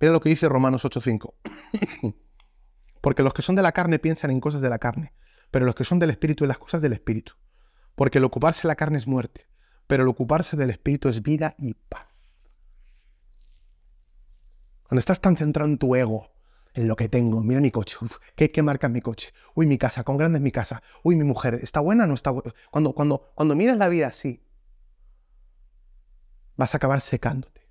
Mira 0.01 0.11
lo 0.11 0.19
que 0.19 0.27
dice 0.27 0.49
Romanos 0.49 0.83
8:5. 0.83 1.35
porque 2.99 3.23
los 3.23 3.33
que 3.33 3.41
son 3.41 3.55
de 3.55 3.61
la 3.61 3.71
carne 3.71 3.97
piensan 3.97 4.29
en 4.31 4.41
cosas 4.41 4.59
de 4.59 4.69
la 4.69 4.77
carne, 4.77 5.13
pero 5.51 5.65
los 5.65 5.73
que 5.73 5.85
son 5.85 5.99
del 5.99 6.09
espíritu 6.09 6.43
en 6.43 6.49
las 6.49 6.57
cosas 6.57 6.81
del 6.81 6.91
espíritu. 6.91 7.35
Porque 7.95 8.17
el 8.17 8.25
ocuparse 8.25 8.63
de 8.63 8.67
la 8.67 8.75
carne 8.75 8.97
es 8.97 9.07
muerte, 9.07 9.47
pero 9.87 10.03
el 10.03 10.09
ocuparse 10.09 10.57
del 10.57 10.69
espíritu 10.69 11.09
es 11.09 11.21
vida 11.21 11.55
y 11.57 11.73
paz. 11.73 12.07
Cuando 14.87 14.99
estás 14.99 15.19
tan 15.19 15.35
centrado 15.35 15.69
en 15.69 15.77
tu 15.77 15.95
ego, 15.95 16.31
en 16.73 16.87
lo 16.87 16.95
que 16.95 17.09
tengo, 17.09 17.41
mira 17.41 17.61
mi 17.61 17.71
coche, 17.71 17.97
¿qué, 18.35 18.51
¿qué, 18.51 18.61
marca 18.61 18.89
mi 18.89 19.01
coche? 19.01 19.33
Uy, 19.55 19.65
mi 19.65 19.77
casa, 19.77 20.03
con 20.03 20.17
grande 20.17 20.37
es 20.37 20.41
mi 20.41 20.51
casa. 20.51 20.83
Uy, 21.03 21.15
mi 21.15 21.23
mujer, 21.23 21.55
¿está 21.61 21.79
buena 21.79 22.03
o 22.03 22.07
no 22.07 22.13
está 22.13 22.31
buena? 22.31 22.53
Cuando, 22.69 22.93
cuando, 22.93 23.31
cuando 23.33 23.55
miras 23.55 23.77
la 23.77 23.87
vida 23.87 24.07
así, 24.07 24.43
vas 26.55 26.73
a 26.73 26.77
acabar 26.77 27.01
secándote. 27.01 27.67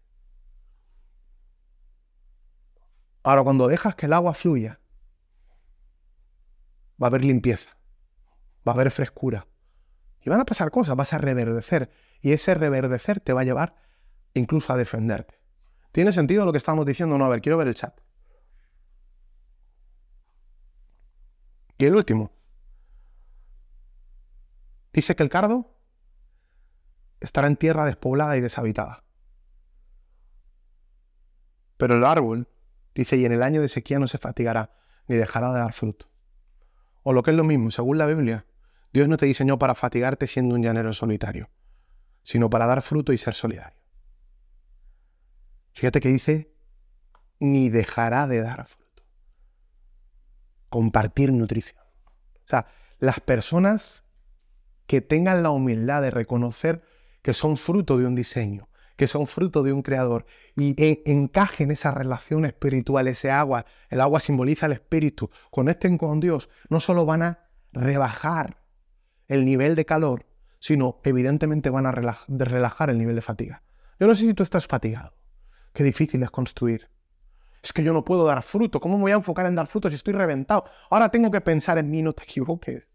Ahora, 3.22 3.42
cuando 3.42 3.68
dejas 3.68 3.94
que 3.94 4.06
el 4.06 4.12
agua 4.12 4.34
fluya, 4.34 4.80
va 7.02 7.06
a 7.06 7.08
haber 7.08 7.24
limpieza, 7.24 7.76
va 8.66 8.72
a 8.72 8.74
haber 8.74 8.90
frescura. 8.90 9.46
Y 10.24 10.30
van 10.30 10.40
a 10.40 10.44
pasar 10.44 10.70
cosas, 10.70 10.96
vas 10.96 11.12
a 11.12 11.18
reverdecer. 11.18 11.90
Y 12.20 12.32
ese 12.32 12.54
reverdecer 12.54 13.20
te 13.20 13.32
va 13.32 13.42
a 13.42 13.44
llevar 13.44 13.76
incluso 14.32 14.72
a 14.72 14.76
defenderte. 14.76 15.38
¿Tiene 15.92 16.12
sentido 16.12 16.44
lo 16.44 16.52
que 16.52 16.58
estamos 16.58 16.86
diciendo? 16.86 17.18
No, 17.18 17.24
a 17.24 17.28
ver, 17.28 17.40
quiero 17.40 17.58
ver 17.58 17.68
el 17.68 17.74
chat. 17.74 17.98
Y 21.78 21.84
el 21.84 21.94
último. 21.94 22.32
Dice 24.92 25.14
que 25.14 25.22
el 25.22 25.28
cardo 25.28 25.76
estará 27.20 27.46
en 27.46 27.56
tierra 27.56 27.84
despoblada 27.84 28.36
y 28.36 28.40
deshabitada. 28.40 29.04
Pero 31.76 31.96
el 31.96 32.04
árbol 32.04 32.48
Dice, 32.94 33.16
y 33.16 33.24
en 33.24 33.32
el 33.32 33.42
año 33.42 33.60
de 33.60 33.68
sequía 33.68 33.98
no 33.98 34.06
se 34.06 34.18
fatigará, 34.18 34.70
ni 35.08 35.16
dejará 35.16 35.52
de 35.52 35.58
dar 35.58 35.72
fruto. 35.72 36.08
O 37.02 37.12
lo 37.12 37.22
que 37.22 37.32
es 37.32 37.36
lo 37.36 37.44
mismo, 37.44 37.70
según 37.70 37.98
la 37.98 38.06
Biblia, 38.06 38.46
Dios 38.95 39.09
no 39.09 39.16
te 39.16 39.26
diseñó 39.26 39.59
para 39.59 39.74
fatigarte 39.74 40.28
siendo 40.28 40.55
un 40.55 40.62
llanero 40.62 40.92
solitario, 40.92 41.51
sino 42.22 42.49
para 42.49 42.66
dar 42.66 42.80
fruto 42.80 43.12
y 43.12 43.18
ser 43.18 43.34
solidario. 43.34 43.76
Fíjate 45.72 46.01
que 46.01 46.11
dice, 46.11 46.55
ni 47.40 47.70
dejará 47.70 48.28
de 48.28 48.40
dar 48.40 48.64
fruto. 48.66 49.03
Compartir 50.68 51.32
nutrición. 51.32 51.82
O 52.45 52.47
sea, 52.47 52.68
las 53.01 53.18
personas 53.18 54.05
que 54.86 55.01
tengan 55.01 55.42
la 55.42 55.51
humildad 55.51 56.01
de 56.01 56.12
reconocer 56.12 56.84
que 57.20 57.34
son 57.34 57.57
fruto 57.57 57.99
de 57.99 58.07
un 58.07 58.14
diseño, 58.14 58.68
que 58.95 59.09
son 59.09 59.26
fruto 59.26 59.64
de 59.64 59.72
un 59.72 59.82
creador 59.82 60.24
y 60.55 60.76
encajen 61.11 61.72
esa 61.72 61.90
relación 61.90 62.45
espiritual, 62.45 63.09
ese 63.09 63.32
agua, 63.32 63.66
el 63.88 64.01
agua 64.01 64.20
simboliza 64.20 64.66
el 64.66 64.72
espíritu, 64.72 65.30
conecten 65.51 65.99
con 65.99 66.20
Dios, 66.20 66.49
no 66.68 66.78
solo 66.78 67.05
van 67.05 67.22
a 67.22 67.49
rebajar 67.72 68.62
el 69.28 69.44
nivel 69.44 69.74
de 69.74 69.84
calor, 69.84 70.26
sino 70.58 71.00
evidentemente 71.04 71.70
van 71.70 71.86
a 71.86 71.92
relajar 71.92 72.90
el 72.90 72.98
nivel 72.98 73.16
de 73.16 73.22
fatiga. 73.22 73.62
Yo 73.98 74.06
no 74.06 74.14
sé 74.14 74.22
si 74.22 74.34
tú 74.34 74.42
estás 74.42 74.66
fatigado, 74.66 75.14
qué 75.72 75.84
difícil 75.84 76.22
es 76.22 76.30
construir. 76.30 76.88
Es 77.62 77.72
que 77.72 77.82
yo 77.82 77.92
no 77.92 78.04
puedo 78.04 78.24
dar 78.24 78.42
fruto, 78.42 78.80
¿cómo 78.80 78.96
me 78.96 79.02
voy 79.02 79.12
a 79.12 79.16
enfocar 79.16 79.46
en 79.46 79.54
dar 79.54 79.66
fruto 79.66 79.88
si 79.88 79.96
estoy 79.96 80.14
reventado? 80.14 80.64
Ahora 80.90 81.08
tengo 81.10 81.30
que 81.30 81.40
pensar 81.40 81.78
en 81.78 81.90
mí, 81.90 82.02
no 82.02 82.12
te 82.12 82.24
equivoques. 82.24 82.88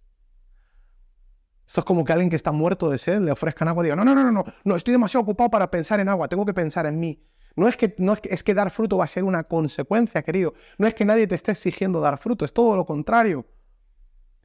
Esto 1.66 1.82
es 1.82 1.86
como 1.86 2.04
que 2.04 2.14
alguien 2.14 2.30
que 2.30 2.36
está 2.36 2.52
muerto 2.52 2.90
de 2.90 2.98
sed 2.98 3.22
le 3.22 3.32
ofrezcan 3.32 3.68
agua 3.68 3.84
y 3.84 3.86
diga, 3.86 3.96
no, 3.96 4.04
no, 4.04 4.16
no, 4.16 4.32
no, 4.32 4.44
no, 4.64 4.76
estoy 4.76 4.92
demasiado 4.92 5.22
ocupado 5.24 5.52
para 5.52 5.70
pensar 5.70 6.00
en 6.00 6.10
agua, 6.10 6.28
tengo 6.28 6.46
que 6.46 6.54
pensar 6.54 6.86
en 6.88 7.00
mí. 7.00 7.24
No 7.56 7.68
es 7.68 7.78
que, 7.78 7.94
no 8.00 8.14
es 8.14 8.22
que, 8.22 8.30
es 8.34 8.44
que 8.44 8.54
dar 8.54 8.72
fruto 8.72 8.98
va 8.98 9.04
a 9.04 9.08
ser 9.08 9.24
una 9.24 9.44
consecuencia, 9.44 10.24
querido. 10.24 10.54
No 10.78 10.88
es 10.88 10.94
que 10.94 11.06
nadie 11.06 11.28
te 11.28 11.36
esté 11.36 11.52
exigiendo 11.52 12.00
dar 12.02 12.18
fruto, 12.18 12.46
es 12.46 12.54
todo 12.54 12.76
lo 12.76 12.86
contrario. 12.86 13.46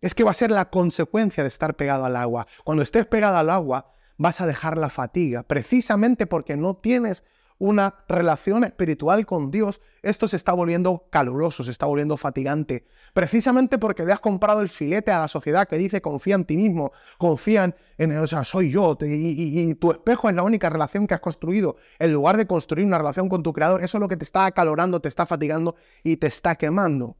Es 0.04 0.14
que 0.14 0.22
va 0.22 0.32
a 0.32 0.34
ser 0.34 0.50
la 0.50 0.68
consecuencia 0.68 1.42
de 1.42 1.48
estar 1.48 1.76
pegado 1.76 2.04
al 2.04 2.16
agua. 2.16 2.46
Cuando 2.62 2.82
estés 2.82 3.06
pegado 3.06 3.38
al 3.38 3.48
agua, 3.48 3.94
vas 4.18 4.42
a 4.42 4.46
dejar 4.46 4.76
la 4.76 4.90
fatiga, 4.90 5.44
precisamente 5.44 6.26
porque 6.26 6.58
no 6.58 6.76
tienes 6.76 7.24
una 7.56 7.94
relación 8.06 8.64
espiritual 8.64 9.24
con 9.24 9.50
Dios, 9.50 9.80
esto 10.02 10.28
se 10.28 10.36
está 10.36 10.52
volviendo 10.52 11.06
caluroso, 11.08 11.64
se 11.64 11.70
está 11.70 11.86
volviendo 11.86 12.18
fatigante. 12.18 12.84
Precisamente 13.14 13.78
porque 13.78 14.04
le 14.04 14.12
has 14.12 14.20
comprado 14.20 14.60
el 14.60 14.68
filete 14.68 15.10
a 15.10 15.20
la 15.20 15.28
sociedad 15.28 15.66
que 15.66 15.78
dice 15.78 16.02
confía 16.02 16.34
en 16.34 16.44
ti 16.44 16.58
mismo, 16.58 16.92
confía 17.16 17.74
en, 17.96 18.18
o 18.18 18.26
sea, 18.26 18.44
soy 18.44 18.70
yo, 18.70 18.98
y, 19.00 19.70
y, 19.70 19.74
tu 19.76 19.90
espejo 19.90 20.28
es 20.28 20.34
la 20.34 20.42
única 20.42 20.68
relación 20.68 21.06
que 21.06 21.14
has 21.14 21.20
construido, 21.20 21.76
en 21.98 22.12
lugar 22.12 22.36
de 22.36 22.46
construir 22.46 22.86
una 22.86 22.98
relación 22.98 23.30
con 23.30 23.42
tu 23.42 23.54
creador, 23.54 23.82
eso 23.82 23.96
es 23.96 24.02
lo 24.02 24.08
que 24.08 24.18
te 24.18 24.24
está 24.24 24.44
acalorando, 24.44 25.00
te 25.00 25.08
está 25.08 25.24
fatigando 25.24 25.76
y 26.02 26.18
te 26.18 26.26
está 26.26 26.56
quemando. 26.56 27.16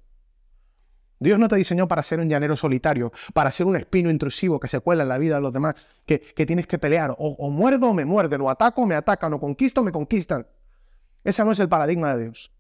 Dios 1.25 1.39
no 1.39 1.49
te 1.49 1.57
diseñó 1.57 1.89
para 1.89 2.03
ser 2.03 2.21
un 2.21 2.29
llanero 2.29 2.55
solitario, 2.55 3.11
para 3.33 3.51
ser 3.51 3.65
un 3.65 3.77
espino 3.77 4.11
intrusivo 4.11 4.61
que 4.61 4.69
se 4.69 4.81
cuela 4.81 5.05
en 5.05 5.09
la 5.09 5.17
vida 5.17 5.37
de 5.37 5.41
los 5.41 5.55
demás, 5.55 5.75
que, 6.05 6.19
tienes 6.19 6.67
que 6.67 6.79
pelear. 6.79 7.13
O, 7.13 7.17
o, 7.17 7.51
muerdo 7.51 7.89
o 7.89 7.95
me 7.95 8.05
muerden, 8.05 8.43
o 8.43 8.51
ataco 8.51 8.83
o 8.83 8.87
me 8.87 8.95
atacan, 8.95 9.33
o 9.33 9.41
conquisto 9.41 9.81
o 9.81 9.85
me 9.85 9.91
conquistan. 9.91 10.47
Ese 11.25 11.43
no 11.43 11.53
es 11.53 11.59
el 11.61 11.69
paradigma 11.71 12.15
de 12.15 12.25
Dios, 12.25 12.53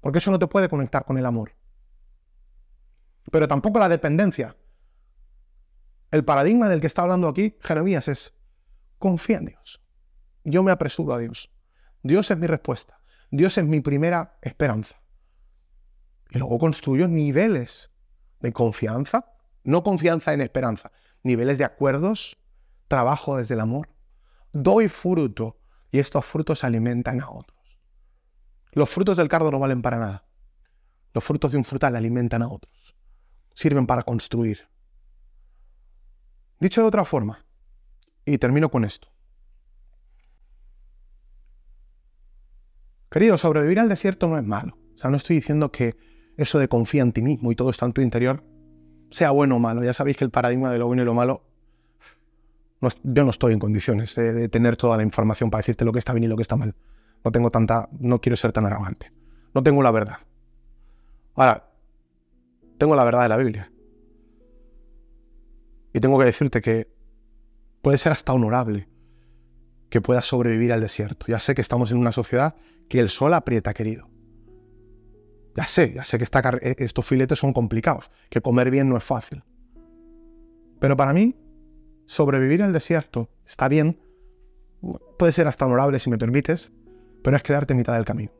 porque 0.00 0.18
eso 0.18 0.30
no 0.30 0.38
te 0.38 0.46
puede 0.46 0.68
conectar 0.68 1.04
con 1.04 1.18
el 1.18 1.26
amor. 1.26 1.50
Pero 3.32 3.48
tampoco 3.48 3.80
la 3.80 3.88
dependencia. 3.88 4.56
El 6.12 6.24
paradigma 6.24 6.68
del 6.68 6.80
que 6.80 6.86
está 6.86 7.02
hablando 7.02 7.26
aquí 7.26 7.56
Jeremías 7.60 8.06
es 8.06 8.34
confía 9.00 9.38
en 9.38 9.46
Dios. 9.46 9.82
Yo 10.44 10.62
me 10.62 10.70
apresuro 10.70 11.12
a 11.12 11.18
Dios. 11.18 11.50
Dios 12.04 12.30
es 12.30 12.38
mi 12.38 12.46
respuesta. 12.46 13.00
Dios 13.32 13.58
es 13.58 13.64
mi 13.64 13.80
primera 13.80 14.38
esperanza. 14.42 15.02
Y 16.30 16.38
luego 16.38 16.60
construyo 16.60 17.08
niveles 17.08 17.91
de 18.42 18.52
confianza, 18.52 19.32
no 19.64 19.82
confianza 19.82 20.34
en 20.34 20.40
esperanza, 20.40 20.92
niveles 21.22 21.58
de 21.58 21.64
acuerdos, 21.64 22.36
trabajo 22.88 23.38
desde 23.38 23.54
el 23.54 23.60
amor, 23.60 23.88
doy 24.52 24.88
fruto 24.88 25.58
y 25.90 25.98
estos 25.98 26.24
frutos 26.24 26.64
alimentan 26.64 27.20
a 27.20 27.30
otros. 27.30 27.58
Los 28.72 28.90
frutos 28.90 29.16
del 29.16 29.28
cardo 29.28 29.50
no 29.50 29.58
valen 29.58 29.82
para 29.82 29.98
nada. 29.98 30.24
Los 31.14 31.22
frutos 31.22 31.52
de 31.52 31.58
un 31.58 31.64
frutal 31.64 31.94
alimentan 31.94 32.42
a 32.42 32.48
otros. 32.48 32.96
Sirven 33.54 33.86
para 33.86 34.02
construir. 34.02 34.66
Dicho 36.58 36.80
de 36.80 36.86
otra 36.86 37.04
forma, 37.04 37.44
y 38.24 38.38
termino 38.38 38.70
con 38.70 38.84
esto. 38.84 39.08
Querido, 43.10 43.36
sobrevivir 43.36 43.78
al 43.78 43.88
desierto 43.88 44.26
no 44.28 44.38
es 44.38 44.44
malo. 44.44 44.78
O 44.94 44.98
sea, 44.98 45.10
no 45.10 45.16
estoy 45.16 45.36
diciendo 45.36 45.70
que 45.70 45.96
eso 46.36 46.58
de 46.58 46.68
confía 46.68 47.02
en 47.02 47.12
ti 47.12 47.22
mismo 47.22 47.52
y 47.52 47.56
todo 47.56 47.70
está 47.70 47.86
en 47.86 47.92
tu 47.92 48.00
interior 48.00 48.42
sea 49.12 49.30
bueno 49.30 49.56
o 49.56 49.58
malo. 49.58 49.84
Ya 49.84 49.92
sabéis 49.92 50.16
que 50.16 50.24
el 50.24 50.30
paradigma 50.30 50.70
de 50.70 50.78
lo 50.78 50.86
bueno 50.86 51.02
y 51.02 51.04
lo 51.04 51.14
malo, 51.14 51.44
yo 53.02 53.24
no 53.24 53.30
estoy 53.30 53.52
en 53.52 53.58
condiciones 53.58 54.14
de, 54.14 54.48
tener 54.48 54.76
toda 54.76 54.96
la 54.96 55.02
información 55.02 55.50
para 55.50 55.60
decirte 55.60 55.84
lo 55.84 55.92
que 55.92 55.98
está 55.98 56.12
bien 56.12 56.24
y 56.24 56.28
lo 56.28 56.36
que 56.36 56.42
está 56.42 56.56
mal. 56.56 56.74
No 57.24 57.30
tengo 57.30 57.50
tanta, 57.50 57.88
no 57.92 58.20
quiero 58.20 58.36
ser 58.36 58.52
tan 58.52 58.66
arrogante. 58.66 59.12
No 59.54 59.62
tengo 59.62 59.82
la 59.82 59.90
verdad. 59.92 60.16
Ahora, 61.34 61.70
tengo 62.78 62.96
la 62.96 63.04
verdad 63.04 63.22
de 63.22 63.28
la 63.28 63.36
Biblia. 63.36 63.70
Y 65.92 66.00
tengo 66.00 66.18
que 66.18 66.24
decirte 66.24 66.60
que 66.60 66.88
puede 67.82 67.98
ser 67.98 68.12
hasta 68.12 68.32
honorable 68.32 68.88
que 69.90 70.00
puedas 70.00 70.24
sobrevivir 70.24 70.72
al 70.72 70.80
desierto. 70.80 71.26
Ya 71.28 71.38
sé 71.38 71.54
que 71.54 71.60
estamos 71.60 71.90
en 71.90 71.98
una 71.98 72.12
sociedad 72.12 72.56
que 72.88 72.98
el 72.98 73.10
sol 73.10 73.34
aprieta, 73.34 73.74
querido. 73.74 74.08
Ya 75.54 75.64
sé, 75.64 75.92
ya 75.94 76.04
sé 76.04 76.18
que 76.18 76.24
e, 76.24 76.76
estos 76.78 77.06
filetes 77.06 77.38
son 77.38 77.52
complicados, 77.52 78.10
que 78.30 78.40
comer 78.40 78.70
bien 78.70 78.88
no 78.88 78.96
es 78.96 79.04
fácil. 79.04 79.42
Pero 80.80 80.96
para 80.96 81.12
mí, 81.12 81.36
sobrevivir 82.06 82.62
al 82.62 82.72
desierto 82.72 83.28
está 83.46 83.68
bien, 83.68 84.00
puede 85.18 85.32
ser 85.32 85.46
hasta 85.46 85.66
honorable 85.66 85.98
si 85.98 86.10
me 86.10 86.18
permites, 86.18 86.72
pero 87.22 87.36
es 87.36 87.42
quedarte 87.42 87.74
en 87.74 87.78
mitad 87.78 87.94
del 87.94 88.04
camino. 88.04 88.32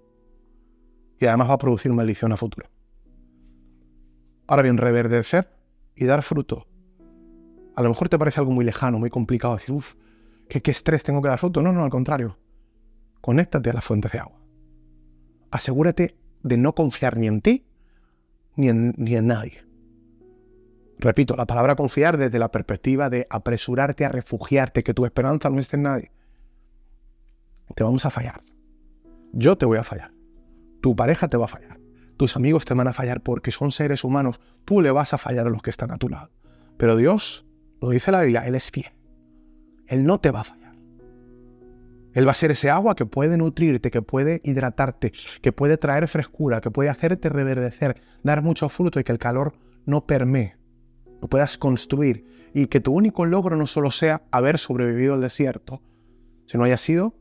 Y 1.21 1.27
además 1.27 1.51
va 1.51 1.55
a 1.55 1.59
producir 1.59 1.93
maldición 1.93 2.33
a 2.33 2.37
futuro. 2.37 2.69
Ahora 4.47 4.63
bien, 4.63 4.77
reverdecer 4.77 5.49
y 5.95 6.07
dar 6.07 6.23
fruto. 6.23 6.67
A 7.77 7.83
lo 7.83 7.91
mejor 7.91 8.09
te 8.09 8.19
parece 8.19 8.41
algo 8.41 8.53
muy 8.53 8.65
lejano, 8.65 8.99
muy 8.99 9.09
complicado, 9.09 9.55
decir, 9.55 9.75
uff, 9.75 9.95
¿qué, 10.49 10.61
¿qué 10.61 10.71
estrés 10.71 11.05
tengo 11.05 11.23
que 11.23 11.29
dar 11.29 11.39
fruto? 11.39 11.63
No, 11.63 11.73
no, 11.73 11.85
al 11.85 11.91
contrario. 11.91 12.39
Conéctate 13.21 13.71
a 13.71 13.75
las 13.75 13.85
fuentes 13.85 14.11
de 14.11 14.19
agua. 14.19 14.43
Asegúrate 15.51 16.22
de 16.43 16.57
no 16.57 16.75
confiar 16.75 17.17
ni 17.17 17.27
en 17.27 17.41
ti 17.41 17.65
ni 18.57 18.69
en, 18.69 18.95
ni 18.97 19.17
en 19.17 19.27
nadie. 19.27 19.65
Repito, 20.99 21.35
la 21.35 21.47
palabra 21.47 21.75
confiar 21.75 22.17
desde 22.17 22.39
la 22.39 22.53
perspectiva 22.53 23.11
de 23.11 23.27
apresurarte 23.29 24.05
a 24.05 24.09
refugiarte, 24.09 24.85
que 24.85 24.95
tu 24.95 25.05
esperanza 25.05 25.51
no 25.51 25.59
esté 25.59 25.77
en 25.77 25.83
nadie. 25.83 26.13
Te 27.75 27.83
vamos 27.83 28.07
a 28.07 28.11
fallar. 28.11 28.43
Yo 29.33 29.57
te 29.59 29.67
voy 29.67 29.79
a 29.79 29.85
fallar. 29.85 30.13
Tu 30.81 30.95
pareja 30.95 31.29
te 31.29 31.37
va 31.37 31.47
a 31.47 31.49
fallar. 31.49 31.81
Tus 32.17 32.37
amigos 32.37 32.65
te 32.65 32.75
van 32.75 32.87
a 32.87 32.93
fallar 32.93 33.23
porque 33.23 33.51
son 33.51 33.73
seres 33.73 34.05
humanos. 34.05 34.41
Tú 34.65 34.81
le 34.81 34.91
vas 34.91 35.13
a 35.13 35.19
fallar 35.19 35.47
a 35.47 35.51
los 35.51 35.63
que 35.63 35.71
están 35.71 35.91
a 35.91 35.97
tu 35.97 36.09
lado. 36.09 36.31
Pero 36.77 36.97
Dios, 36.97 37.47
lo 37.81 37.91
dice 37.91 38.13
la 38.13 38.21
Biblia, 38.21 38.47
Él 38.47 38.55
es 38.55 38.71
fiel. 38.71 38.93
Él 39.87 40.05
no 40.05 40.21
te 40.21 40.31
va 40.31 40.41
a 40.41 40.45
fallar. 40.45 40.62
Él 42.15 42.27
va 42.27 42.33
a 42.33 42.35
ser 42.35 42.51
ese 42.51 42.71
agua 42.71 42.95
que 42.95 43.07
puede 43.07 43.39
nutrirte, 43.39 43.91
que 43.91 44.03
puede 44.03 44.41
hidratarte, 44.45 45.13
que 45.41 45.53
puede 45.53 45.79
traer 45.79 46.09
frescura, 46.09 46.61
que 46.61 46.71
puede 46.71 46.91
hacerte 46.91 47.29
reverdecer, 47.29 48.01
dar 48.23 48.43
mucho 48.43 48.69
fruto 48.69 49.01
y 49.01 49.05
que 49.05 49.13
el 49.13 49.19
calor 49.19 49.55
no 49.87 50.07
permee, 50.07 50.57
lo 51.21 51.29
puedas 51.29 51.57
construir 51.57 52.51
y 52.55 52.67
que 52.67 52.81
tu 52.81 52.93
único 52.93 53.25
logro 53.25 53.57
no 53.57 53.67
solo 53.67 53.91
sea 53.91 54.23
haber 54.31 54.59
sobrevivido 54.59 55.15
al 55.15 55.23
desierto, 55.23 55.83
sino 56.47 56.65
haya 56.65 56.77
sido 56.77 57.15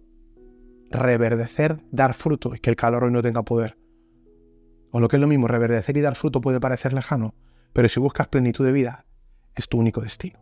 reverdecer, 0.90 1.82
dar 1.92 2.14
fruto 2.14 2.54
y 2.54 2.60
que 2.60 2.70
el 2.70 2.76
calor 2.76 3.06
hoy 3.06 3.12
no 3.12 3.22
tenga 3.22 3.44
poder. 3.44 3.78
O 4.92 5.00
lo 5.00 5.08
que 5.08 5.16
es 5.16 5.22
lo 5.22 5.28
mismo, 5.28 5.48
reverdecer 5.48 5.96
y 5.96 6.02
dar 6.02 6.16
fruto 6.16 6.42
puede 6.42 6.60
parecer 6.60 6.92
lejano, 6.92 7.34
pero 7.72 7.88
si 7.88 8.02
buscas 8.02 8.28
plenitud 8.28 8.66
de 8.66 8.74
vida, 8.74 9.06
es 9.56 9.70
tu 9.70 9.78
único 9.78 10.02
destino. 10.02 10.40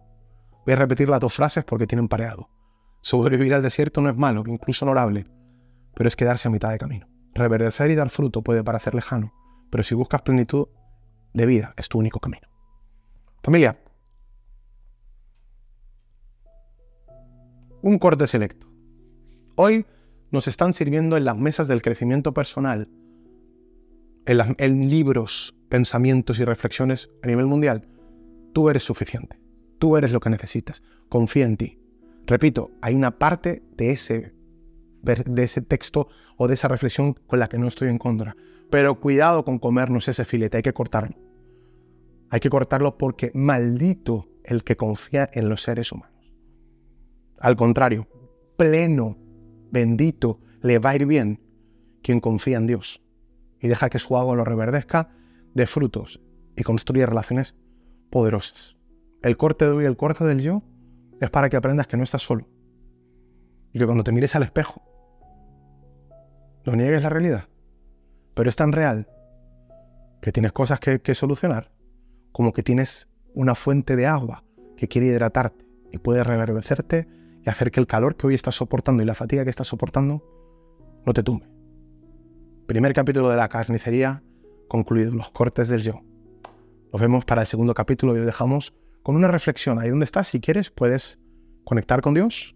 Voy 0.65 0.73
a 0.73 0.77
repetir 0.77 1.07
las 1.07 1.19
dos 1.19 1.33
frases 1.35 1.63
porque 1.63 1.85
tienen 1.85 2.07
pareado. 2.07 2.49
Sobrevivir 3.01 3.53
al 3.53 3.63
desierto 3.63 4.01
no 4.01 4.09
es 4.09 4.17
malo, 4.17 4.43
incluso 4.47 4.85
honorable, 4.85 5.25
pero 5.95 6.07
es 6.07 6.15
quedarse 6.15 6.47
a 6.47 6.51
mitad 6.51 6.71
de 6.71 6.77
camino. 6.77 7.07
Reverdecer 7.33 7.91
y 7.91 7.95
dar 7.95 8.09
fruto 8.09 8.41
puede 8.41 8.63
parecer 8.63 8.95
lejano, 8.95 9.33
pero 9.69 9.83
si 9.83 9.95
buscas 9.95 10.21
plenitud 10.21 10.67
de 11.33 11.45
vida, 11.45 11.73
es 11.77 11.87
tu 11.87 11.99
único 11.99 12.19
camino. 12.19 12.47
Familia, 13.43 13.79
un 17.81 17.97
corte 17.99 18.27
selecto. 18.27 18.67
Hoy 19.55 19.85
nos 20.31 20.47
están 20.47 20.73
sirviendo 20.73 21.17
en 21.17 21.25
las 21.25 21.37
mesas 21.37 21.67
del 21.67 21.81
crecimiento 21.81 22.33
personal, 22.33 22.89
en, 24.25 24.55
en, 24.57 24.89
libros, 24.89 25.55
pensamientos 25.69 26.39
y 26.39 26.45
reflexiones 26.45 27.09
a 27.23 27.27
nivel 27.27 27.45
mundial. 27.45 27.87
Tú 28.53 28.69
eres 28.69 28.83
suficiente. 28.83 29.39
Tú 29.79 29.95
eres 29.95 30.11
lo 30.11 30.19
que 30.19 30.29
necesitas. 30.29 30.83
Confía 31.07 31.45
en 31.45 31.57
ti. 31.57 31.78
Repito, 32.29 32.69
hay 32.79 32.93
una 32.93 33.17
parte 33.17 33.63
de 33.75 33.89
ese, 33.89 34.35
de 35.01 35.43
ese 35.43 35.61
texto 35.63 36.09
o 36.37 36.47
de 36.47 36.53
esa 36.53 36.67
reflexión 36.67 37.15
con 37.15 37.39
la 37.39 37.49
que 37.49 37.57
no 37.57 37.65
estoy 37.65 37.89
en 37.89 37.97
contra. 37.97 38.35
Pero 38.69 38.99
cuidado 38.99 39.43
con 39.43 39.57
comernos 39.57 40.07
ese 40.07 40.25
filete, 40.25 40.57
hay 40.57 40.61
que 40.61 40.71
cortarlo. 40.71 41.17
Hay 42.29 42.39
que 42.39 42.51
cortarlo 42.51 42.99
porque 42.99 43.31
maldito 43.33 44.29
el 44.43 44.63
que 44.63 44.77
confía 44.77 45.27
en 45.33 45.49
los 45.49 45.63
seres 45.63 45.91
humanos. 45.91 46.31
Al 47.39 47.55
contrario, 47.55 48.07
pleno, 48.57 49.17
bendito, 49.71 50.39
le 50.61 50.77
va 50.77 50.91
a 50.91 50.97
ir 50.97 51.07
bien 51.07 51.41
quien 52.03 52.19
confía 52.19 52.57
en 52.57 52.67
Dios 52.67 53.01
y 53.59 53.69
deja 53.69 53.89
que 53.89 53.97
su 53.97 54.15
agua 54.15 54.35
lo 54.35 54.45
reverdezca 54.45 55.09
de 55.55 55.65
frutos 55.65 56.21
y 56.55 56.61
construye 56.61 57.07
relaciones 57.07 57.55
poderosas. 58.11 58.77
El 59.23 59.35
corte 59.35 59.65
de 59.65 59.71
hoy, 59.71 59.85
el 59.85 59.97
corte 59.97 60.25
del 60.25 60.41
yo, 60.41 60.61
es 61.19 61.29
para 61.29 61.49
que 61.49 61.57
aprendas 61.57 61.87
que 61.87 61.97
no 61.97 62.03
estás 62.03 62.21
solo. 62.21 62.47
Y 63.71 63.79
que 63.79 63.85
cuando 63.85 64.03
te 64.03 64.11
mires 64.11 64.35
al 64.35 64.43
espejo, 64.43 64.81
no 66.65 66.75
niegues 66.75 67.03
la 67.03 67.09
realidad. 67.09 67.45
Pero 68.33 68.49
es 68.49 68.55
tan 68.55 68.71
real 68.71 69.07
que 70.21 70.31
tienes 70.31 70.51
cosas 70.51 70.79
que, 70.79 71.15
solucionar, 71.15 71.71
como 72.31 72.51
que 72.51 72.63
tienes 72.63 73.07
una 73.33 73.55
fuente 73.55 73.95
de 73.95 74.05
agua 74.05 74.43
que 74.77 74.87
quiere 74.87 75.07
hidratarte 75.07 75.65
y 75.91 75.97
puede 75.97 76.23
reverdecerte 76.23 77.07
y 77.43 77.49
hacer 77.49 77.71
que 77.71 77.79
el 77.79 77.87
calor 77.87 78.15
que 78.15 78.27
hoy 78.27 78.35
estás 78.35 78.55
soportando 78.55 79.03
y 79.03 79.05
la 79.05 79.15
fatiga 79.15 79.43
que 79.43 79.49
estás 79.49 79.67
soportando 79.67 80.23
no 81.05 81.13
te 81.13 81.23
tumbe. 81.23 81.47
Primer 82.65 82.93
capítulo 82.93 83.29
de 83.29 83.37
la 83.37 83.49
carnicería 83.49 84.23
concluido, 84.67 85.11
los 85.11 85.31
cortes 85.31 85.69
del 85.69 85.81
yo. 85.81 86.01
Nos 86.91 87.01
vemos 87.01 87.25
para 87.25 87.41
el 87.41 87.47
segundo 87.47 87.73
capítulo 87.73 88.15
y 88.15 88.19
lo 88.19 88.25
dejamos 88.25 88.73
con 89.09 89.15
una 89.15 89.27
reflexión. 89.27 89.79
Ahí 89.79 89.89
donde 89.89 90.05
estás, 90.05 90.27
si 90.27 90.39
quieres, 90.39 90.69
puedes 90.69 91.17
conectar 91.63 91.99
con 91.99 92.13
Dios, 92.13 92.55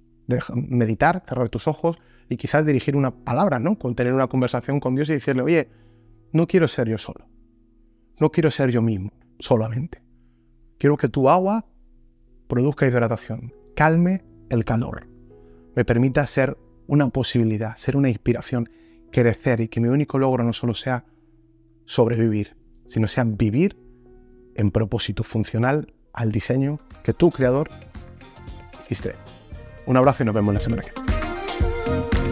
meditar, 0.53 1.23
cerrar 1.27 1.49
tus 1.49 1.67
ojos 1.67 1.99
y 2.29 2.37
quizás 2.37 2.63
dirigir 2.63 2.95
una 2.95 3.09
palabra, 3.09 3.57
¿no? 3.57 3.79
Con 3.79 3.95
tener 3.95 4.13
una 4.13 4.27
conversación 4.27 4.79
con 4.79 4.93
Dios 4.93 5.09
y 5.09 5.13
decirle, 5.13 5.41
oye, 5.41 5.71
no 6.31 6.45
quiero 6.45 6.67
ser 6.67 6.87
yo 6.87 6.99
solo. 6.99 7.27
No 8.19 8.29
quiero 8.29 8.51
ser 8.51 8.69
yo 8.69 8.83
mismo 8.83 9.09
solamente. 9.39 10.03
Quiero 10.77 10.95
que 10.95 11.09
tu 11.09 11.27
agua 11.27 11.65
produzca 12.47 12.85
hidratación, 12.85 13.51
calme 13.75 14.23
el 14.51 14.63
calor, 14.63 15.07
me 15.75 15.85
permita 15.85 16.27
ser 16.27 16.55
una 16.85 17.09
posibilidad, 17.09 17.75
ser 17.77 17.97
una 17.97 18.09
inspiración, 18.09 18.69
crecer 19.11 19.59
y 19.59 19.69
que 19.69 19.79
mi 19.79 19.87
único 19.87 20.19
logro 20.19 20.43
no 20.43 20.53
solo 20.53 20.75
sea 20.75 21.03
sobrevivir, 21.85 22.55
sino 22.85 23.07
sea 23.07 23.23
vivir 23.23 23.75
en 24.53 24.69
propósito 24.69 25.23
funcional 25.23 25.91
al 26.13 26.31
diseño 26.31 26.79
que 27.03 27.13
tu 27.13 27.31
creador 27.31 27.69
hiciste. 28.85 29.15
Un 29.85 29.97
abrazo 29.97 30.23
y 30.23 30.25
nos 30.25 30.35
vemos 30.35 30.53
la 30.53 30.59
semana 30.59 30.83
que 30.83 30.91
viene. 30.91 32.22